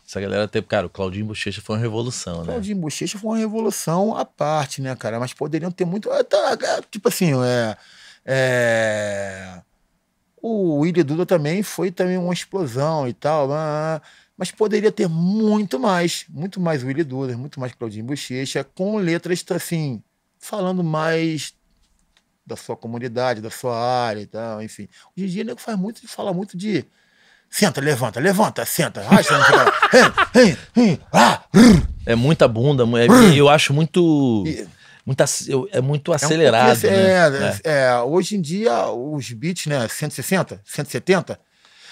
[0.07, 0.67] Essa galera teve.
[0.67, 2.47] Cara, o Claudinho Bochecha foi uma revolução, né?
[2.47, 5.21] Claudinho Bochecha foi uma revolução à parte, né, cara?
[5.21, 6.11] Mas poderiam ter muito.
[6.13, 7.77] é, tá, é, Tipo assim, é.
[8.27, 9.61] é,
[10.43, 13.53] O Willy Duda também foi também uma explosão e tal.
[13.53, 14.03] ah,
[14.37, 19.45] Mas poderia ter muito mais, muito mais Willy Duda, muito mais Claudinho Bochecha, com letras
[19.51, 20.03] assim,
[20.41, 21.53] falando mais
[22.47, 24.89] da sua comunidade, da sua área e tal, enfim.
[25.17, 26.85] Hoje em dia, o nego faz muito, fala muito de
[27.49, 29.35] senta, levanta, levanta, senta, racha,
[31.13, 31.43] ah,
[32.07, 34.45] É muita bunda, é- eu acho muito.
[35.49, 36.81] Eu- é muito É um acelerado.
[36.81, 36.93] pouquinho-
[37.41, 37.59] né?
[37.65, 41.39] é, é, hoje em dia, os beats, né, 160, 170,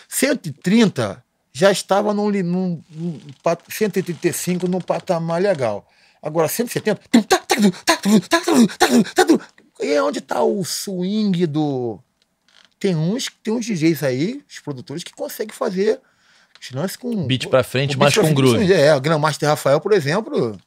[0.09, 1.23] 130
[1.53, 5.87] já estava num, num, num pat- 135 num patamar legal.
[6.23, 7.01] Agora, 170.
[7.11, 9.39] tum, tá, tá, tum, tá, tum, tá, tum, tá, tum, tá, tum.
[9.81, 12.01] E é onde está o swing do.
[12.81, 16.01] Tem uns, tem uns DJs aí, os produtores, que conseguem fazer
[16.61, 17.27] os lances com.
[17.27, 18.73] Beat pra frente, mas pra com groove.
[18.73, 20.59] É, o Grandmaster Rafael, por exemplo,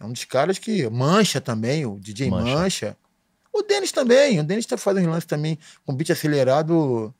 [0.00, 0.88] é um dos caras que.
[0.88, 2.54] Mancha também, o DJ Mancha.
[2.54, 2.96] Mancha.
[3.52, 4.40] O Denis também.
[4.40, 7.14] O Denis tá fazendo lance também com beat acelerado,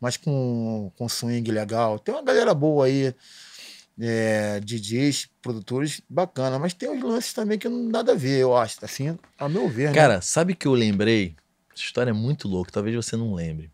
[0.00, 1.98] mas com, com swing legal.
[1.98, 3.14] Tem uma galera boa aí.
[4.00, 6.58] É, DJs, produtores, bacana.
[6.58, 8.84] Mas tem uns lances também que não nada a ver, eu acho.
[8.84, 9.88] Assim, a meu ver.
[9.88, 9.94] né?
[9.94, 11.34] Cara, sabe que eu lembrei?
[11.74, 13.70] Essa história é muito louca, talvez você não lembre.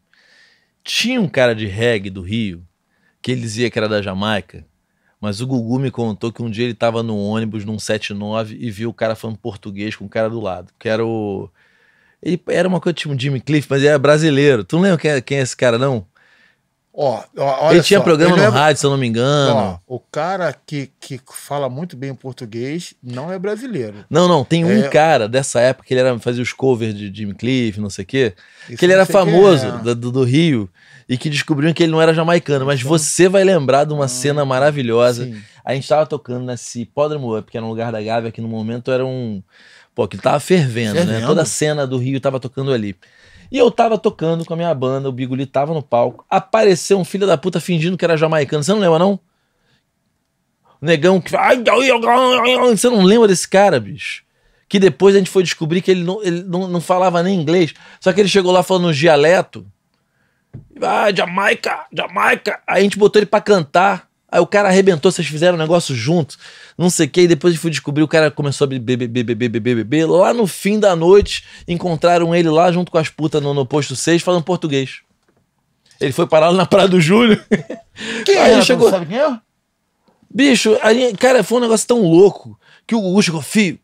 [0.82, 2.66] Tinha um cara de reggae do Rio,
[3.22, 4.66] que ele dizia que era da Jamaica,
[5.20, 8.70] mas o Gugu me contou que um dia ele tava no ônibus num 79 e
[8.70, 11.48] viu o cara falando português com o cara do lado, que era o.
[12.22, 14.64] Ele era uma coisa tipo Jimmy Cliff, mas ele era brasileiro.
[14.64, 16.06] Tu não lembra quem é, quem é esse cara, não?
[16.96, 19.80] Ó, ó, ele tinha só, programa ele no é- rádio, se eu não me engano.
[19.88, 24.04] Ó, o cara que, que fala muito bem português não é brasileiro.
[24.08, 24.88] Não, não, tem um É.
[24.88, 28.06] cara dessa época que ele era, fazia os covers de Jimmy Cliff, não sei o
[28.06, 28.34] quê,
[28.68, 29.94] Isso que ele era famoso é.
[29.94, 30.70] do, do Rio
[31.08, 34.44] e que descobriram que ele não era jamaicano, mas você vai lembrar de uma cena
[34.44, 35.24] maravilhosa.
[35.24, 35.42] Sim.
[35.64, 38.46] A gente tava tocando nesse Hipódromo Up, que era um lugar da Gávea, que no
[38.48, 39.42] momento era um.
[39.96, 41.00] Pô, que tava fervendo, né?
[41.06, 41.26] Fervendo.
[41.26, 42.94] Toda a cena do Rio tava tocando ali.
[43.50, 46.24] E eu tava tocando com a minha banda, o Biguli tava no palco.
[46.28, 48.62] Apareceu um filho da puta fingindo que era jamaicano.
[48.62, 49.20] Você não lembra, não?
[50.80, 51.32] O negão que.
[52.70, 54.24] Você não lembra desse cara, bicho?
[54.68, 57.72] Que depois a gente foi descobrir que ele não, ele não, não falava nem inglês.
[58.00, 59.66] Só que ele chegou lá falando um dialeto.
[60.80, 62.60] Ah, Jamaica, Jamaica.
[62.66, 64.08] Aí a gente botou ele pra cantar.
[64.34, 66.36] Aí o cara arrebentou, vocês fizeram um negócio junto,
[66.76, 67.22] não sei o que.
[67.22, 70.06] E depois eu fui descobrir, o cara começou a beber, beber, beber, beber, beber.
[70.09, 73.94] Lá no fim da noite, encontraram ele lá junto com as putas no, no posto
[73.96, 74.98] 6, falando português.
[76.01, 77.40] Ele foi parar lá na Praia do Júlio.
[78.26, 78.62] Quem Aí é?
[78.62, 79.38] chegou- Sabe quem é?
[80.28, 83.78] Bicho, aí, cara, foi um negócio tão louco que o Gugu chegou, filho.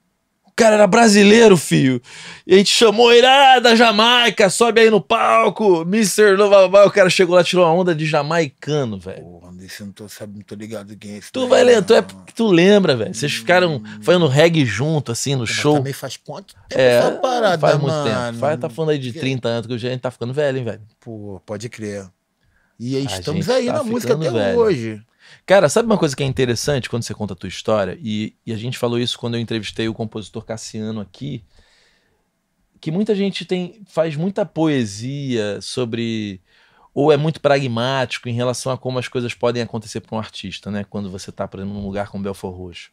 [0.60, 2.02] O cara era brasileiro, filho.
[2.46, 6.36] E a gente chamou ele, ah, da Jamaica, sobe aí no palco, Mr.
[6.36, 6.84] Nova.
[6.84, 9.22] O cara chegou lá, tirou uma onda de jamaicano, velho.
[9.22, 11.32] Porra, desse não tô, sabe, não tô ligado quem é esse.
[11.32, 12.04] Tu vai lembrar, tu, é,
[12.34, 13.14] tu lembra, velho.
[13.14, 15.76] Vocês ficaram fazendo reggae junto, assim, no Mas show.
[15.76, 18.10] Também faz quanto tempo É, essa parada, faz muito mano?
[18.26, 18.38] tempo.
[18.38, 20.82] Faz, tá falando aí de 30 anos que a gente tá ficando velho, hein, velho.
[21.00, 22.06] Pô, pode crer.
[22.78, 24.58] E aí A estamos aí tá na música até velho.
[24.58, 25.02] hoje.
[25.47, 27.98] Cara, sabe uma coisa que é interessante quando você conta a tua história?
[28.01, 31.44] E, e a gente falou isso quando eu entrevistei o compositor Cassiano aqui.
[32.81, 36.40] Que muita gente tem faz muita poesia sobre.
[36.94, 40.70] Ou é muito pragmático em relação a como as coisas podem acontecer para um artista,
[40.70, 40.85] né?
[40.85, 42.90] Quando você tá, por exemplo, num lugar como Belfor Roxo.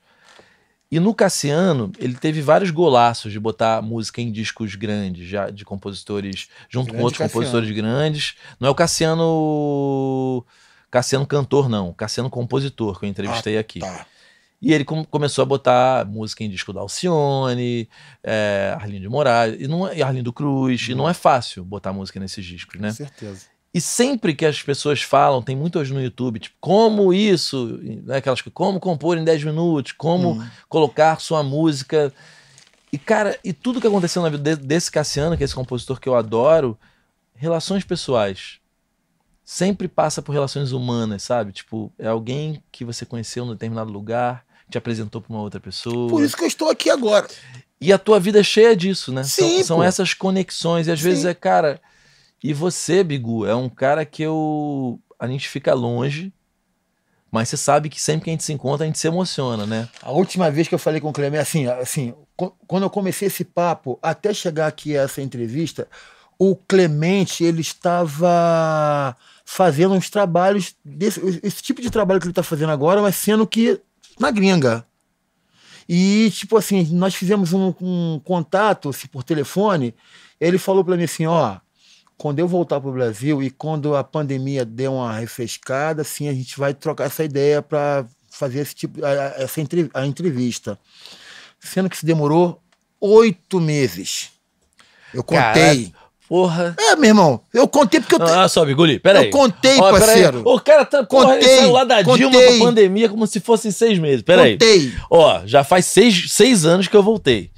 [0.90, 5.66] E no Cassiano, ele teve vários golaços de botar música em discos grandes, já de
[5.66, 7.34] compositores, junto com Grande outros Cassiano.
[7.34, 8.36] compositores grandes.
[8.60, 10.46] Não é o Cassiano.
[10.90, 11.94] Cassiano cantor, não.
[11.94, 13.80] Cassiano compositor, que eu entrevistei aqui.
[13.80, 14.06] Tá.
[14.62, 17.88] E ele com- começou a botar música em disco da Alcione,
[18.24, 21.94] é, Arlindo de Moraes, e, não é, e Arlindo Cruz, e não é fácil botar
[21.94, 22.90] música nesses discos, né?
[22.90, 23.46] Com certeza.
[23.74, 28.18] E sempre que as pessoas falam, tem muito hoje no YouTube, tipo, como isso, né,
[28.18, 30.48] aquelas como compor em 10 minutos, como Hum.
[30.68, 32.12] colocar sua música.
[32.92, 36.00] E, cara, e tudo que aconteceu na vida de- desse Cassiano, que é esse compositor
[36.00, 36.76] que eu adoro,
[37.36, 38.58] relações pessoais.
[39.50, 41.54] Sempre passa por relações humanas, sabe?
[41.54, 46.10] Tipo, é alguém que você conheceu em determinado lugar, te apresentou pra uma outra pessoa.
[46.10, 47.26] Por isso que eu estou aqui agora.
[47.80, 49.24] E a tua vida é cheia disso, né?
[49.24, 50.88] Sim, são, são essas conexões.
[50.88, 51.30] E às vezes Sim.
[51.30, 51.80] é, cara.
[52.44, 55.00] E você, Bigu, é um cara que eu.
[55.18, 56.34] A gente fica longe,
[57.32, 59.88] mas você sabe que sempre que a gente se encontra, a gente se emociona, né?
[60.02, 62.14] A última vez que eu falei com o Clemente, assim, assim,
[62.68, 65.88] quando eu comecei esse papo, até chegar aqui a essa entrevista,
[66.40, 69.16] o Clemente, ele estava
[69.46, 73.48] fazendo uns trabalhos, desse, esse tipo de trabalho que ele está fazendo agora, mas sendo
[73.48, 73.80] que
[74.20, 74.86] na gringa.
[75.88, 79.96] E, tipo assim, nós fizemos um, um contato assim, por telefone,
[80.40, 81.58] ele falou para mim assim, ó,
[82.18, 86.34] quando eu voltar para o Brasil e quando a pandemia der uma refrescada, assim, a
[86.34, 90.78] gente vai trocar essa ideia para fazer esse tipo, a, essa entre- a entrevista.
[91.60, 92.62] Sendo que isso demorou
[93.00, 94.32] oito meses.
[95.14, 95.94] Eu contei.
[96.28, 96.76] Porra.
[96.78, 98.20] É, meu irmão, eu contei porque eu.
[98.20, 99.26] Não, te- olha só, Biguli, peraí.
[99.26, 100.42] Eu contei, Ó, parceiro.
[100.46, 101.04] O cara tá.
[101.04, 102.58] Porra, ele saiu lá da Dilma contei.
[102.58, 104.22] pra pandemia como se fossem seis meses.
[104.24, 104.54] Peraí.
[104.54, 104.94] Contei.
[105.10, 107.50] Ó, já faz seis, seis anos que eu voltei.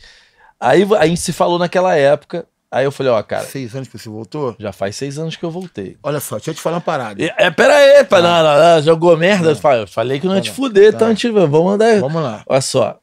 [0.59, 2.45] Aí a gente se falou naquela época.
[2.71, 4.55] Aí eu falei, ó, cara, Seis anos que você voltou?
[4.59, 5.97] já faz seis anos que eu voltei.
[6.03, 7.19] Olha só, deixa eu te falar uma parada.
[7.19, 9.49] E- É, pera aí, pá, não, não, não, jogou merda.
[9.49, 10.95] Eu falei- eu Falei que não ia Tá te fuder, Tá.
[10.97, 11.99] então a gente, vamos mandar.
[11.99, 12.43] Vamos lá.
[12.45, 12.99] Olha só.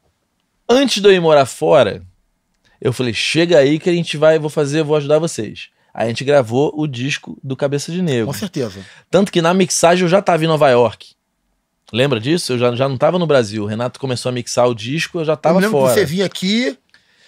[0.69, 2.01] Antes de eu ir morar fora,
[2.81, 5.69] eu falei, chega aí que a gente vai, vou fazer, vou ajudar vocês.
[5.93, 8.27] Aí a gente gravou o disco do Cabeça de Negro.
[8.27, 8.79] Com certeza.
[9.09, 11.15] Tanto que na mixagem eu já tava em Nova York.
[11.91, 12.53] Lembra disso?
[12.53, 13.63] Eu já, já não tava no Brasil.
[13.63, 15.93] O Renato começou a mixar o disco, eu já eu tava me lembro fora.
[15.93, 16.77] que você vinha aqui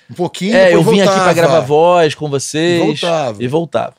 [0.10, 0.56] um pouquinho.
[0.56, 1.34] É, eu vim aqui pra voltava.
[1.34, 2.82] gravar voz com vocês.
[2.82, 3.44] E voltava.
[3.44, 3.96] E voltava.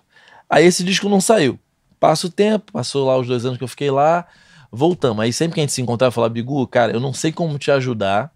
[0.48, 1.58] Aí esse disco não saiu.
[1.98, 4.26] Passa o tempo, passou lá os dois anos que eu fiquei lá,
[4.70, 5.22] voltamos.
[5.22, 7.58] Aí sempre que a gente se encontrava, eu falava, Bigu, cara, eu não sei como
[7.58, 8.32] te ajudar,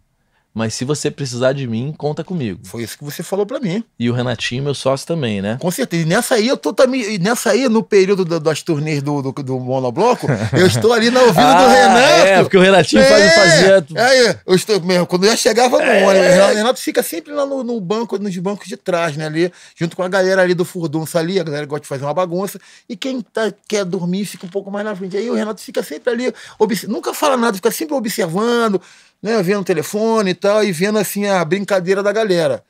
[0.55, 2.61] mas se você precisar de mim, conta comigo.
[2.65, 3.83] Foi isso que você falou pra mim.
[3.99, 5.59] E o Renatinho, meu sócio também, né?
[5.61, 6.03] Com certeza.
[6.05, 7.19] E nessa aí, eu tô também.
[7.19, 10.27] Nessa aí, no período do- das turnês do, do, do Monobloco,
[10.57, 12.27] eu estou ali na ouvindo do Ah, Renato.
[12.29, 13.87] É, porque o Renatinho faz, fazia.
[13.97, 16.07] Aí, eu estou mesmo, quando eu já chegava no É.
[16.07, 19.27] ônibus, o Renato fica sempre lá no, no banco, nos bancos de trás, né?
[19.27, 22.15] Ali, junto com a galera ali do furdunço ali, a galera gosta de fazer uma
[22.15, 22.61] bagunça.
[22.89, 25.17] E quem tá, quer dormir fica um pouco mais na frente.
[25.17, 28.81] Aí o Renato fica sempre ali, obs- nunca fala nada, fica sempre observando,
[29.25, 29.43] né?
[29.43, 32.63] Vendo o telefone e tal, e vendo assim a brincadeira da galera.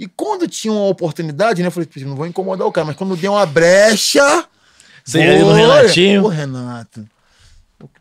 [0.00, 1.68] E quando tinha uma oportunidade, né?
[1.68, 4.46] Eu falei, "Pô, não vou incomodar o cara, mas quando deu uma brecha.
[5.04, 6.24] Você ia no Renatinho?
[6.24, 7.06] Ô, Renato.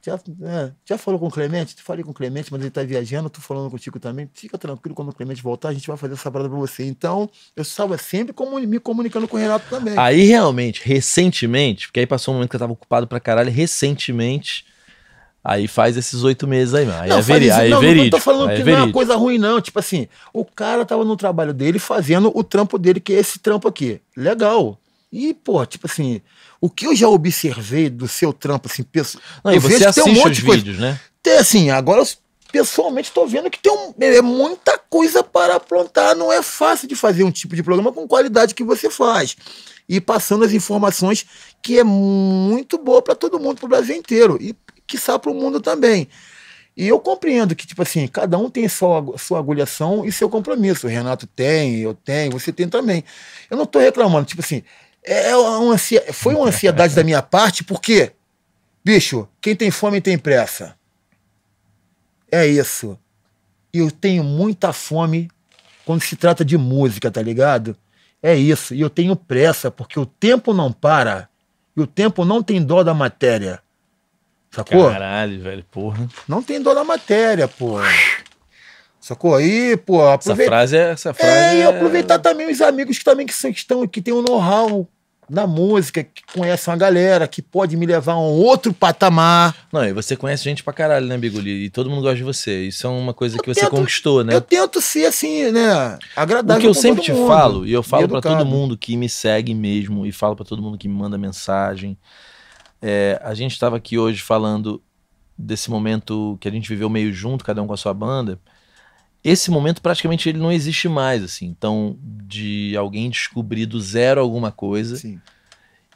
[0.03, 1.75] Já, é, já falou com o Clemente?
[1.83, 4.27] Falei com o Clemente, mas ele tá viajando, tô falando contigo também.
[4.33, 6.83] Fica tranquilo, quando o Clemente voltar, a gente vai fazer essa parada pra você.
[6.83, 9.93] Então, eu estava sempre comuni- me comunicando com o Renato também.
[9.97, 14.65] Aí realmente, recentemente, porque aí passou um momento que eu tava ocupado pra caralho, recentemente,
[15.47, 16.99] aí faz esses oito meses aí, mano.
[17.01, 18.03] Aí é, faz veri aí é não, verídico.
[18.03, 19.61] não tô falando é que não é uma coisa ruim, não.
[19.61, 23.39] Tipo assim, o cara tava no trabalho dele fazendo o trampo dele, que é esse
[23.39, 24.01] trampo aqui.
[24.15, 24.77] Legal.
[25.09, 26.21] E, pô, tipo assim,
[26.59, 29.23] o que eu já observei do seu trampo, assim, pessoal.
[29.41, 30.57] Não, eu você vejo tem um assiste monte os de coisa.
[30.63, 30.99] vídeos, né?
[31.23, 32.07] Tem, assim, agora eu,
[32.51, 36.13] pessoalmente estou vendo que tem um- é muita coisa para aprontar.
[36.13, 39.37] Não é fácil de fazer um tipo de programa com qualidade que você faz.
[39.87, 41.25] E passando as informações
[41.63, 44.37] que é muito boa para todo mundo, para o Brasil inteiro.
[44.41, 44.53] E
[44.87, 46.07] quiçá para o mundo também.
[46.75, 50.85] E eu compreendo que, tipo assim, cada um tem sua, sua agulhação e seu compromisso.
[50.85, 53.03] O Renato tem, eu tenho, você tem também.
[53.49, 54.63] Eu não estou reclamando, tipo assim,
[55.03, 58.11] é uma ansia- foi uma ansiedade da minha parte, porque,
[58.85, 60.75] bicho, quem tem fome tem pressa.
[62.31, 62.97] É isso.
[63.73, 65.29] E eu tenho muita fome
[65.83, 67.75] quando se trata de música, tá ligado?
[68.21, 68.75] É isso.
[68.75, 71.27] E eu tenho pressa, porque o tempo não para.
[71.75, 73.61] E o tempo não tem dó da matéria.
[74.57, 74.89] Sacou?
[74.91, 76.07] Caralho, velho, porra.
[76.27, 77.77] Não tem dó da matéria, pô.
[78.99, 79.35] Sacou?
[79.35, 80.51] Aí, pô, Essa aproveita.
[80.51, 80.89] frase é.
[80.91, 83.87] Essa frase É, e é- aproveitar também os amigos que também que são, que estão,
[83.87, 84.87] que tem o know-how
[85.29, 89.55] da música, que conhecem a galera, que pode me levar a um outro patamar.
[89.71, 91.65] Não, e você conhece gente pra caralho, né, Bigoli?
[91.65, 92.65] E todo mundo gosta de você.
[92.67, 94.33] Isso é uma coisa que Eu você tento- conquistou, né?
[94.33, 95.97] Eu tento ser assim, né?
[96.15, 96.57] Agradável.
[96.57, 98.37] O que eu sempre te mundo, falo, e eu falo pra educado.
[98.37, 101.97] todo mundo que me segue mesmo, e falo pra todo mundo que me manda mensagem.
[102.81, 104.81] É, a gente estava aqui hoje falando
[105.37, 108.39] desse momento que a gente viveu meio junto, cada um com a sua banda.
[109.23, 111.47] Esse momento praticamente ele não existe mais, assim.
[111.47, 115.19] Então, de alguém descobrir do zero alguma coisa Sim.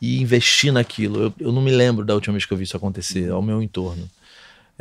[0.02, 1.22] e investir naquilo.
[1.24, 3.62] Eu, eu não me lembro da última vez que eu vi isso acontecer ao meu
[3.62, 4.10] entorno.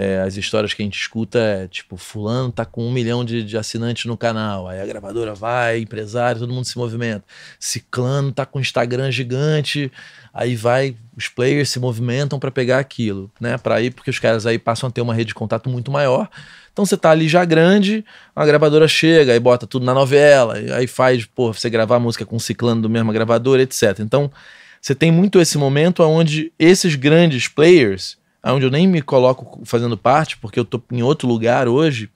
[0.03, 3.45] É, as histórias que a gente escuta é tipo, fulano tá com um milhão de,
[3.45, 7.23] de assinantes no canal, aí a gravadora vai, empresário, todo mundo se movimenta.
[7.59, 9.93] Ciclano tá com Instagram gigante,
[10.33, 13.59] aí vai, os players se movimentam para pegar aquilo, né?
[13.59, 16.31] Para ir, porque os caras aí passam a ter uma rede de contato muito maior.
[16.73, 18.03] Então você tá ali já grande,
[18.35, 22.39] a gravadora chega, aí bota tudo na novela, aí faz, pô, você gravar música com
[22.39, 23.99] Ciclano do mesma gravadora, etc.
[24.01, 24.33] Então
[24.81, 29.97] você tem muito esse momento onde esses grandes players, onde eu nem me coloco fazendo
[29.97, 32.11] parte, porque eu tô em outro lugar hoje,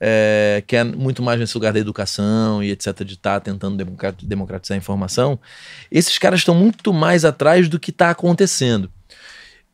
[0.00, 4.14] é, que é muito mais nesse lugar da educação e etc, de estar tentando democra-
[4.20, 5.38] democratizar a informação,
[5.90, 8.90] esses caras estão muito mais atrás do que está acontecendo.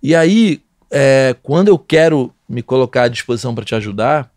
[0.02, 0.60] E aí,
[0.90, 4.30] é, quando eu quero me colocar à disposição para te ajudar,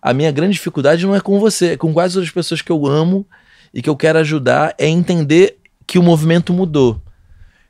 [0.00, 2.70] a minha grande dificuldade não é com você, é com quase todas as pessoas que
[2.70, 3.26] eu amo
[3.72, 7.00] e que eu quero ajudar, é entender que o movimento mudou.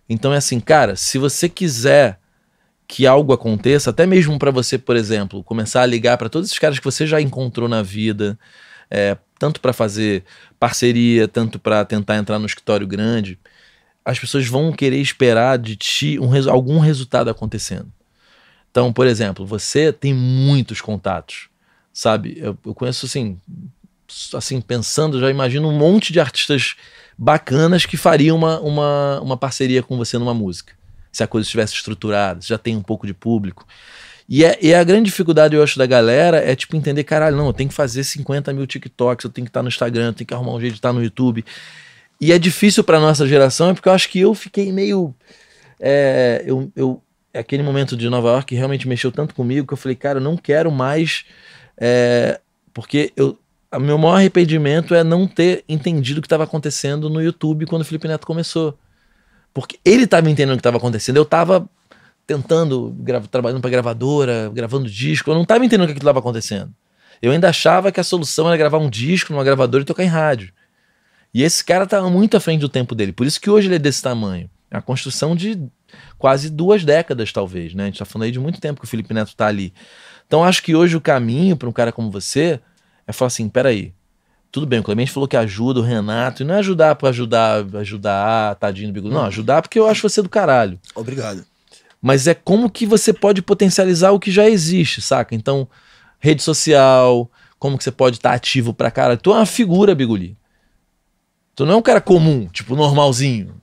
[0.09, 2.19] Então é assim, cara, se você quiser
[2.87, 6.59] que algo aconteça, até mesmo para você, por exemplo, começar a ligar para todos esses
[6.59, 8.39] caras que você já encontrou na vida,
[8.91, 10.25] é, tanto para fazer
[10.61, 13.39] parceria, tanto para tentar entrar no escritório grande,
[14.05, 17.91] as pessoas vão querer esperar de ti um algum resultado acontecendo.
[18.71, 21.49] Então, por exemplo, você tem muitos contatos,
[21.93, 22.37] sabe?
[22.39, 23.39] Eu, eu conheço assim,
[24.35, 26.75] assim pensando, já imagino um monte de artistas
[27.17, 30.75] bacanas que fariam uma, uma, uma parceria com você numa música.
[31.13, 33.67] Se a coisa estivesse estruturada, se já tem um pouco de público.
[34.29, 37.47] E, é, e a grande dificuldade, eu acho, da galera é tipo entender, caralho, não,
[37.47, 40.27] eu tenho que fazer 50 mil TikToks, eu tenho que estar no Instagram, eu tenho
[40.27, 41.45] que arrumar um jeito de estar no YouTube.
[42.21, 45.15] E é difícil pra nossa geração, é porque eu acho que eu fiquei meio.
[45.79, 47.03] É, eu, eu,
[47.35, 50.37] aquele momento de Nova York realmente mexeu tanto comigo que eu falei, cara, eu não
[50.37, 51.25] quero mais.
[51.77, 52.41] é,
[52.73, 53.39] porque eu,
[53.75, 57.83] o meu maior arrependimento é não ter entendido o que estava acontecendo no YouTube quando
[57.83, 58.79] o Felipe Neto começou.
[59.53, 61.69] Porque ele estava entendendo o que estava acontecendo, eu estava
[62.27, 62.97] tentando,
[63.31, 66.73] trabalhando para gravadora, gravando disco, eu não estava entendendo o que estava acontecendo.
[67.21, 70.09] Eu ainda achava que a solução era gravar um disco numa gravadora e tocar em
[70.09, 70.53] rádio.
[71.35, 73.77] E esse cara estava muito à frente do tempo dele, por isso que hoje ele
[73.77, 74.51] é desse tamanho.
[74.71, 75.61] É a construção de
[76.19, 77.85] quase duas décadas, talvez, né?
[77.85, 79.73] A gente está falando aí de muito tempo que o Felipe Neto está ali.
[80.27, 82.59] Então acho que hoje o caminho para um cara como você
[83.07, 83.93] É falar assim, peraí,
[84.53, 87.65] tudo bem, o Clemente falou que ajuda o Renato, e não é ajudar pra ajudar,
[87.77, 89.19] ajudar, tadinho do bigodudo.
[89.19, 90.79] Não, ajudar porque eu acho você do caralho.
[90.95, 91.43] Obrigado.
[92.03, 95.35] Mas é como que você pode potencializar o que já existe, saca?
[95.35, 95.67] Então,
[96.21, 99.19] rede social, como que você pode estar ativo pra caralho.
[99.19, 100.37] Tu é uma figura, Biguli.
[101.55, 103.55] Tu não é um cara comum, tipo, normalzinho.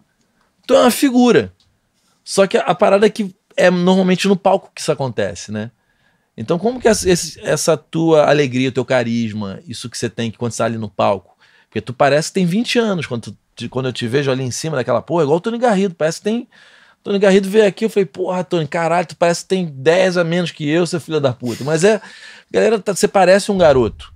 [0.65, 1.53] Tu é uma figura.
[2.23, 5.69] Só que a, a parada é que é normalmente no palco que isso acontece, né?
[6.41, 7.05] Então, como que essa,
[7.41, 11.37] essa tua alegria, teu carisma, isso que você tem quando você tá ali no palco?
[11.67, 14.49] Porque tu parece que tem 20 anos quando, tu- quando eu te vejo ali em
[14.49, 15.93] cima daquela porra, igual o Tony Garrido.
[15.95, 16.47] Parece que tem.
[17.03, 20.23] Tony Garrido veio aqui, eu falei, porra, Tony, caralho, tu parece que tem 10 a
[20.23, 21.63] menos que eu, seu filho da puta.
[21.65, 22.01] Mas é.
[22.49, 24.13] Galera, tá- você parece um garoto.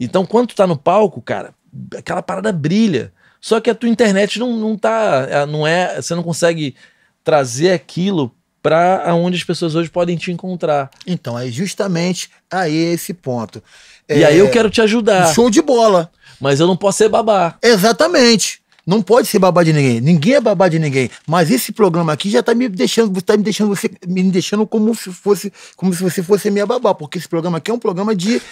[0.00, 1.54] Então, quando tu tá no palco, cara,
[1.96, 3.12] aquela parada brilha.
[3.42, 5.26] Só que a tua internet não, não tá.
[5.28, 6.00] é, Não é.
[6.00, 6.74] Você não consegue
[7.22, 10.90] trazer aquilo pra onde as pessoas hoje podem te encontrar.
[11.06, 13.62] Então, é justamente aí esse ponto.
[14.08, 15.32] E É, aí eu quero te ajudar.
[15.34, 16.10] Show de bola.
[16.40, 17.56] Mas eu não posso ser babá.
[17.62, 18.60] Exatamente.
[18.84, 20.00] Não pode ser babá de ninguém.
[20.00, 21.08] Ninguém é babá de ninguém.
[21.24, 24.92] Mas esse programa aqui já tá me deixando, tá me deixando você, me deixando como
[24.92, 28.12] se fosse, como se você fosse minha babá, porque esse programa aqui é um programa
[28.14, 28.42] de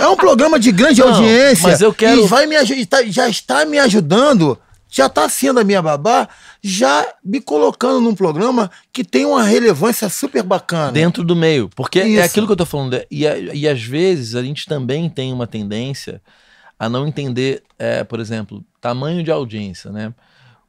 [0.00, 1.68] é um programa de grande Não, audiência.
[1.68, 2.54] mas eu quero- e vai me
[2.86, 4.56] tá- já está me ajudando,
[4.94, 6.28] já está sendo a minha babá,
[6.62, 10.92] já me colocando num programa que tem uma relevância super bacana.
[10.92, 11.68] dentro do meio.
[11.74, 12.20] Porque Isso.
[12.20, 12.94] é aquilo que eu tô falando.
[12.94, 16.22] é- E, e às vezes a gente também tem uma tendência
[16.78, 20.14] a não entender, é, por exemplo, tamanho de audiência, né?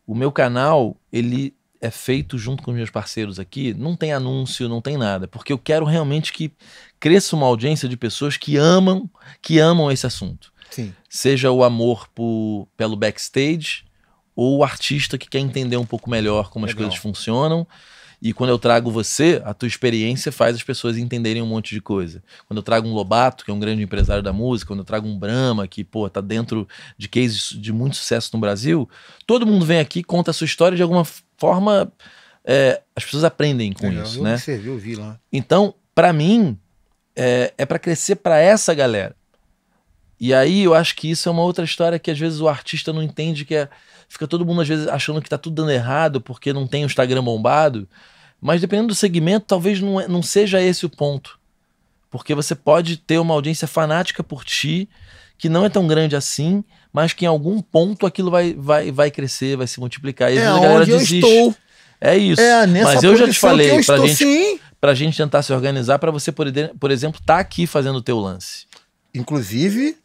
[0.07, 4.67] O meu canal, ele é feito junto com os meus parceiros aqui, não tem anúncio,
[4.67, 6.51] não tem nada, porque eu quero realmente que
[6.99, 9.07] cresça uma audiência de pessoas que amam,
[9.39, 10.51] que amam esse assunto.
[10.71, 10.91] Sim.
[11.07, 13.83] Seja o amor por, pelo backstage
[14.35, 16.87] ou o artista que quer entender um pouco melhor como as Legal.
[16.87, 17.65] coisas funcionam.
[18.21, 21.81] E quando eu trago você, a tua experiência faz as pessoas entenderem um monte de
[21.81, 22.23] coisa.
[22.47, 25.07] Quando eu trago um Lobato, que é um grande empresário da música, quando eu trago
[25.07, 26.67] um Brahma, que, pô, tá dentro
[26.97, 28.89] de cases de muito sucesso no Brasil,
[29.27, 31.05] todo mundo vem aqui, conta a sua história de alguma
[31.37, 31.91] forma.
[32.43, 34.03] é, as pessoas aprendem com Legal.
[34.05, 34.33] isso, eu né?
[34.33, 35.19] observei, eu vi lá.
[35.31, 36.57] Então, pra mim,
[37.15, 39.15] é, é para crescer pra essa galera.
[40.19, 42.93] E aí eu acho que isso é uma outra história que às vezes o artista
[42.93, 43.69] não entende que é.
[44.07, 46.87] Fica todo mundo às vezes achando que tá tudo dando errado porque não tem o
[46.87, 47.87] Instagram bombado.
[48.41, 51.39] Mas dependendo do segmento, talvez não, é- não seja esse o ponto.
[52.09, 54.87] Porque você pode ter uma audiência fanática por ti,
[55.37, 56.63] que não é tão grande assim,
[56.93, 60.31] mas que em algum ponto aquilo vai, vai, vai crescer, vai se multiplicar.
[60.31, 61.17] E É a galera onde eu desiste.
[61.27, 61.55] estou.
[61.99, 62.39] É isso.
[62.41, 64.59] É mas eu já te falei pra estou, gente sim.
[64.79, 68.01] pra gente tentar se organizar pra você, por, ide- por exemplo, estar aqui fazendo o
[68.01, 68.65] teu lance.
[69.13, 69.97] Inclusive,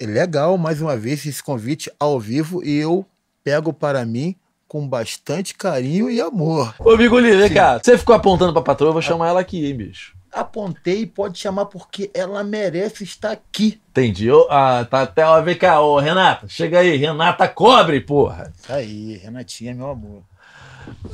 [0.00, 3.04] é legal, mais uma vez, esse convite ao vivo e eu
[3.42, 4.36] pego para mim
[4.68, 6.74] com bastante carinho e amor.
[6.78, 7.80] Ô, Bigoli, vem cá.
[7.82, 10.14] Você ficou apontando pra patroa, eu vou chamar ela aqui, hein, bicho.
[10.30, 13.80] Apontei, pode chamar porque ela merece estar aqui.
[13.90, 14.30] Entendi.
[14.30, 15.24] Ô, ah, tá até.
[15.24, 16.46] Ó, vem cá, ô, Renata.
[16.48, 18.52] Chega aí, Renata Cobre, porra.
[18.66, 20.22] Tá aí, Renatinha, meu amor.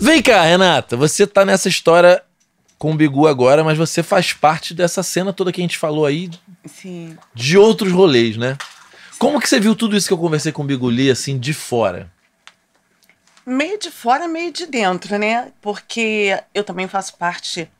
[0.00, 0.96] Vem cá, Renata.
[0.96, 2.20] Você tá nessa história
[2.76, 6.04] com o Bigu agora, mas você faz parte dessa cena toda que a gente falou
[6.04, 6.28] aí
[6.66, 7.16] Sim.
[7.32, 8.58] de outros rolês, né?
[9.18, 12.12] Como que você viu tudo isso que eu conversei com o Bigoli, assim, de fora?
[13.46, 15.52] Meio de fora, meio de dentro, né?
[15.60, 17.70] Porque eu também faço parte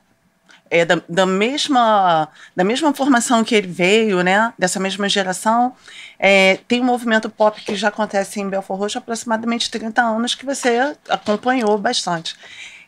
[0.71, 4.53] é, da, da, mesma, da mesma formação que ele veio, né?
[4.59, 5.75] Dessa mesma geração.
[6.19, 10.35] É, tem um movimento pop que já acontece em Belfort Roxo há aproximadamente 30 anos,
[10.35, 12.35] que você acompanhou bastante.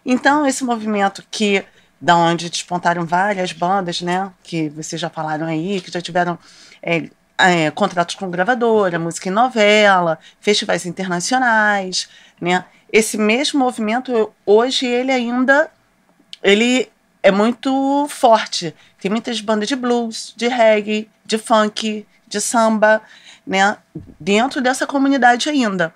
[0.04, 1.64] Então, esse movimento que
[2.00, 4.30] da onde despontaram várias bandas, né?
[4.42, 6.38] Que vocês já falaram aí, que já tiveram
[6.82, 7.08] é,
[7.38, 12.08] é, contratos com gravadora, música em novela, festivais internacionais,
[12.40, 12.64] né?
[12.92, 15.70] Esse mesmo movimento hoje ele ainda
[16.42, 16.88] ele
[17.22, 18.74] é muito forte.
[19.00, 23.02] Tem muitas bandas de blues, de reggae, de funk, de samba,
[23.46, 23.76] né?
[24.20, 25.92] Dentro dessa comunidade ainda,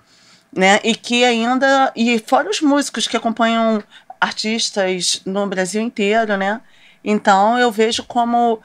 [0.52, 0.80] né?
[0.82, 3.82] E que ainda e fora os músicos que acompanham
[4.20, 6.60] artistas no Brasil inteiro, né?
[7.04, 8.60] Então eu vejo como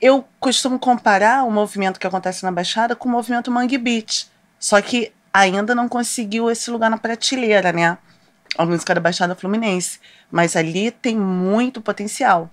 [0.00, 4.26] eu costumo comparar o movimento que acontece na Baixada com o movimento Mangue Beat.
[4.58, 7.96] Só que ainda não conseguiu esse lugar na prateleira, né?
[8.58, 9.98] A música da Baixada Fluminense.
[10.30, 12.50] Mas ali tem muito potencial.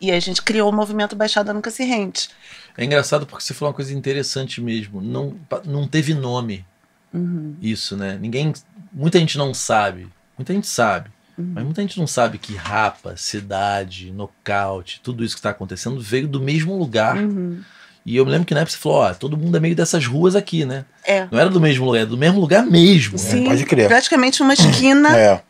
[0.00, 2.28] E a gente criou o movimento Baixada Nunca Se Rende.
[2.76, 5.00] É engraçado porque você falou uma coisa interessante mesmo.
[5.00, 6.64] Não, não teve nome
[7.12, 7.56] Uhum.
[7.60, 8.16] isso, né?
[8.20, 8.52] Ninguém.
[8.92, 10.08] Muita gente não sabe.
[10.38, 11.10] Muita gente sabe.
[11.36, 11.52] Uhum.
[11.54, 16.28] Mas muita gente não sabe que rapa, cidade, nocaute, tudo isso que está acontecendo veio
[16.28, 17.16] do mesmo lugar.
[17.16, 17.62] Uhum.
[18.10, 20.04] E eu me lembro que na época você falou: ó, todo mundo é meio dessas
[20.04, 20.84] ruas aqui, né?
[21.04, 21.28] É.
[21.30, 23.12] Não era do mesmo lugar, é do mesmo lugar mesmo.
[23.12, 23.18] né?
[23.18, 23.86] Sim, pode crer.
[23.86, 25.40] praticamente uma esquina, É.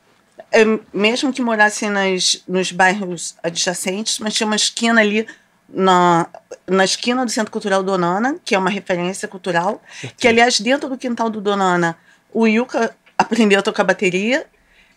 [0.52, 5.26] é, mesmo que morasse nas, nos bairros adjacentes, mas tinha uma esquina ali
[5.72, 6.26] na,
[6.66, 9.82] na esquina do Centro Cultural Donana, que é uma referência cultural,
[10.18, 11.96] que aliás dentro do quintal do Donana,
[12.32, 14.44] o Yuka aprendeu a tocar bateria,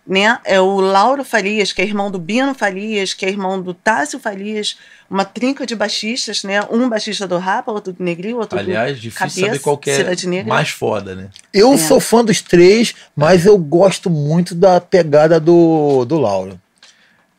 [0.06, 0.38] né?
[0.44, 4.20] É o Lauro Farias, que é irmão do Bino Farias, que é irmão do Tássio
[4.20, 4.78] Farias,
[5.10, 6.62] uma trinca de baixistas, né?
[6.70, 9.90] Um baixista do Rapa, outro do Negril, outro Aliás, do difícil Cabeça, saber qual que
[9.90, 11.30] é mais foda, né?
[11.54, 11.78] Eu É.
[11.78, 16.60] sou fã dos três, mas eu gosto muito da pegada do, do Lauro.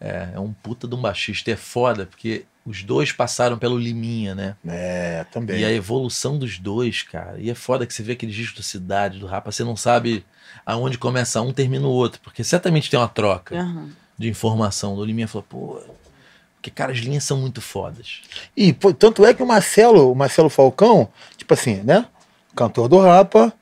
[0.04, 1.48] É, é um puta de um baixista.
[1.48, 4.54] E é foda, porque os dois passaram pelo Liminha, né?
[4.68, 5.60] É, também.
[5.60, 7.38] E a evolução dos dois, cara.
[7.38, 10.22] E é foda que você vê aquele disco do Cidade, do Rapa, você não sabe
[10.66, 12.20] aonde começa um, termina o outro.
[12.22, 13.88] Porque certamente tem uma troca Aham.
[14.18, 14.94] de informação.
[14.94, 15.80] O Liminha falou, pô.
[16.56, 18.20] Porque, cara, as linhas são muito fodas.
[18.54, 22.06] E pô, tanto é que o Marcelo, o Marcelo Falcão, tipo assim, né?
[22.54, 23.52] Cantor do Rapa,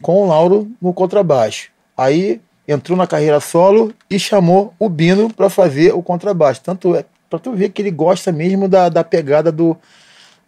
[0.00, 1.70] com o Lauro no contrabaixo.
[1.96, 2.40] Aí
[2.70, 6.60] entrou na carreira solo e chamou o Bino para fazer o contrabaixo.
[6.62, 9.76] Tanto é para tu ver que ele gosta mesmo da, da pegada do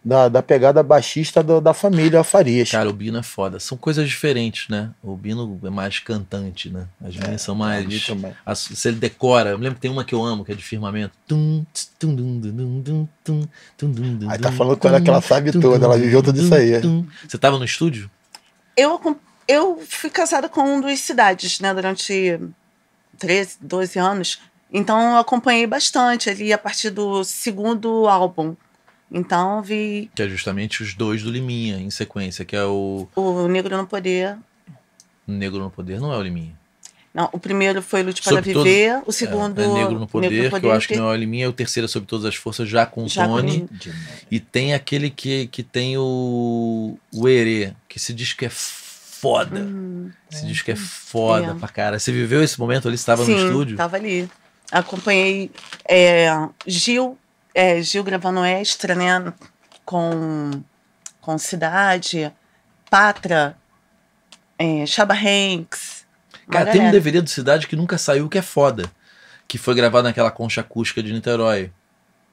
[0.05, 2.69] da, da pegada baixista do- da família Farias.
[2.69, 3.57] Cara, o Bino é foda.
[3.57, 4.89] São coisas diferentes, né?
[5.01, 6.87] O Bino é mais cantante, né?
[7.01, 7.85] As linhas são mais.
[8.53, 11.13] se ele decora, eu lembro que tem uma que eu amo, que é de firmamento.
[11.25, 11.65] Tum,
[11.97, 12.15] tum,
[12.83, 13.47] tum, tum,
[14.29, 16.81] Aí tá falando com ela que ela sabe toda, ela viveu tudo isso aí.
[17.25, 18.11] Você tava no estúdio?
[18.75, 18.99] Eu,
[19.47, 21.73] eu fui casada com um dos Cidades, né?
[21.73, 22.39] Durante
[23.17, 24.39] 13, 12 anos.
[24.71, 28.55] Então eu acompanhei bastante ali a partir do segundo álbum.
[29.11, 33.47] Então vi Que é justamente os dois do Liminha, em sequência, que é o o
[33.47, 34.35] Negro no Poder.
[35.27, 36.53] Negro no Poder, não é o Liminha.
[37.13, 40.49] Não, o primeiro foi Lute para Sobre Viver, o segundo é, é Negro no Poder,
[40.59, 42.33] que eu acho que não é o Liminha, é o terceiro é Sobre Todas as
[42.33, 43.69] Forças, já com o Já com- Tony.
[44.31, 48.49] E tem aquele que, que tem o, o Herê, que se diz que é
[49.23, 49.61] foda.
[49.61, 51.53] Hum, Esse disco é foda É.
[51.53, 51.97] pra cara.
[51.97, 52.97] Você viveu esse momento ali?
[52.97, 53.77] Você estava no sim, estúdio?
[53.77, 54.29] tava ali.
[54.69, 55.49] Acompanhei
[55.87, 56.27] é,
[56.67, 57.17] Gil,
[57.55, 59.33] é, Gil gravando extra, né?
[59.85, 60.51] Com,
[61.21, 62.31] com Cidade,
[62.89, 63.55] Patra,
[64.59, 66.03] é, Chaba Hanks.
[66.51, 66.91] Cara, tem um.
[66.91, 68.91] DVD do Cidade que nunca saiu, que é foda.
[69.47, 71.71] Que foi gravado naquela concha acústica de Niterói.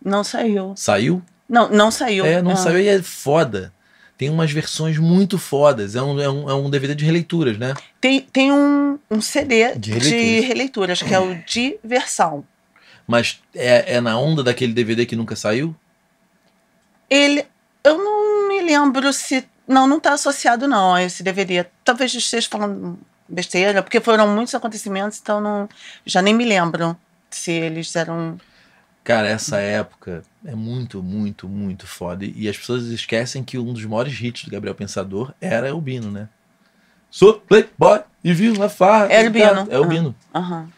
[0.05, 0.73] Não saiu.
[0.77, 1.23] Saiu?
[1.49, 2.25] Não, não saiu.
[2.25, 2.57] É, não Ah.
[2.57, 3.73] saiu e é foda.
[4.21, 5.97] Tem umas versões muito fodas.
[5.97, 7.73] É um, é um, é um DVD de releituras, né?
[7.99, 10.47] Tem, tem um, um CD De de, releituras.
[10.47, 12.45] releituras, que é o Diversão.
[13.07, 15.75] Mas é, é na onda daquele DVD que nunca saiu?
[17.09, 17.47] Ele.
[17.83, 19.43] Eu não me lembro se.
[19.67, 21.65] Não, não está associado, não, a esse DVD.
[21.83, 25.67] Talvez eu esteja falando besteira, porque foram muitos acontecimentos, então não,
[26.05, 26.95] já nem me lembro
[27.31, 28.39] se eles eram.
[29.03, 32.25] Cara, essa época é muito, muito, muito foda.
[32.25, 36.11] E as pessoas esquecem que um dos maiores hits do Gabriel Pensador era o Bino,
[36.11, 36.29] né?
[37.11, 39.07] Sou playboy e vivo na farra.
[39.11, 39.69] Era o Bino.
[39.71, 39.87] É o Ah.
[39.87, 40.15] Bino.
[40.35, 40.69] Aham.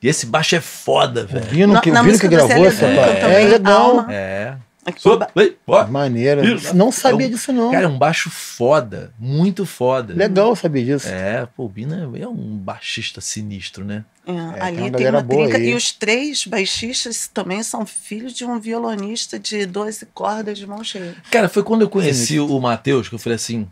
[0.00, 1.46] E esse baixo é foda, O velho.
[1.46, 3.80] Bino Na- que, na o Bino que gravou essa é, legal.
[3.98, 4.12] Alma.
[4.12, 4.56] É.
[4.92, 5.86] Playboy.
[5.90, 6.44] Maneira.
[6.46, 6.74] Isso.
[6.74, 7.70] Não sabia É um- disso, não.
[7.70, 9.12] Cara, é um baixo foda.
[9.18, 10.14] Muito foda.
[10.14, 11.08] Legal saber disso.
[11.08, 14.04] É, pô, o Bino é, é um baixista sinistro, né?
[14.26, 15.58] é, tem uma ali tem uma boa trinca.
[15.58, 15.70] aí.
[15.70, 20.84] E os três baixistas também são filhos de um violonista de 12 cordas de mão
[20.84, 21.16] cheia.
[21.30, 23.66] Cara, foi quando eu conheci o Matheus que eu falei assim: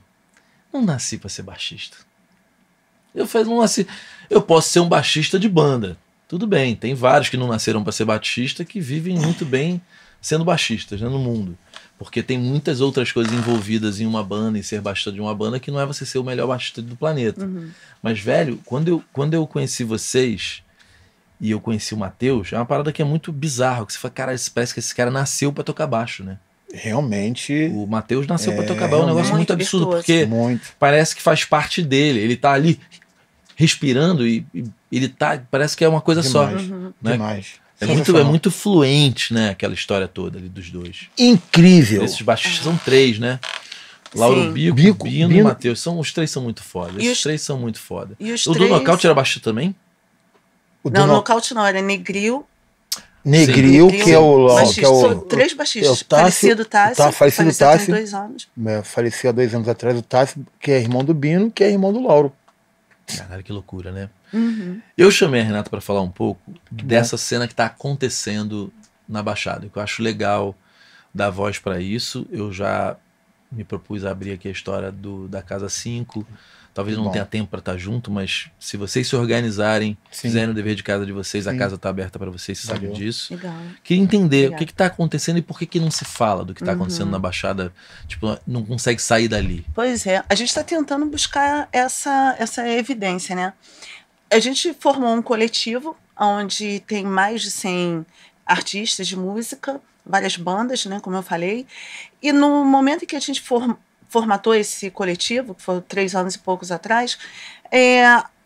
[0.73, 1.97] não nasci pra ser baixista.
[3.15, 3.87] Eu falei, não nasci.
[4.29, 5.97] Eu posso ser um baixista de banda.
[6.29, 9.81] Tudo bem, tem vários que não nasceram pra ser baixista que vivem muito bem
[10.27, 11.57] sendo baixistas né, no mundo.
[11.97, 15.61] Porque tem muitas outras coisas envolvidas em uma banda e ser baixista de uma banda
[15.61, 17.45] que não é você ser o melhor baixista do planeta.
[17.45, 17.71] Uhum.
[18.03, 20.63] Mas, velho, quando eu, quando eu conheci vocês
[21.41, 23.87] e eu conheci o Matheus, é uma parada que é muito bizarro.
[23.87, 26.39] Que você fala, cara, parece que esse cara nasceu pra tocar baixo, né?
[26.75, 29.49] Realmente, O Matheus nasceu pra É, tocar baixo, é um negócio realmente.
[29.49, 30.75] muito absurdo, Muito porque muito.
[30.81, 32.19] parece que faz parte dele.
[32.19, 32.81] Ele tá ali
[33.55, 35.41] respirando e, e ele tá.
[35.51, 36.47] Parece que é uma coisa só.
[36.47, 36.71] Demais.
[36.71, 36.93] Uhum.
[37.01, 37.13] né?
[37.13, 37.47] Demais.
[37.81, 39.51] É muito, é muito fluente, né?
[39.51, 41.09] Aquela história toda ali dos dois.
[41.19, 42.03] incrível.
[42.05, 43.39] Esses baixistas são três, né?
[44.15, 44.53] Lauro Sim.
[44.53, 45.43] Bico, Bico, Bino, e.
[45.43, 45.81] Matheus.
[45.81, 46.93] São, os três são muito foda.
[46.95, 48.15] E Esses os- três são muito foda.
[48.19, 48.71] E os O do três...
[48.71, 49.75] Nocaute era baixista também?
[50.83, 51.13] O Não, do no no...
[51.15, 52.47] nocaute não, era Negril.
[53.25, 54.81] Negril, Negril, que é o, baixista.
[54.81, 55.91] que é o São três baixistas.
[55.91, 56.97] é o Tássio- falecido Tássio.
[56.97, 57.93] tá, falecido faleceu Tássio.
[57.95, 58.49] dois anos.
[58.67, 61.71] é, faleceu há dois anos atrás, o Tássio, que é irmão do Bino, que é
[61.71, 62.33] irmão do Lauro.
[63.19, 64.09] Caralho, que loucura, né?
[64.33, 64.81] Uhum.
[64.97, 66.41] Eu chamei a Renata para falar um pouco
[66.71, 68.73] dessa cena que está acontecendo
[69.09, 70.55] na Baixada, que eu acho legal
[71.15, 72.27] dar voz para isso.
[72.31, 72.97] Eu já
[73.51, 76.27] me propus a abrir aqui a história do, da Casa 5.
[76.75, 77.11] Talvez não Bom.
[77.11, 80.29] tenha tempo para estar junto, mas se vocês se organizarem, Sim.
[80.29, 81.57] fizerem o dever de casa de vocês, a Sim.
[81.57, 83.33] casa está aberta para vocês, vocês sabem disso.
[83.35, 83.55] Legal.
[83.83, 86.61] Queria entender o que está acontecendo e por que, que não se fala do que
[86.61, 87.13] está acontecendo Uhum.
[87.13, 87.73] na Baixada.
[88.07, 89.65] Tipo, não consegue sair dali.
[89.75, 93.55] Pois é, a gente está tentando buscar essa, essa evidência, né?
[94.31, 98.05] A gente formou um coletivo onde tem mais de 100
[98.47, 101.67] artistas de música várias bandas, né, como eu falei.
[102.23, 103.77] E no momento em que a gente for,
[104.09, 107.19] formatou esse coletivo, que foi três anos e poucos atrás,
[107.71, 108.05] é,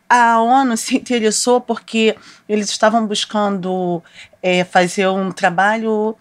[0.08, 2.16] a ONU se interessou porque
[2.48, 4.02] eles estavam buscando
[4.42, 6.16] é, fazer um trabalho,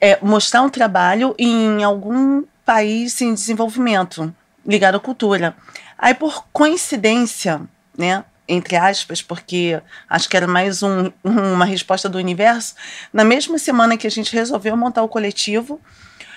[0.00, 4.34] é, mostrar um trabalho em algum país em desenvolvimento
[4.66, 5.54] ligado à cultura.
[5.98, 7.60] Aí, por coincidência,
[7.96, 12.74] né, entre aspas, porque acho que era mais um, uma resposta do universo,
[13.12, 15.80] na mesma semana que a gente resolveu montar o coletivo,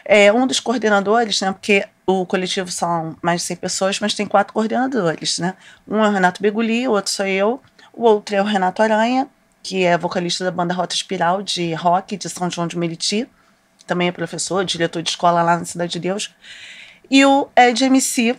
[0.06, 4.26] é, um dos coordenadores, né, porque o coletivo são mais de 100 pessoas, mas tem
[4.26, 5.56] quatro coordenadores, né?
[5.86, 7.62] Um é o Renato Beguli, o outro sou eu,
[7.92, 9.28] o outro é o Renato Aranha,
[9.62, 13.28] que é vocalista da banda Rota Espiral de rock de São João de Meriti,
[13.86, 16.34] também é professor, diretor de escola lá na Cidade de Deus.
[17.10, 18.38] E o Ed MC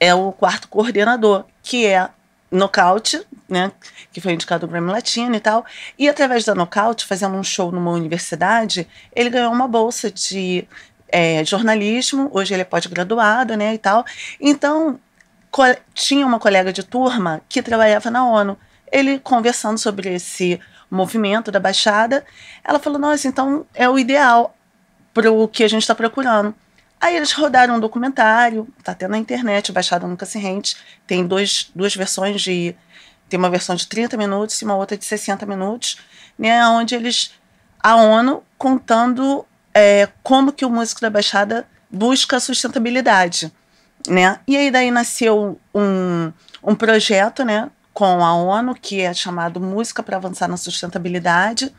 [0.00, 2.08] é o quarto coordenador, que é
[2.50, 3.72] Nocaute, né,
[4.12, 5.64] que foi indicado o Grammy Latino e tal.
[5.98, 10.66] E através da Nocaute, fazendo um show numa universidade, ele ganhou uma bolsa de
[11.08, 12.30] é, jornalismo.
[12.32, 14.04] Hoje ele é pós-graduado, né, e tal.
[14.40, 14.98] Então,
[15.94, 18.58] tinha uma colega de turma que trabalhava na ONU.
[18.90, 20.60] Ele conversando sobre esse
[20.90, 22.24] movimento da Baixada,
[22.62, 24.54] ela falou: Nossa, então é o ideal
[25.12, 26.54] para o que a gente está procurando.
[27.00, 30.76] Aí eles rodaram um documentário, tá até na internet, Baixada Nunca Se Rente.
[31.06, 32.74] Tem dois, duas versões de.
[33.28, 35.98] Tem uma versão de 30 minutos e uma outra de 60 minutos,
[36.38, 36.66] né?
[36.68, 37.32] Onde eles.
[37.78, 43.52] A ONU contando é, como que o músico da Baixada busca sustentabilidade.
[44.08, 44.40] Né?
[44.46, 46.32] E aí daí nasceu um,
[46.62, 51.74] um projeto né, com a ONU, que é chamado Música para Avançar na Sustentabilidade,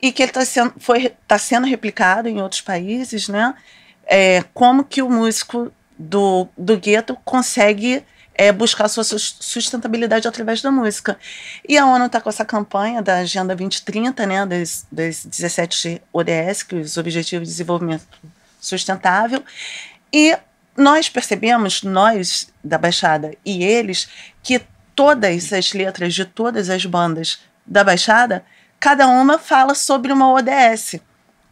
[0.00, 3.54] e que está sendo, foi, tá sendo replicado em outros países, né?
[4.10, 8.04] É, como que o músico do, do gueto consegue
[8.34, 11.16] é, buscar sua sustentabilidade através da música.
[11.68, 16.64] E a ONU está com essa campanha da Agenda 2030, né, das, das 17 ODS,
[16.64, 18.04] que é os Objetivos de Desenvolvimento
[18.60, 19.44] Sustentável,
[20.12, 20.36] e
[20.76, 24.08] nós percebemos, nós da Baixada e eles,
[24.42, 24.60] que
[24.94, 28.44] todas as letras de todas as bandas da Baixada,
[28.80, 30.96] cada uma fala sobre uma ODS,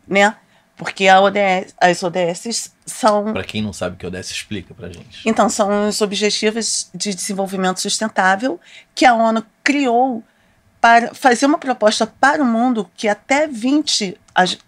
[0.07, 0.35] né?
[0.79, 3.33] Porque ODS, as ODS são.
[3.33, 5.29] Para quem não sabe o que é ODS, explica para gente.
[5.29, 8.61] Então, são os Objetivos de Desenvolvimento Sustentável
[8.95, 10.23] que a ONU criou
[10.81, 14.17] para fazer uma proposta para o mundo que até 20,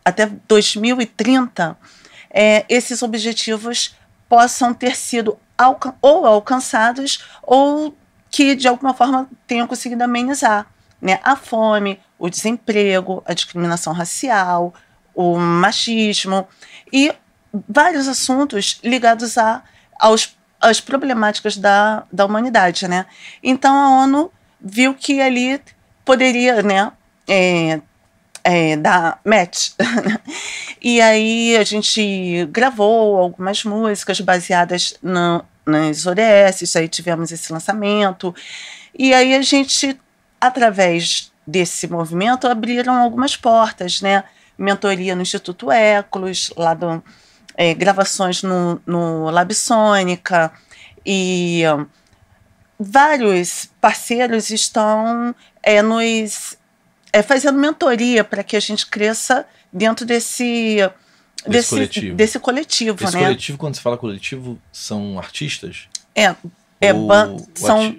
[0.05, 1.79] até 2030,
[2.29, 3.95] é, esses objetivos
[4.29, 7.97] possam ter sido alca ou alcançados ou
[8.31, 10.67] que de alguma forma tenham conseguido amenizar
[11.01, 14.75] né, a fome, o desemprego, a discriminação racial,
[15.21, 16.49] o machismo
[16.93, 17.13] e
[17.69, 19.63] vários assuntos ligados a,
[19.99, 23.07] aos, às problemáticas da, da humanidade, né?
[23.43, 25.61] Então a ONU viu que ali
[26.05, 26.91] poderia, né,
[27.29, 27.81] é,
[28.43, 29.71] é, dar match.
[30.81, 38.35] e aí a gente gravou algumas músicas baseadas no, nas ODS, aí tivemos esse lançamento.
[38.99, 39.99] E aí a gente,
[40.41, 44.25] através desse movimento, abriram algumas portas, né?
[44.61, 47.03] Mentoria no Instituto Écolos, lá do,
[47.57, 50.53] é, gravações no, no Labsônica
[51.05, 51.63] e
[52.79, 56.57] vários parceiros estão é, nos
[57.13, 60.77] é, fazendo mentoria para que a gente cresça dentro desse
[61.47, 62.17] desse, desse coletivo.
[62.17, 63.23] Desse coletivo Esse né?
[63.23, 65.89] coletivo, quando você fala coletivo, são artistas?
[66.15, 66.35] É,
[66.81, 67.97] é ou, são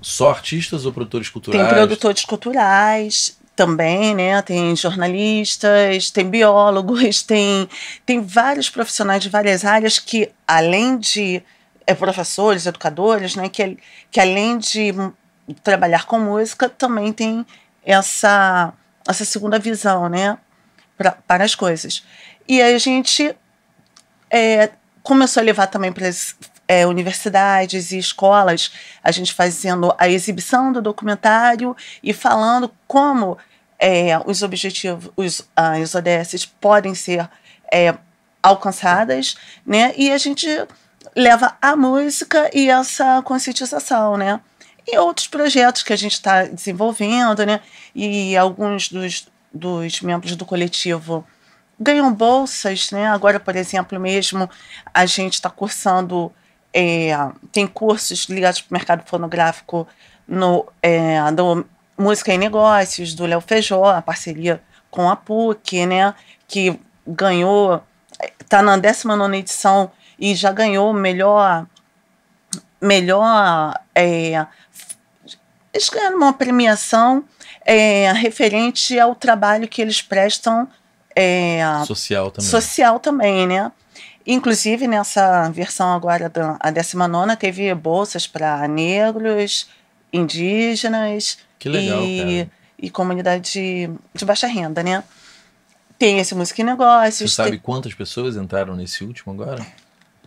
[0.00, 1.62] só artistas ou produtores culturais?
[1.62, 4.40] Tem produtores culturais, também, né?
[4.42, 7.68] Tem jornalistas, tem biólogos, tem,
[8.06, 11.42] tem vários profissionais de várias áreas que, além de
[11.86, 13.48] é, professores, educadores, né?
[13.48, 13.78] Que,
[14.10, 14.92] que além de
[15.62, 17.44] trabalhar com música, também tem
[17.84, 18.72] essa,
[19.06, 20.38] essa segunda visão, né?
[20.96, 22.04] Pra, para as coisas.
[22.46, 23.34] E aí a gente
[24.30, 24.70] é,
[25.02, 26.06] começou a levar também para
[26.70, 28.70] é, universidades e escolas,
[29.02, 33.36] a gente fazendo a exibição do documentário e falando como
[33.76, 37.28] é, os objetivos, os, as ODS podem ser
[37.72, 37.92] é,
[38.40, 39.36] alcançadas,
[39.66, 39.92] né?
[39.96, 40.46] E a gente
[41.16, 44.40] leva a música e essa conscientização, né?
[44.86, 47.60] E outros projetos que a gente está desenvolvendo, né?
[47.92, 51.26] E alguns dos, dos membros do coletivo
[51.80, 53.08] ganham bolsas, né?
[53.08, 54.48] Agora, por exemplo, mesmo
[54.94, 56.32] a gente está cursando,
[56.72, 57.10] é,
[57.52, 59.86] tem cursos ligados para o mercado fonográfico
[60.26, 61.66] no, é, do
[61.98, 66.14] Música em Negócios, do Léo Feijó, a parceria com a PUC, né?
[66.48, 67.82] Que ganhou,
[68.40, 71.66] está na 19 edição e já ganhou melhor.
[72.80, 73.78] Melhor.
[73.94, 74.46] É,
[75.72, 77.24] eles ganharam uma premiação
[77.64, 80.68] é, referente ao trabalho que eles prestam
[81.14, 82.50] é, Social também.
[82.50, 83.70] social também, né?
[84.32, 89.68] Inclusive, nessa versão agora, da, a 19 teve bolsas para negros,
[90.12, 92.48] indígenas Que legal, e,
[92.78, 95.02] e comunidade de, de baixa renda, né?
[95.98, 97.28] Tem esse Música e Negócios.
[97.30, 99.66] Você sabe tem- quantas pessoas entraram nesse último agora?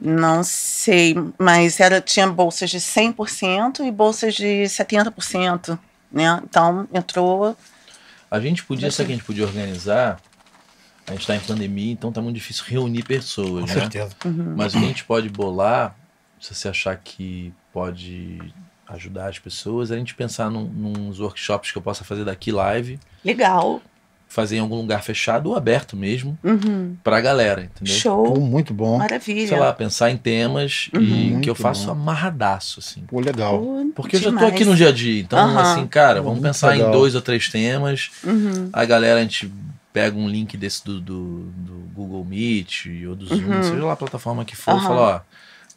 [0.01, 5.79] não sei, mas era, tinha bolsas de 100% e bolsas de 70%,
[6.11, 6.41] né?
[6.43, 7.55] Então, entrou...
[8.29, 10.19] A gente podia, sabe que a gente podia organizar?
[11.07, 13.81] A gente tá em pandemia, então tá muito difícil reunir pessoas, Com né?
[13.81, 14.11] certeza.
[14.55, 15.95] Mas o que a gente pode bolar,
[16.39, 18.39] se você achar que pode
[18.87, 22.51] ajudar as pessoas, é a gente pensar num, nos workshops que eu possa fazer daqui
[22.51, 23.81] live, Legal.
[24.27, 26.95] fazer em algum lugar fechado ou aberto mesmo, Uhum.
[27.03, 27.93] pra galera, entendeu?
[27.95, 28.39] Pô, Show.
[28.41, 28.97] muito bom.
[28.97, 29.47] Maravilha.
[29.47, 31.03] Sei lá, pensar em temas e Uhum.
[31.41, 31.91] que eu Muito faço bom.
[31.93, 33.01] amarradaço, assim.
[33.07, 33.59] Pô, legal.
[33.59, 34.53] Pô, Porque eu já tô demais.
[34.53, 35.21] aqui no dia a dia.
[35.21, 36.89] Então, assim, cara, Pô, vamos muito pensar legal.
[36.89, 38.09] em dois ou três temas.
[38.23, 38.69] Uhum.
[38.71, 39.51] A galera, a gente
[39.93, 43.63] pega um link desse do, do, do Google Meet ou do Zoom, Uhum.
[43.63, 44.81] seja lá a plataforma que for, Aham.
[44.87, 45.21] fala, ó,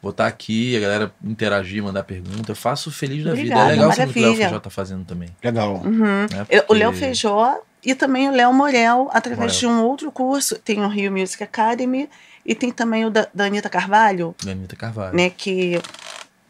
[0.02, 2.50] vou estar aqui, a galera interagir, mandar pergunta.
[2.52, 3.54] Eu faço feliz da vida.
[3.54, 4.48] Obrigada, É legal saber o que o Léo maravilha.
[4.48, 5.28] Feijó tá fazendo também.
[5.44, 5.74] Legal.
[5.84, 6.22] Uhum.
[6.22, 6.46] Né?
[6.48, 9.58] Eu- O Porque- Léo Feijó e também o Léo Morel, através Morel.
[9.58, 10.56] de um outro curso.
[10.58, 12.08] Tem o Rio Music Academy
[12.44, 15.14] e tem também o da, da Anitta Carvalho, Da Anitta Carvalho.
[15.16, 15.80] né, que,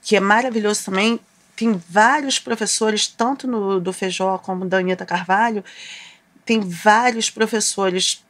[0.03, 1.19] que é maravilhoso também.
[1.57, 5.65] Tem vários professores, tanto no, do Feijó como da Anitta Carvalho,
[6.47, 8.25] tem vários professores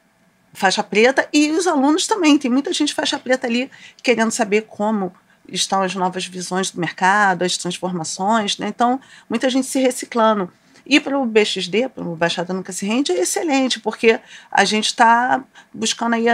[0.53, 2.37] faixa preta e os alunos também.
[2.37, 3.69] Tem muita gente faixa preta ali
[4.01, 5.13] querendo saber como
[5.47, 8.67] estão as novas visões do mercado, as transformações, né?
[8.67, 8.99] Então,
[9.29, 10.51] muita gente se reciclando.
[10.85, 14.19] E para o BXD, para o Baixada Nunca Se Rende, é excelente, porque
[14.49, 16.27] a gente está buscando aí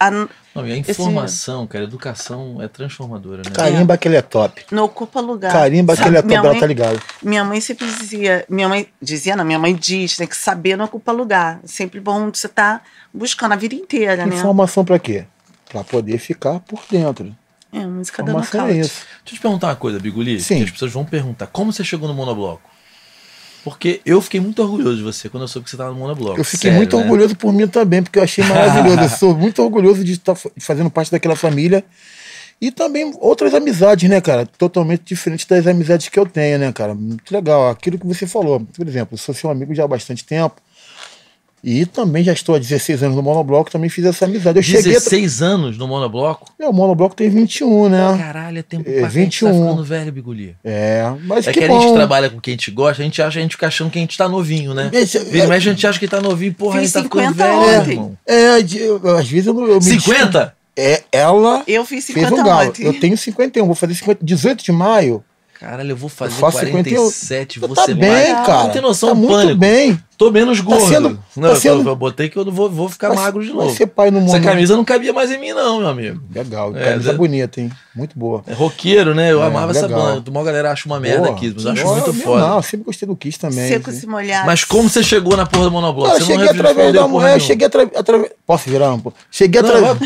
[0.00, 3.50] a- Não, e a informação, cara, a educação é transformadora, né?
[3.52, 4.64] Carimba que ele é top.
[4.70, 5.52] não ocupa lugar.
[5.52, 7.00] Carimba que Sabe, ele é top, minha ela mãe- tá ligado.
[7.22, 10.84] Minha mãe sempre dizia, minha mãe dizia, não, minha mãe diz, tem que saber não
[10.86, 11.60] ocupa lugar.
[11.64, 14.36] Sempre bom você estar buscando a vida inteira, né?
[14.36, 15.24] Informação pra quê?
[15.68, 17.34] Pra poder ficar por dentro.
[17.72, 18.80] É, música da Informação é nocaute.
[18.80, 19.00] isso.
[19.00, 20.40] Deixa eu te perguntar uma coisa, Biguli.
[20.40, 20.58] Sim.
[20.58, 22.62] Que as pessoas vão perguntar, como você chegou no monobloco?
[23.68, 26.38] Porque eu fiquei muito orgulhoso de você quando eu soube que você estava no monobloco.
[26.40, 27.02] Eu fiquei Sério, muito né?
[27.02, 29.00] orgulhoso por mim também, porque eu achei maravilhoso.
[29.02, 31.84] eu sou muito orgulhoso de estar fa- fazendo parte daquela família.
[32.60, 34.44] E também outras amizades, né, cara?
[34.44, 36.92] Totalmente diferentes das amizades que eu tenho, né, cara?
[36.92, 37.70] Muito legal.
[37.70, 38.60] Aquilo que você falou.
[38.76, 40.56] Por exemplo, eu sou seu amigo já há bastante tempo.
[41.62, 44.58] E também já estou há 16 anos no monobloco, também fiz essa amizade.
[44.58, 44.78] Eu cheguei.
[44.96, 45.10] A tra...
[45.10, 46.52] 16 anos no monobloco?
[46.60, 48.16] é, o monobloco tem 21, né?
[48.18, 49.64] Caralho, é tempo É, pra que a gente tá 21.
[49.68, 50.56] ficando velho, Biguli.
[50.64, 53.20] É, mas É que, que, a gente trabalha com quem a gente gosta, a gente
[53.20, 54.88] acha, a gente fica achando que a gente tá novinho, né?
[54.92, 57.32] Esse- Vira e mexe, a gente acha que tá novinho, porra, a gente tá ficando
[57.32, 57.90] 50 velho, ontem.
[57.92, 58.18] irmão.
[58.24, 60.54] É, de- eu- às vezes eu, não- eu me 50?
[60.76, 62.68] É, ela Eu fiz fez 50 um galo.
[62.68, 62.84] ontem.
[62.86, 65.24] Eu tenho 51, vou fazer 50, 18 de maio.
[65.58, 66.70] Caralho, eu vou fazer 51.
[67.02, 68.46] 47, vou tá ser bem, magro.
[68.46, 68.62] cara.
[68.62, 69.56] Não tem noção, tá muito pânico.
[69.58, 69.98] bem.
[70.18, 70.88] Tô menos gordo.
[70.88, 73.40] sendo- não, tá eu, sendo- eu botei que eu não vou, vou ficar Vai- magro
[73.44, 73.72] de novo.
[73.72, 74.42] ser pai no Essa mundo.
[74.44, 76.20] camisa não cabia mais em mim, não, meu amigo.
[76.34, 77.16] Legal, É, camisa né?
[77.18, 77.70] bonita, hein?
[77.94, 78.42] Muito boa.
[78.48, 79.30] É roqueiro, né?
[79.30, 80.00] Eu É, amava essa legal.
[80.16, 80.28] banda.
[80.30, 81.36] Uma galera acha uma merda Boa.
[81.36, 82.46] aqui, mas eu acho Não, muito foda.
[82.48, 83.68] Não, eu sempre gostei do Kiss também.
[83.68, 84.46] Secos e molhados.
[84.46, 86.08] Mas como você chegou na porra do monobloco?
[86.10, 88.32] Cara, eu você cheguei através da mulher, cheguei através.
[88.44, 89.16] Posso virar um pouco?
[89.30, 89.96] Cheguei através.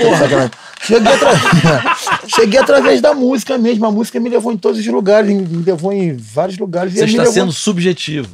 [0.83, 1.31] cheguei, atra...
[2.29, 3.87] cheguei através da música mesmo.
[3.87, 6.93] A música me levou em todos os lugares, me levou em vários lugares.
[6.93, 8.29] Você está sendo subjetivo.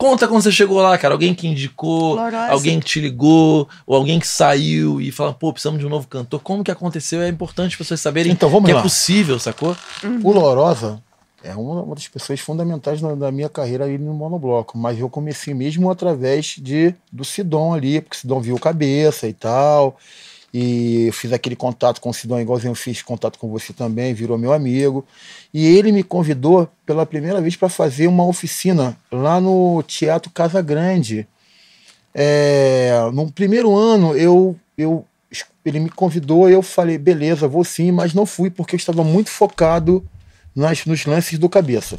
[0.00, 1.12] Conta quando você chegou lá, cara.
[1.12, 2.52] Alguém que indicou, Gloriosa.
[2.52, 6.08] alguém que te ligou, ou alguém que saiu e fala, pô, precisamos de um novo
[6.08, 6.40] cantor.
[6.40, 7.20] Como que aconteceu?
[7.20, 8.80] É importante as pessoas saberem Então, vamos que lá.
[8.80, 9.76] é possível, sacou?
[10.24, 11.02] O Lorosa
[11.44, 15.10] é uma, uma das pessoas fundamentais na, da minha carreira aí no monobloco, mas eu
[15.10, 19.98] comecei mesmo através de do Sidon ali, porque o Sidon viu cabeça e tal.
[20.52, 24.12] E eu fiz aquele contato com o Sidon, igualzinho eu fiz contato com você também,
[24.12, 25.04] virou meu amigo.
[25.54, 30.60] E ele me convidou pela primeira vez para fazer uma oficina lá no Teatro Casa
[30.60, 31.26] Grande.
[32.12, 35.04] É, no primeiro ano, eu, eu,
[35.64, 39.30] ele me convidou eu falei, beleza, vou sim, mas não fui porque eu estava muito
[39.30, 40.04] focado
[40.54, 41.98] nas, nos lances do cabeça.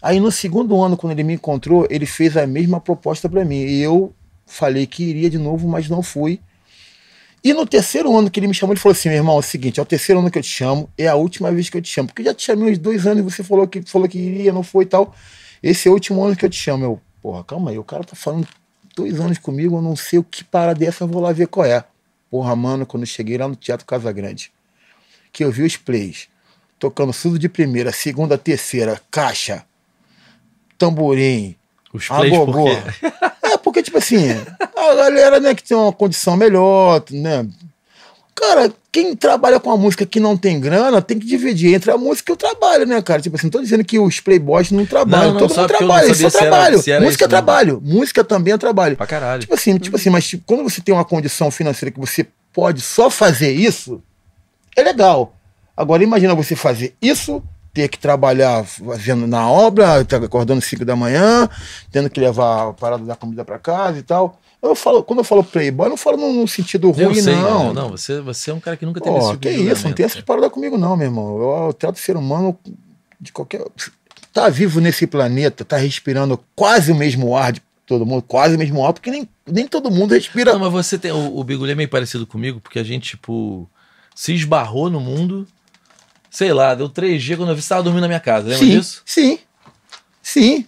[0.00, 3.60] Aí no segundo ano, quando ele me encontrou, ele fez a mesma proposta para mim.
[3.60, 4.12] E eu
[4.46, 6.40] falei que iria de novo, mas não fui.
[7.44, 9.42] E no terceiro ano que ele me chamou, ele falou assim: meu irmão, é o
[9.42, 11.82] seguinte, é o terceiro ano que eu te chamo, é a última vez que eu
[11.82, 12.08] te chamo.
[12.08, 14.52] Porque eu já te chamei uns dois anos e você falou que, falou que iria,
[14.52, 15.14] não foi e tal.
[15.62, 16.84] Esse é o último ano que eu te chamo.
[16.84, 18.46] Eu, porra, calma aí, o cara tá falando
[18.94, 21.66] dois anos comigo, eu não sei o que parada dessa, eu vou lá ver qual
[21.66, 21.84] é.
[22.30, 24.52] Porra, mano, quando eu cheguei lá no Teatro Casa Grande,
[25.32, 26.28] que eu vi os plays,
[26.78, 29.64] tocando tudo de primeira, segunda, terceira, caixa,
[30.78, 31.56] tamborim,
[31.92, 32.68] Os plays por gogô.
[33.62, 34.18] porque, tipo assim,
[34.76, 37.46] a galera, né, que tem uma condição melhor, né?
[38.34, 41.98] Cara, quem trabalha com a música que não tem grana tem que dividir entre a
[41.98, 43.20] música e o trabalho, né, cara?
[43.20, 45.34] Tipo assim, não tô dizendo que os playboys não trabalham.
[45.34, 46.82] Não, não, todo mundo trabalha, isso é era- trabalho.
[46.86, 47.28] era música é mesmo.
[47.28, 47.80] trabalho.
[47.84, 48.96] Música também é trabalho.
[48.96, 49.42] Pra caralho.
[49.42, 52.80] Tipo assim, tipo assim, mas tipo, quando você tem uma condição financeira que você pode
[52.80, 54.02] só fazer isso,
[54.76, 55.36] é legal.
[55.76, 57.42] Agora imagina você fazer isso,
[57.72, 61.48] ter que trabalhar fazendo na obra, tá acordando 5 da manhã,
[61.90, 64.38] tendo que levar a parada da comida pra casa e tal.
[64.62, 67.74] Eu falo, quando eu falo playboy, eu não falo no, sentido ruim, sei, não.
[67.74, 67.88] não.
[67.88, 70.06] Você, você é um cara que nunca teve Pô, esse tipo que isso, não tem
[70.06, 70.26] essa cara.
[70.26, 71.36] parada comigo, não, meu irmão.
[71.36, 72.56] Eu, eu trato o ser humano
[73.20, 73.64] de qualquer.
[74.32, 78.58] Tá vivo nesse planeta, tá respirando quase o mesmo ar de todo mundo, quase o
[78.58, 80.52] mesmo ar, porque nem, nem todo mundo respira.
[80.52, 81.10] Não, mas você tem.
[81.10, 83.68] O, o Bigulho é meio parecido comigo, porque a gente, tipo,
[84.14, 85.46] se esbarrou no mundo.
[86.32, 88.48] Sei lá, deu 3G quando eu vi você tava dormindo na minha casa.
[88.48, 89.02] Lembra sim, disso?
[89.04, 89.38] sim,
[90.22, 90.66] sim.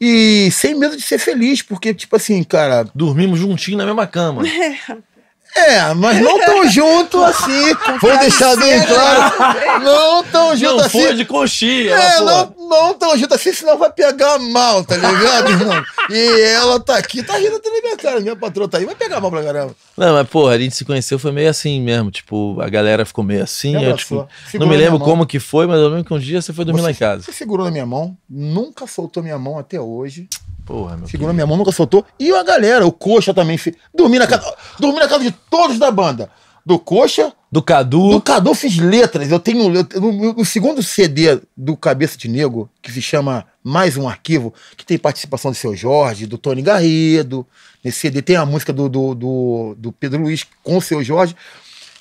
[0.00, 4.42] E sem medo de ser feliz, porque, tipo assim, cara, Dormimos juntinho na mesma cama.
[5.56, 7.74] é, mas não tão junto assim.
[8.00, 9.84] Vou deixar bem claro.
[9.84, 11.02] Não tão junto Não assim.
[11.02, 11.94] foi de coxinha.
[11.94, 15.84] É, não, não tão junto assim, senão vai pegar mal, tá ligado, irmão?
[16.10, 18.94] E ela tá aqui, tá rindo até na minha cara, minha patroa tá aí, vai
[18.94, 19.74] pegar mal pra caramba.
[19.96, 22.10] Não, mas porra, a gente se conheceu foi meio assim mesmo.
[22.10, 23.82] Tipo, a galera ficou meio assim.
[23.82, 26.52] Eu, tipo, não me lembro como que foi, mas eu lembro que um dia você
[26.52, 27.22] foi dormir lá em casa.
[27.22, 30.28] Você segurou na minha mão, nunca soltou minha mão até hoje.
[30.64, 32.04] Porra, meu Segurou minha mão, nunca soltou.
[32.18, 33.58] E a galera, o Coxa também.
[33.58, 36.30] fi- Dormi na casa, dormi na casa de todos da banda.
[36.66, 38.08] Do Coxa, Do Cadu.
[38.12, 39.30] do Cadu eu fiz letras.
[39.30, 44.54] Eu tenho no segundo CD do Cabeça de Nego, que se chama Mais um Arquivo,
[44.74, 47.46] que tem participação do seu Jorge, do Tony Garrido.
[47.84, 51.36] Nesse CD tem a música do, do, do, do Pedro Luiz com o seu Jorge.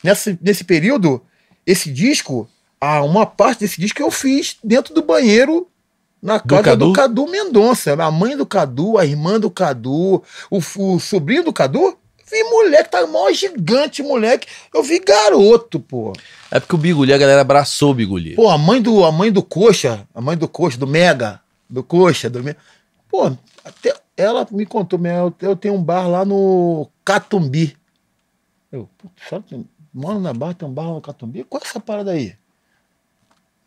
[0.01, 1.21] Nesse, nesse período,
[1.67, 2.47] esse disco,
[2.81, 5.67] uma parte desse disco eu fiz dentro do banheiro
[6.23, 6.87] na casa Cadu?
[6.87, 7.93] do Cadu Mendonça.
[8.01, 11.97] A mãe do Cadu, a irmã do Cadu, o, o sobrinho do Cadu.
[12.31, 14.47] Vi moleque, tá mó gigante, moleque.
[14.73, 16.13] Eu vi garoto, pô.
[16.49, 18.33] É porque o Biguli, a galera abraçou o Biguli.
[18.35, 21.83] Pô, a mãe do, a mãe do Coxa, a mãe do Coxa, do Mega, do
[21.83, 22.55] Coxa, do Me-
[23.09, 23.25] Pô,
[23.63, 27.75] até ela me contou, meu, eu, eu tenho um bar lá no Catumbi.
[28.71, 28.89] Eu,
[29.47, 31.43] que moro na barra, tem um bar lá no Catumbi?
[31.43, 32.33] Qual é essa parada aí?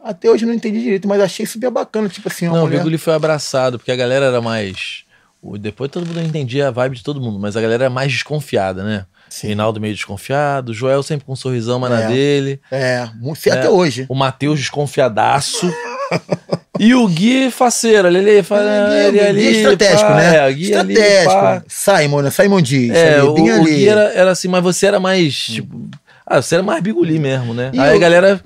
[0.09, 2.79] Até hoje eu não entendi direito, mas achei super bacana, tipo assim, Não, o mulher...
[2.79, 5.05] Biguli foi abraçado, porque a galera era mais.
[5.43, 8.13] o- Depois todo mundo entendia a vibe de todo mundo, mas a galera era mais
[8.13, 9.05] desconfiada, né?
[9.29, 9.49] Sim.
[9.49, 12.07] Reinaldo meio desconfiado, Joel sempre com um sorrisão, mas na É.
[12.09, 12.61] dele.
[12.71, 13.09] É,
[13.47, 13.53] É.
[13.53, 14.07] até hoje.
[14.09, 15.69] O Matheus desconfiadaço.
[16.79, 19.41] e o Gui faceiro, ele ali, fala, É, ele Gui- ali.
[19.43, 20.37] Gui estratégico, pá, né?
[20.37, 21.33] É, o Gui ali, estratégico.
[21.41, 21.63] pá.
[21.69, 22.31] Simon, né?
[22.31, 22.97] Simon Dias.
[22.97, 23.65] É, ali, o, o ali.
[23.75, 25.89] Gui era, era assim, mas você era mais, tipo.
[26.25, 27.71] Ah, você era mais biguli mesmo, né?
[27.75, 28.41] E Aí a eu- galera.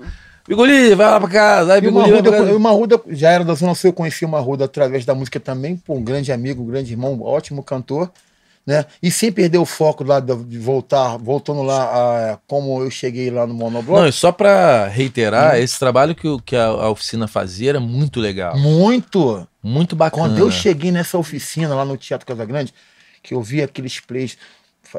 [0.51, 1.75] Biguli, vai lá pra casa.
[1.75, 2.53] Aí E vai Marruda, casa.
[2.57, 5.77] o Marruda já era da Zona Sul, eu conheci o Marruda através da música também,
[5.77, 8.11] pô, um grande amigo, um grande irmão, ótimo cantor,
[8.67, 8.85] né?
[9.03, 11.85] E sem perder o foco lá de voltar, voltando lá
[12.33, 14.01] a como eu cheguei lá no Monobloco.
[14.01, 15.59] Não, e só pra reiterar, Hum.
[15.59, 18.59] esse trabalho que, que a, a oficina fazia era muito legal.
[18.59, 19.47] Muito!
[19.63, 20.25] Muito bacana.
[20.29, 22.73] Quando eu cheguei nessa oficina lá no Teatro Casagrande,
[23.23, 24.37] que eu vi aqueles plays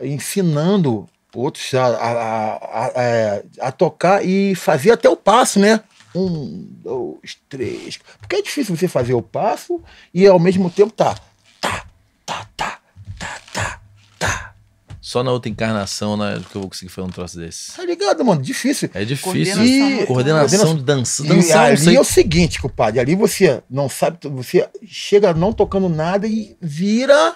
[0.02, 5.82] ensinando outros a, a, a- a- tocar e fazer até o passo, né?
[6.14, 8.00] Um, dois, três.
[8.20, 9.82] Porque é difícil você fazer o passo
[10.14, 11.16] e ao mesmo tempo tá.
[11.62, 11.86] Tá,
[12.26, 12.80] tá, tá,
[13.18, 13.80] tá, tá,
[14.20, 14.54] tá.
[15.00, 17.76] Só na outra encarnação né, que eu vou conseguir fazer um troço desse.
[17.76, 18.42] Tá ligado, mano?
[18.42, 18.90] Difícil.
[18.94, 19.32] É difícil.
[19.34, 21.24] Coordenação E- muito Coordenação de dança.
[21.26, 21.96] E Dançar, ali sei.
[21.96, 23.00] é o seguinte, compadre.
[23.00, 27.36] Ali você não sabe, você chega não tocando nada e vira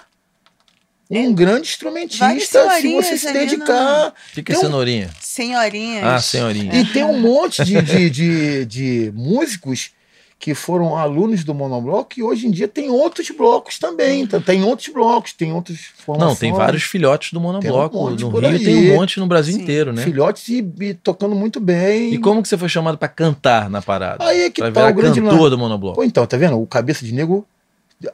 [1.10, 4.08] um grande instrumentista se você se ali dedicar.
[4.08, 5.10] O que, que é Tem um- cenourinha?
[5.20, 6.04] Senhorinhas.
[6.04, 6.74] Ah, senhorinha.
[6.74, 9.90] E tem um monte de, de, de, de músicos
[10.38, 14.26] que foram alunos do Monobloco e hoje em dia tem outros blocos também.
[14.26, 14.38] tá?
[14.38, 16.28] Tem outros blocos, tem outros formações.
[16.30, 17.96] Não, tem vários filhotes do monobloco.
[18.06, 18.62] Um no Rio aí.
[18.62, 19.62] tem um monte no Brasil Sim.
[19.62, 20.02] inteiro, né?
[20.04, 22.12] filhotes e, e tocando muito bem.
[22.12, 24.22] E como que você foi chamado pra cantar na parada?
[24.24, 25.96] Aí é que pra tá virar o grande cantor do monobloco.
[25.96, 26.60] Pô, então, tá vendo?
[26.60, 27.46] O Cabeça de Negro,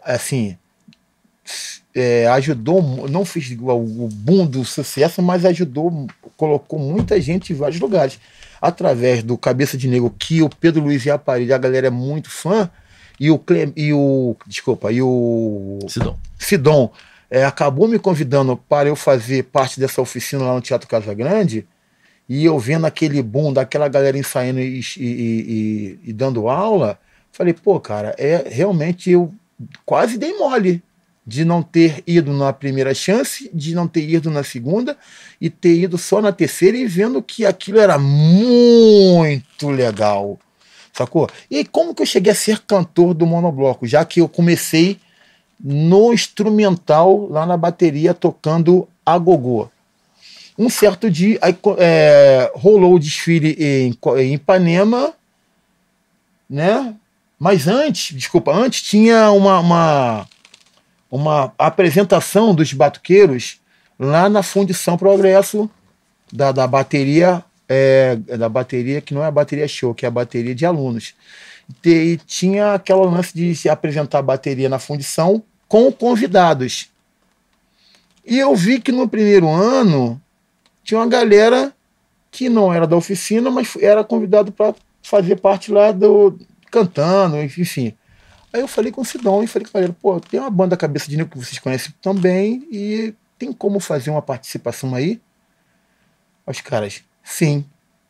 [0.04, 0.56] assim,
[1.94, 6.06] é, ajudou, não fez o boom do sucesso, mas ajudou,
[6.36, 8.18] colocou muita gente em vários lugares.
[8.60, 11.90] Através do Cabeça de Negro, que o Pedro Luiz e a Parede, a galera é
[11.90, 12.70] muito fã,
[13.18, 16.16] e o, Clem, e o desculpa, e o Sidon.
[16.38, 16.92] Sidon
[17.30, 21.66] é, acabou me convidando para eu fazer parte dessa oficina lá no Teatro Casa Grande,
[22.28, 26.98] e eu vendo aquele boom daquela galera ensaiando e, e- e- e dando aula,
[27.32, 29.32] falei, pô, cara, é realmente eu
[29.84, 30.82] quase dei mole
[31.26, 34.96] de não ter ido na primeira chance, de não ter ido na segunda
[35.40, 40.38] e ter ido só na terceira e vendo que aquilo era muito legal.
[40.92, 41.28] Sacou?
[41.50, 43.86] E como que eu cheguei a ser cantor do monobloco?
[43.86, 44.98] Já que eu comecei
[45.62, 49.70] no instrumental, lá na bateria, tocando a gogô.
[50.58, 55.14] Um certo dia, aí, é, rolou o desfile em, em Ipanema,
[56.50, 56.94] né?
[57.38, 60.28] Mas antes, desculpa, antes tinha uma, uma,
[61.12, 63.60] uma apresentação dos batuqueiros
[63.98, 65.70] lá na Fundição Progresso
[66.32, 70.10] da, da bateria, é, da bateria que não é a bateria show, que é a
[70.10, 71.14] bateria de alunos.
[71.84, 76.88] E, tinha aquela lance de se apresentar a bateria na fundição com convidados.
[78.24, 80.18] E eu vi que no primeiro ano
[80.82, 81.74] tinha uma galera
[82.30, 86.38] que não era da oficina, mas era convidado para fazer parte lá do
[86.70, 87.94] cantando, enfim.
[88.52, 91.08] Aí eu falei com o Sidão e falei com galera, pô, tem uma banda Cabeça
[91.08, 95.20] de Negro que vocês conhecem também e tem como fazer uma participação aí?
[96.46, 97.64] Os caras, sim,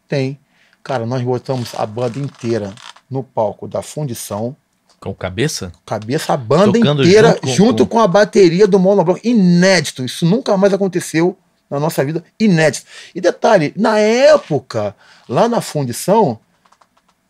[0.09, 0.39] tem.
[0.83, 2.75] Cara, nós botamos a banda inteira
[3.09, 4.57] no palco da fundição,
[4.99, 5.71] Com cabeça?
[5.87, 9.21] cabeça a banda Tocando inteira junto com- junto, com- com, a bateria do monobloco.
[9.23, 11.39] Inédito, isso nunca mais aconteceu
[11.71, 12.87] na nossa vida, inédito.
[13.15, 14.95] E detalhe, na época,
[15.29, 16.39] lá na fundição,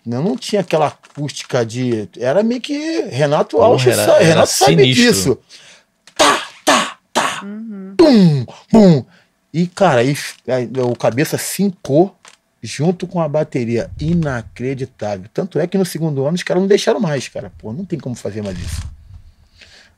[0.04, 2.08] né, não tinha aquela acústica de.
[2.18, 5.04] Era meio que Renato Alves, era- sa- era Renato sabe sinistro.
[5.04, 5.38] disso.
[6.16, 7.40] Tá, tá, tá,
[7.96, 9.04] pum, pum.
[9.52, 10.16] E, cara, aí,
[10.48, 12.16] aí o cabeça sincou
[12.62, 13.90] junto com a bateria.
[14.00, 15.28] Inacreditável.
[15.32, 17.52] Tanto é que no segundo ano os caras não deixaram mais, cara.
[17.58, 18.82] Pô, não tem como fazer mais isso.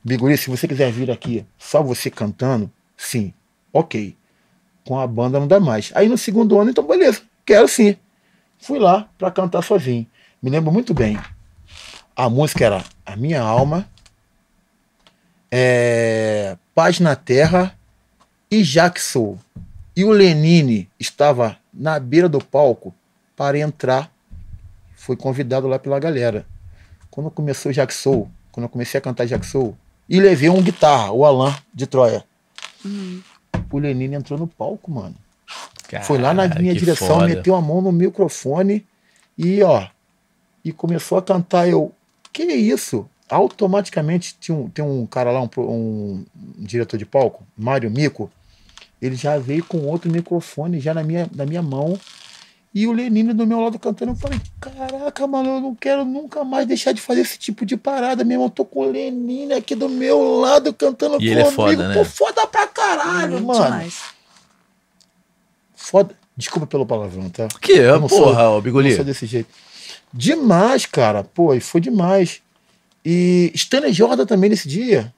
[0.03, 3.33] Biguri, se você quiser vir aqui só você cantando, sim,
[3.73, 4.15] ok.
[4.85, 5.91] Com a banda não dá mais.
[5.95, 7.95] Aí no segundo ano, então beleza, quero sim.
[8.59, 10.05] Fui lá pra cantar sozinho.
[10.45, 11.17] Me lembro muito bem.
[12.15, 13.89] A música era A Minha Alma,
[15.49, 17.75] é, Paz na Terra
[18.51, 18.63] e
[18.95, 19.39] Sou.
[19.95, 22.93] E o Lenine estava na beira do palco
[23.35, 24.11] para entrar.
[24.95, 26.45] Foi convidado lá pela galera.
[27.09, 29.75] Quando começou Sou, quando eu comecei a cantar Sou,
[30.07, 32.23] e levei um guitarra, o Alan de Troia.
[33.71, 35.15] O Lenine entrou no palco, mano.
[36.03, 37.25] Foi lá na Cara, minha direção, foda.
[37.25, 38.85] meteu a mão no microfone
[39.35, 39.87] e ó,
[40.65, 41.69] e começou a cantar.
[41.69, 41.93] Eu,
[42.33, 43.07] que isso?
[43.29, 46.25] Automaticamente tinha um, tem um cara lá, um, um
[46.57, 48.29] diretor de palco, Mário Mico,
[49.01, 51.97] ele já veio com outro microfone já na minha, na minha mão.
[52.73, 56.43] E o Lenine do meu lado cantando, eu falei, caraca, mano, eu não quero nunca
[56.43, 58.47] mais deixar de fazer esse tipo de parada, meu irmão.
[58.47, 61.55] Eu tô com o Lenine aqui do meu lado cantando E ele é comigo.
[61.55, 61.93] foda, né?
[61.93, 63.63] Pô, foda pra caralho, mano.
[63.63, 64.01] demais.
[65.73, 66.15] Foda.
[66.35, 67.47] Desculpa pelo palavrão, tá?
[67.61, 68.93] Que é, Eu não sou- porra, ô Não Bigoli.
[68.93, 69.47] sou desse jeito.
[70.15, 71.23] Demais, cara.
[71.23, 72.41] Pô, e foi demais.
[73.03, 75.13] E Stanley Jordan também nesse dia.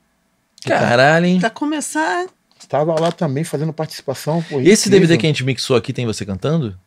[0.66, 1.40] Caralho, hein?
[1.40, 2.26] Pra começar,
[2.60, 4.42] Estava lá também fazendo participação.
[4.50, 4.92] Pô, Esse incrível.
[5.08, 6.78] DVD que a gente mixou aqui tem você cantando?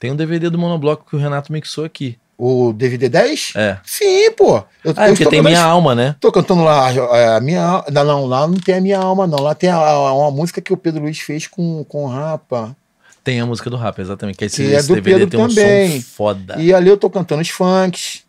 [0.00, 2.18] Tem um DVD do Monobloco que o Renato mixou aqui.
[2.36, 3.52] O DVD 10?
[3.54, 3.78] É.
[3.84, 4.56] Sim, pô.
[4.84, 6.16] Eu, Ah, é eu porque tem Minha Alma, né?
[6.18, 9.38] Tô cantando lá é, a minha não, lá não tem a minha alma, não.
[9.38, 12.74] Lá tem a- a- uma música que o Pedro Luiz fez com, com o Rapa.
[13.22, 14.36] Tem a música do rap, exatamente.
[14.36, 16.00] Que esse, Que é esse do DVD Pedro tem um também.
[16.00, 16.56] som foda.
[16.58, 18.22] E ali eu tô cantando os funks.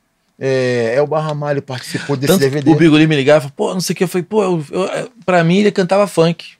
[0.43, 2.69] É, El Barramalho participou desse Tanto DVD.
[2.71, 4.03] o Bigoli me ligava e falou, pô, não sei o que.
[4.03, 6.53] Eu falei, pô, eu, eu- pra mim ele cantava funk.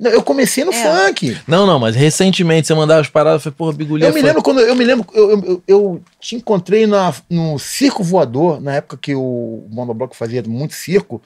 [0.00, 1.06] Não, eu comecei no É.
[1.06, 1.36] funk.
[1.46, 4.20] Não, não, mas recentemente você mandava as paradas, eu falei, pô, Bigoli é Eu me
[4.20, 4.26] funk.
[4.26, 8.60] lembro quando eu me lembro, eu, eu, eu- eu te encontrei na, no Circo Voador,
[8.60, 11.20] na época que o Monobloco fazia muito circo.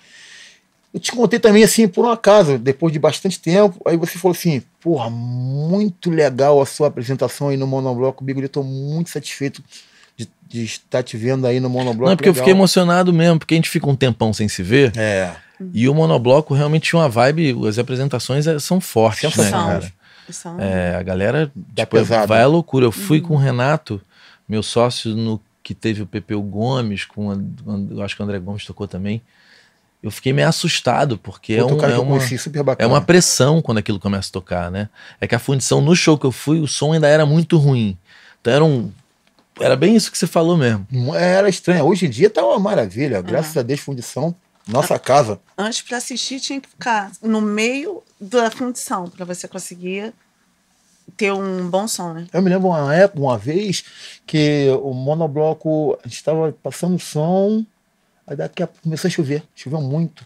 [0.92, 3.80] Eu te encontrei também assim por um acaso, depois de bastante tempo.
[3.86, 8.24] Aí você falou assim: porra, muito legal a sua apresentação aí no Monobloco.
[8.24, 9.62] Bigoli, eu tô muito satisfeito
[10.16, 12.06] de, de estar te vendo aí no Monobloco.
[12.06, 12.44] Não, é porque eu legal.
[12.44, 14.92] fiquei emocionado mesmo, porque a gente fica um tempão sem se ver.
[14.96, 15.32] É,
[15.72, 19.68] E o Monobloco realmente tinha uma vibe, as apresentações eh, são fortes, né, Sensacional.
[19.68, 19.92] cara?
[20.32, 22.26] são É, a galera tipo, pesado.
[22.28, 22.86] vai à loucura.
[22.86, 24.00] Eu fui com o Renato,
[24.48, 27.32] meu sócio, no que teve o Pepeu Gomes, com
[27.90, 29.22] eu acho que o André Gomes tocou também.
[30.02, 32.18] Eu fiquei meio assustado, porque é, um, é, uma,
[32.78, 34.88] é uma pressão quando aquilo começa a tocar, né?
[35.20, 37.98] É que a fundição, no show que eu fui, o som ainda era muito ruim.
[38.40, 38.90] Então era um.
[39.60, 40.86] Era bem isso que você falou mesmo.
[41.14, 41.84] Era estranho.
[41.84, 43.20] Hoje em dia tá uma maravilha.
[43.20, 44.34] Graças a Deus, fundição,
[44.66, 45.38] nossa casa.
[45.58, 50.14] antes pra assistir tinha que ficar no meio da fundição pra você conseguir
[51.16, 52.26] ter um bom som, né?
[52.32, 53.84] Eu me lembro uma época, uma vez,
[54.26, 57.64] que o monobloco, a gente estava passando som,
[58.30, 60.24] aí daqui a pouco começou a chover, choveu muito,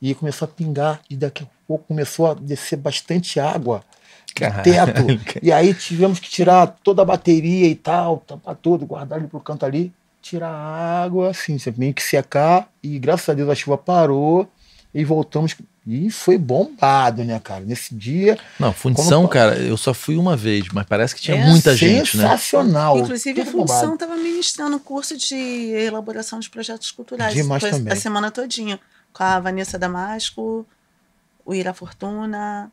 [0.00, 3.82] e começou a pingar, e daqui a pouco começou a descer bastante água
[4.34, 5.02] do teto,
[5.42, 9.40] e aí tivemos que tirar toda a bateria e tal, tampar tudo, guardar ali pro
[9.40, 13.54] canto ali, tirar a água, assim, você meio que secar, e graças a Deus a
[13.54, 14.46] chuva parou,
[14.94, 15.56] e voltamos,
[15.90, 20.36] e foi bombado, né, cara, nesse dia, Não, fundição, Como- cara, eu só fui uma
[20.36, 22.24] vez, mas parece que tinha É muita gente, né?
[22.24, 22.98] sensacional.
[22.98, 27.32] Inclusive, a fundição estava ministrando curso de elaboração de projetos culturais.
[27.32, 27.92] Demais Foi também.
[27.92, 28.78] A semana todinha.
[29.14, 30.66] Com a Vanessa Damasco,
[31.44, 32.70] o Ira Fortuna,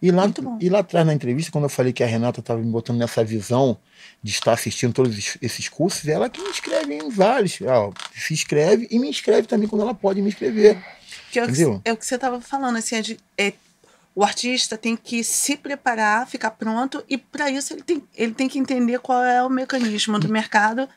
[0.00, 0.56] E lá, Muito bom.
[0.60, 3.24] e lá atrás na entrevista, quando eu falei que a Renata estava me botando nessa
[3.24, 3.76] visão
[4.22, 7.58] de estar assistindo todos esses- cursos, ela que me inscreve em vários.
[7.62, 10.78] Ó, se inscreve e me inscreve também quando ela pode me inscrever.
[11.30, 13.52] Que é, o que, é o que você estava falando, assim, é de- é-
[14.14, 18.48] o artista tem que se preparar, ficar pronto, e para isso ele tem, ele tem
[18.48, 20.88] que entender qual é o mecanismo do mercado.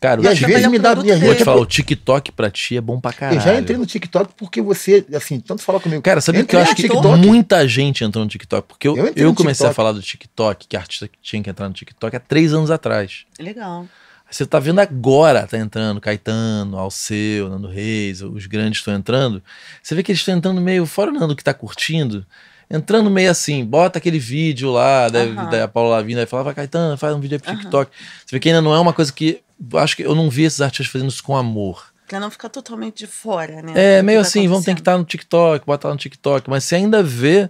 [0.00, 0.94] Cara, E às eu vezes me dá.
[0.94, 3.36] vou te vezes, falar, o TikTok pra ti é bom pra caralho.
[3.38, 6.00] eu já entrei no TikTok porque você, assim, tanto fala comigo.
[6.00, 6.88] Cara, sabe o que eu acho que
[7.18, 8.66] muita gente entrou no TikTok?
[8.66, 9.74] Porque eu, Eu eu, comecei a TikTok.
[9.76, 13.26] falar do TikTok, que artista que tinha que entrar no TikTok há três anos atrás.
[13.38, 13.86] Legal.
[14.30, 19.42] Você tá vendo agora, tá entrando Caetano, Alceu, Nando Reis, os grandes estão entrando.
[19.82, 22.24] Você vê que eles estão entrando meio, fora o Nando que tá curtindo,
[22.70, 25.50] entrando meio assim, bota aquele vídeo lá, da, Aham.
[25.50, 27.90] da Paula Lavigne, aí fala, vai Caetano, faz um vídeo aí pro TikTok.
[28.24, 29.42] Você vê que ainda não é uma coisa que,
[29.74, 31.90] acho que eu não vi esses artistas fazendo isso com amor.
[32.06, 33.72] Pra não ficar totalmente de fora, né?
[33.74, 36.76] É, meio tá assim, vamos ter que estar no TikTok, botar no TikTok, mas você
[36.76, 37.48] ainda vê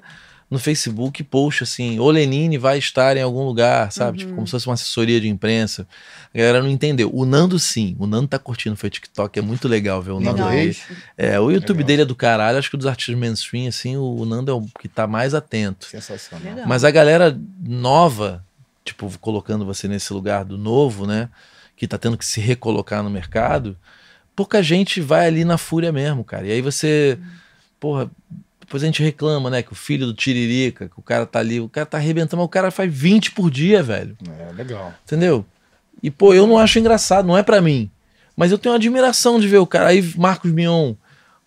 [0.50, 4.18] no Facebook post assim, o Lenine vai estar em algum lugar, sabe?
[4.18, 5.86] Tipo, como se fosse uma assessoria de imprensa.
[6.34, 7.08] A galera não entendeu.
[7.14, 10.42] O Nando sim, o Nando tá curtindo foi TikTok, é muito legal ver o Nando.
[10.42, 10.82] Reis.
[11.16, 11.86] É, o YouTube Legal.
[11.86, 14.88] dele é do caralho, acho que dos artistas mainstream, assim, o, Nando é o que
[14.88, 15.86] tá mais atento.
[15.86, 16.44] Sensacional.
[16.44, 16.68] Legal.
[16.68, 18.44] Mas a galera nova,
[18.84, 21.28] tipo, colocando você nesse lugar do novo, né?
[21.76, 23.76] Que tá tendo que se recolocar no mercado,
[24.34, 26.46] pouca gente vai ali na fúria mesmo, cara.
[26.46, 27.18] E aí você,
[27.78, 28.10] porra,
[28.70, 29.64] depois a gente reclama, né?
[29.64, 32.46] Que o filho do Tiririca, que o cara tá ali, o cara tá arrebentando, mas
[32.46, 34.16] o cara faz 20 por dia, velho.
[34.38, 34.94] É, legal.
[35.04, 35.44] Entendeu?
[36.00, 37.90] E, pô, eu não acho engraçado, não é pra mim.
[38.36, 39.88] Mas eu tenho admiração de ver o cara.
[39.88, 40.94] Aí, Marcos Mion,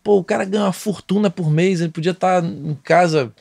[0.04, 3.32] pô, o cara ganha uma fortuna por mês, ele podia estar em casa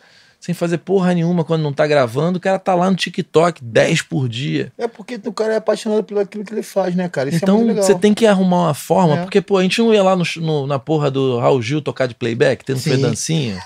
[0.44, 4.02] sem fazer porra nenhuma quando não tá gravando, o cara tá lá no TikTok 10
[4.02, 4.72] por dia.
[4.76, 7.28] É porque o cara é apaixonado pelo aquilo que ele faz, né, cara?
[7.28, 7.84] Isso é então legal.
[7.84, 9.22] você tem que arrumar uma forma, É.
[9.22, 12.08] porque, pô, a gente não ia lá no, no- na porra do Raul Gil tocar
[12.08, 13.62] de playback, tendo feito dancinha.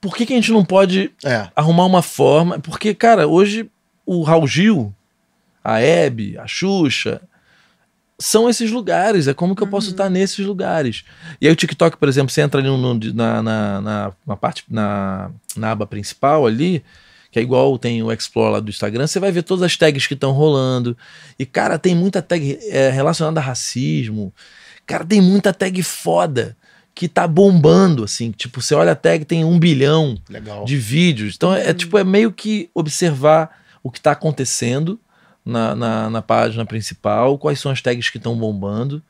[0.00, 1.48] Por que, que a gente não pode É.
[1.56, 2.60] arrumar uma forma?
[2.60, 3.68] Porque, cara, hoje
[4.06, 4.94] o Raul Gil,
[5.64, 7.20] a Hebe, a Xuxa,
[8.20, 9.26] são esses lugares.
[9.26, 11.04] É como que eu posso estar nesses lugares.
[11.40, 14.62] E aí o TikTok, por exemplo, você entra ali no- na, na, na, na parte,
[14.68, 16.84] na, na aba principal ali,
[17.32, 20.06] que é igual tem o Explore lá do Instagram, você vai ver todas as tags
[20.06, 20.96] que estão rolando.
[21.38, 24.32] E, cara, tem muita tag é, relacionada a racismo.
[24.86, 26.56] Cara, tem muita tag foda
[26.94, 28.32] que tá bombando, assim.
[28.32, 30.64] Tipo, você olha a tag, tem um bilhão Legal.
[30.64, 31.34] de vídeos.
[31.36, 33.50] Então é, é tipo, é meio que observar
[33.82, 35.00] o que está acontecendo
[35.50, 39.02] na, na, na página principal, quais são as tags que estão bombando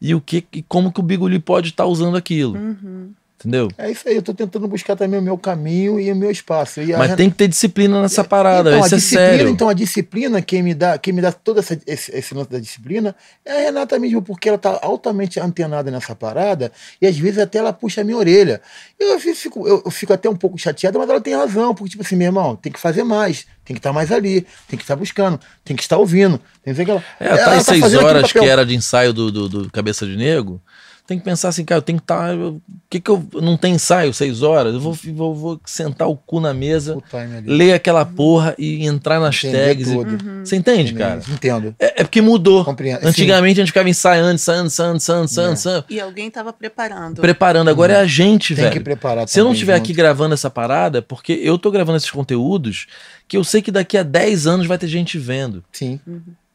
[0.00, 2.54] e o que e como que o Bigoli pode estar usando aquilo.
[2.54, 3.12] Uhum.
[3.36, 3.68] Entendeu?
[3.76, 6.80] É isso aí, eu tô tentando buscar também o meu caminho e o meu espaço.
[6.80, 9.28] E a Mas Ren- tem que ter disciplina nessa parada, então, a isso é disciplina,
[9.36, 9.48] sério.
[9.50, 12.58] então a disciplina, quem me dá, quem me dá todo essa, esse, esse lance da
[12.58, 17.38] disciplina é a Renata mesmo, porque ela tá altamente antenada nessa parada e às vezes
[17.38, 18.62] até ela puxa a minha orelha.
[18.98, 22.02] Eu, fico, eu, eu fico até um pouco chateada, mas ela tem razão, porque tipo
[22.02, 24.96] assim, meu irmão, tem que fazer mais, tem que estar mais ali, tem que estar
[24.96, 28.64] buscando, tem que estar ouvindo, tem que ela, É, ela tá seis horas que era
[28.64, 30.62] de ensaio do, do, do Cabeça de Nego.
[31.06, 32.34] Tem que pensar assim, cara, eu tenho que estar.
[32.34, 33.22] O que que eu.
[33.34, 34.72] Não tem ensaio seis horas?
[34.72, 36.96] Eu vou, vou, vou sentar o cu na mesa,
[37.44, 39.88] ler aquela porra e entrar nas Entender tags.
[39.88, 40.18] e- tudo.
[40.42, 41.20] Você entende, cara?
[41.28, 41.74] Entendo.
[41.78, 42.64] É, é porque mudou.
[42.64, 43.06] Compreendo.
[43.06, 45.52] Antigamente a gente ficava ensaiando, ensaiando, ensaiando, ensaiando, ensaiando, É.
[45.52, 47.20] ensaiando, E alguém tava preparando.
[47.20, 47.68] preparando.
[47.68, 48.72] Agora é a gente, Tem velho.
[48.72, 52.10] que preparar Se eu não estiver aqui gravando essa parada, porque eu tô gravando esses
[52.10, 52.86] conteúdos
[53.28, 55.62] que eu sei que daqui a 10 anos vai ter gente vendo.
[55.70, 56.00] Sim.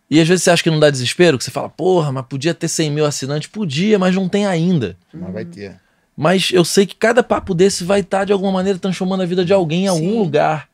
[0.09, 2.53] E às vezes você acha que não dá desespero, que você fala, porra, mas podia
[2.53, 3.47] ter 100 mil assinantes.
[3.47, 4.97] Podia, mas não tem ainda.
[5.13, 5.79] Mas vai ter.
[6.17, 9.45] Mas eu sei que cada papo desse vai estar, de alguma maneira, transformando a vida
[9.45, 10.19] de alguém em algum Sim.
[10.19, 10.67] lugar.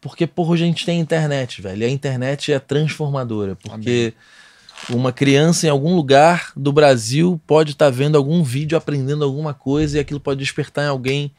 [0.00, 1.82] Porque, porra, hoje a gente tem internet, velho.
[1.82, 3.56] E a internet é transformadora.
[3.56, 4.12] Porque
[4.90, 9.96] uma criança em algum lugar do Brasil pode estar vendo algum vídeo, aprendendo alguma coisa,
[9.96, 11.32] e aquilo pode despertar em alguém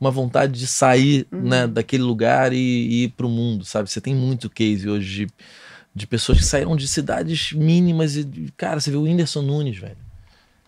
[0.00, 3.90] uma vontade de sair né, daquele lugar e, e ir pro mundo, sabe?
[3.90, 5.32] Você tem muito case hoje de,
[5.96, 9.96] de pessoas que saíram de cidades mínimas e, cara, você viu o Whindersson Nunes, velho.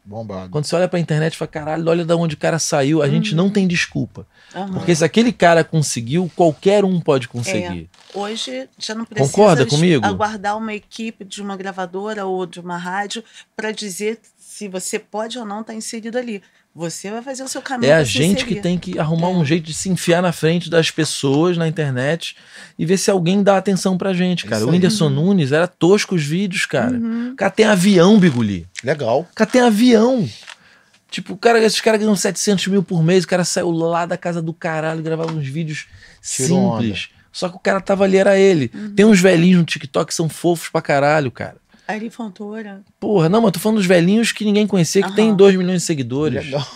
[0.02, 0.48] Bombado.
[0.48, 3.09] Quando você olha pra internet e fala, caralho, olha de onde o cara saiu, a
[3.10, 4.26] gente não tem desculpa.
[4.55, 4.72] Aham.
[4.72, 7.90] Porque se aquele cara conseguiu, qualquer um pode conseguir.
[8.14, 10.06] Hoje já não precisa Concorda comigo?
[10.06, 13.22] aguardar uma equipe de uma gravadora ou de uma rádio
[13.55, 16.42] para dizer se você pode ou não estar inserido ali.
[16.78, 17.90] Você vai fazer o seu caminho.
[17.90, 19.30] É a gente que tem que arrumar É.
[19.32, 22.36] um jeito de se enfiar na frente das pessoas na internet
[22.78, 24.64] e ver se alguém dá atenção pra gente, cara.
[24.64, 24.70] O.
[24.70, 26.96] Whindersson Nunes era tosco os vídeos, cara.
[26.96, 27.32] Uhum.
[27.32, 28.64] O cara tem avião, Biguli.
[28.84, 29.22] Legal.
[29.28, 30.28] O cara tem avião.
[31.10, 34.40] Tipo, cara, esses caras ganham 700 mil por mês, o cara saiu lá da casa
[34.40, 35.86] do caralho, gravava uns vídeos
[36.22, 37.09] Tirou simples.
[37.32, 38.70] Só que o cara tava ali, era ele.
[38.72, 38.94] Uhum.
[38.94, 41.56] Tem uns velhinhos no TikTok que são fofos pra caralho, cara.
[41.89, 42.82] Ari Fontoura.
[43.01, 45.16] Porra, não, mas tô falando dos velhinhos que ninguém conhecia, que Aham.
[45.16, 46.44] tem 2 milhões de seguidores.
[46.44, 46.66] Legal.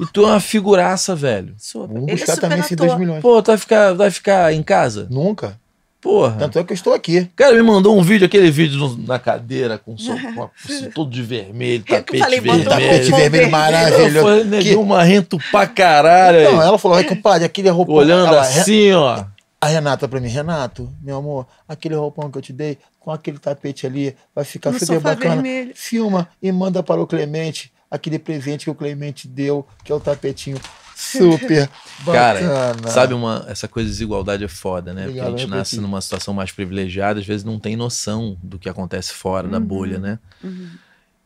[0.00, 1.54] E tu é uma figuraça, velho.
[1.58, 1.88] Super.
[1.88, 2.86] Vamos Ele é buscar super também esses ator.
[2.86, 3.20] 2 milhões.
[3.20, 5.06] Pô, tu vai ficar, vai ficar em casa?
[5.10, 5.58] Nunca.
[6.00, 6.36] Porra.
[6.38, 7.28] Tanto é que eu estou aqui.
[7.36, 10.88] Cara, me mandou um vídeo, aquele vídeo no- na cadeira, com, so, com a- assim,
[10.90, 12.64] todo de vermelho, Eu que tapete falei, vermelho.
[12.70, 13.44] Tapete vermelho vermelho.
[13.46, 14.20] Eu maravilhoso.
[14.22, 16.44] falei, neguinho, Que- marrento pra caralho.
[16.52, 16.66] Não, aí.
[16.68, 17.96] ela falou, ai, compadre, aquele roupão.
[17.96, 19.24] Olhando Ela, assim, ó.
[19.60, 23.38] A Renata pra mim, Renato, meu amor, aquele roupão que eu te dei, com aquele
[23.38, 25.34] tapete ali, vai ficar No super sofá bacana.
[25.34, 25.72] vermelho.
[25.74, 30.00] Filma e manda para o Clemente aquele presente que o Clemente deu, que é o
[30.00, 30.58] tapetinho
[30.96, 31.68] super
[32.06, 32.88] Cara, bacana.
[32.88, 35.04] sabe uma, essa coisa de desigualdade é foda, né?
[35.06, 38.68] Porque a gente nasce numa situação mais privilegiada, às vezes não tem noção do que
[38.68, 40.18] acontece fora da bolha, né?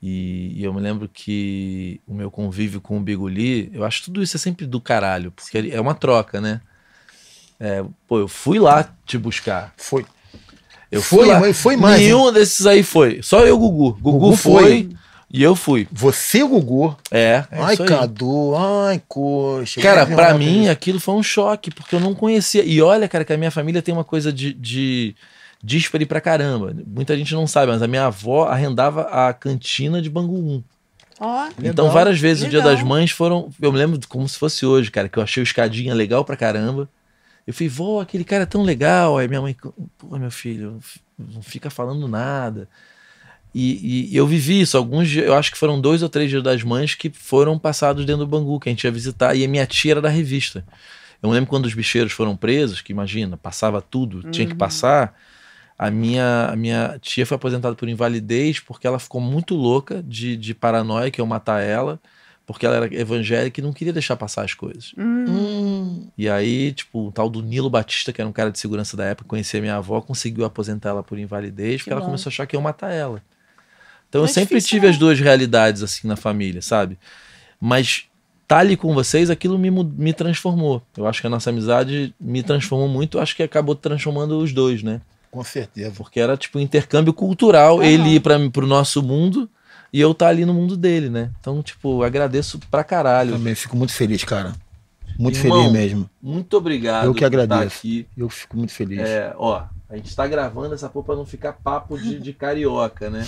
[0.02, 4.22] E, e eu me lembro que o meu convívio com o Bigoli, eu acho tudo
[4.22, 6.60] isso é sempre do caralho, porque é uma troca, né?
[7.66, 9.72] É, pô, eu fui lá te buscar.
[9.76, 10.04] Foi.
[10.92, 11.40] Eu Foi, fui lá.
[11.40, 13.20] mas foi mais, Nenhum desses aí foi.
[13.22, 13.94] Só eu, Gugu.
[13.94, 14.88] Gugu, Gugu foi, foi.
[15.30, 15.88] e eu fui.
[15.90, 16.96] Você, o Gugu.
[17.10, 17.42] É.
[17.50, 17.76] é ai.
[17.76, 18.54] Cadu.
[18.54, 19.80] Ai, coxa.
[19.80, 20.70] Cara, legal, mim isso.
[20.70, 22.62] aquilo foi um choque, porque eu não conhecia.
[22.64, 25.16] E olha, cara, que a minha família tem uma coisa de, de
[25.62, 26.76] díspare pra caramba.
[26.86, 30.62] Muita gente não sabe, mas a minha avó arrendava a cantina de Bangu 1.
[31.18, 32.74] Ó, Então, Legal, várias vezes o Dia legal.
[32.74, 33.48] das Mães foram.
[33.60, 36.36] Eu me lembro como se fosse hoje, cara, que eu achei o escadinha legal pra
[36.36, 36.88] caramba.
[37.46, 39.18] Eu falei, vó, aquele cara é tão legal.
[39.18, 39.56] Aí minha mãe,
[39.98, 40.78] pô, meu filho,
[41.18, 42.68] não fica falando nada.
[43.54, 44.76] E, e eu vivi isso.
[44.76, 48.04] Alguns dias, eu acho que foram dois ou três dias das mães que foram passados
[48.04, 49.34] dentro do Bangu, que a gente ia visitar.
[49.34, 50.64] E a minha tia era da revista.
[51.22, 55.14] Eu me lembro quando os bicheiros foram presos, que imagina, passava tudo, tinha que passar.
[55.78, 60.36] A minha, a minha tia foi aposentada por invalidez porque ela ficou muito louca de,
[60.36, 61.98] de paranoia que eu matar ela,
[62.46, 64.92] porque ela era evangélica e não queria deixar passar as coisas.
[64.98, 68.96] Hum, E aí, tipo, o tal do Nilo Batista, que era um cara de segurança
[68.96, 72.06] da época, conhecia minha avó, conseguiu aposentar ela por invalidez, porque Que ela bom.
[72.06, 73.22] começou a achar que eu ia matar ela.
[74.08, 74.92] Então Não eu é sempre difícil, tive não.
[74.92, 76.98] as duas realidades assim na família, sabe?
[77.60, 78.04] Mas
[78.46, 80.82] tá ali com vocês, aquilo me, me transformou.
[80.96, 84.52] Eu acho que a nossa amizade me transformou muito, eu acho que acabou transformando os
[84.52, 85.00] dois, né?
[85.30, 85.94] com certeza.
[85.96, 87.86] Porque era tipo um intercâmbio cultural, Aham.
[87.86, 89.50] ele ir para pro nosso mundo
[89.94, 91.30] e eu tá ali no mundo dele, né?
[91.38, 93.34] Então, tipo, agradeço pra caralho.
[93.34, 94.52] Também fico muito feliz, cara.
[95.16, 96.10] Muito Irmão, feliz mesmo.
[96.20, 97.04] Muito obrigado.
[97.04, 97.78] Eu que estar agradeço.
[97.78, 98.04] aqui.
[98.16, 98.98] Eu fico muito feliz.
[98.98, 103.08] É, ó, a gente tá gravando essa porra pra não ficar papo de, de carioca,
[103.08, 103.24] né?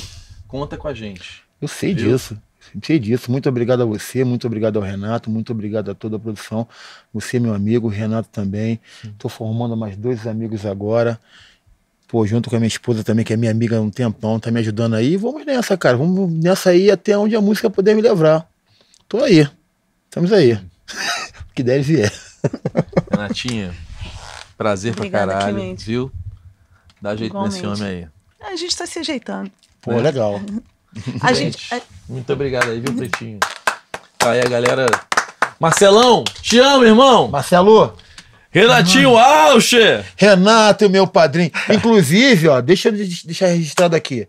[0.49, 1.45] Conta com a gente.
[1.63, 2.11] Eu sei Viu?
[2.11, 2.37] disso.
[2.83, 3.31] Sei disso.
[3.31, 6.67] Muito obrigado a você, muito obrigado ao Renato, muito obrigado a toda a produção.
[7.15, 8.81] Você, meu amigo, o Renato também.
[9.05, 11.21] Estou formando mais dois amigos agora.
[12.09, 14.51] Pô, junto com a minha esposa também, que é minha amiga há um tempão, tá
[14.51, 15.17] me ajudando aí.
[15.17, 15.97] Vamos nessa, cara.
[15.97, 18.47] Vamos nessa aí até onde a música puder me levar.
[19.09, 19.49] Tô aí.
[20.05, 20.53] Estamos aí.
[20.55, 20.61] O
[21.55, 22.13] que der e vier.
[23.11, 23.75] Renatinha,
[24.57, 25.85] prazer Obrigada, pra caralho, Clemente.
[25.85, 26.13] viu?
[27.03, 27.83] Dá jeito nesse Igualmente.
[27.83, 28.09] homem
[28.41, 28.53] aí.
[28.53, 29.51] a gente tá se ajeitando.
[29.83, 30.01] Pô, É.
[30.01, 30.41] legal.
[31.21, 31.75] A Gente, gente.
[31.75, 33.39] é- Muito obrigado aí, viu, Pretinho?
[34.17, 34.87] Tá aí a galera.
[35.61, 37.29] Marcelão, te amo, irmão!
[37.29, 37.95] Marcelo,
[38.61, 40.03] Renatinho Alche!
[40.17, 41.51] Renato, meu padrinho.
[41.71, 44.27] Inclusive, ó, deixa eu de- deixar registrado aqui.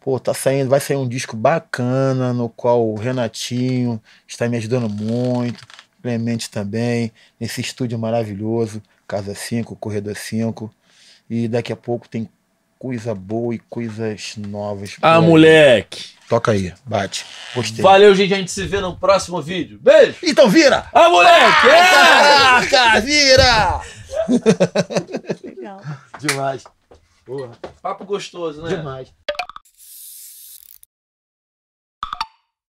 [0.00, 4.88] Pô, tá saindo, vai sair um disco bacana no qual o Renatinho está me ajudando
[4.88, 5.66] muito,
[6.02, 10.72] Clemente também, nesse estúdio maravilhoso, Casa 5, Corredor 5.
[11.28, 12.26] E daqui a pouco tem
[12.78, 14.96] coisa boa e coisas novas.
[15.02, 16.16] Ah, moleque!
[16.28, 17.24] Toca aí, bate.
[17.54, 17.82] Gostei.
[17.82, 18.34] Valeu, gente.
[18.34, 19.78] A gente se vê no próximo vídeo.
[19.80, 20.16] Beijo!
[20.22, 20.86] Então vira!
[20.92, 21.68] Ah, moleque!
[21.68, 22.66] É!
[22.68, 23.80] Caraca, vira!
[25.42, 25.80] Legal.
[26.20, 26.64] Demais.
[27.24, 27.50] Porra,
[27.80, 28.76] Papo gostoso, né?
[28.76, 29.08] demais.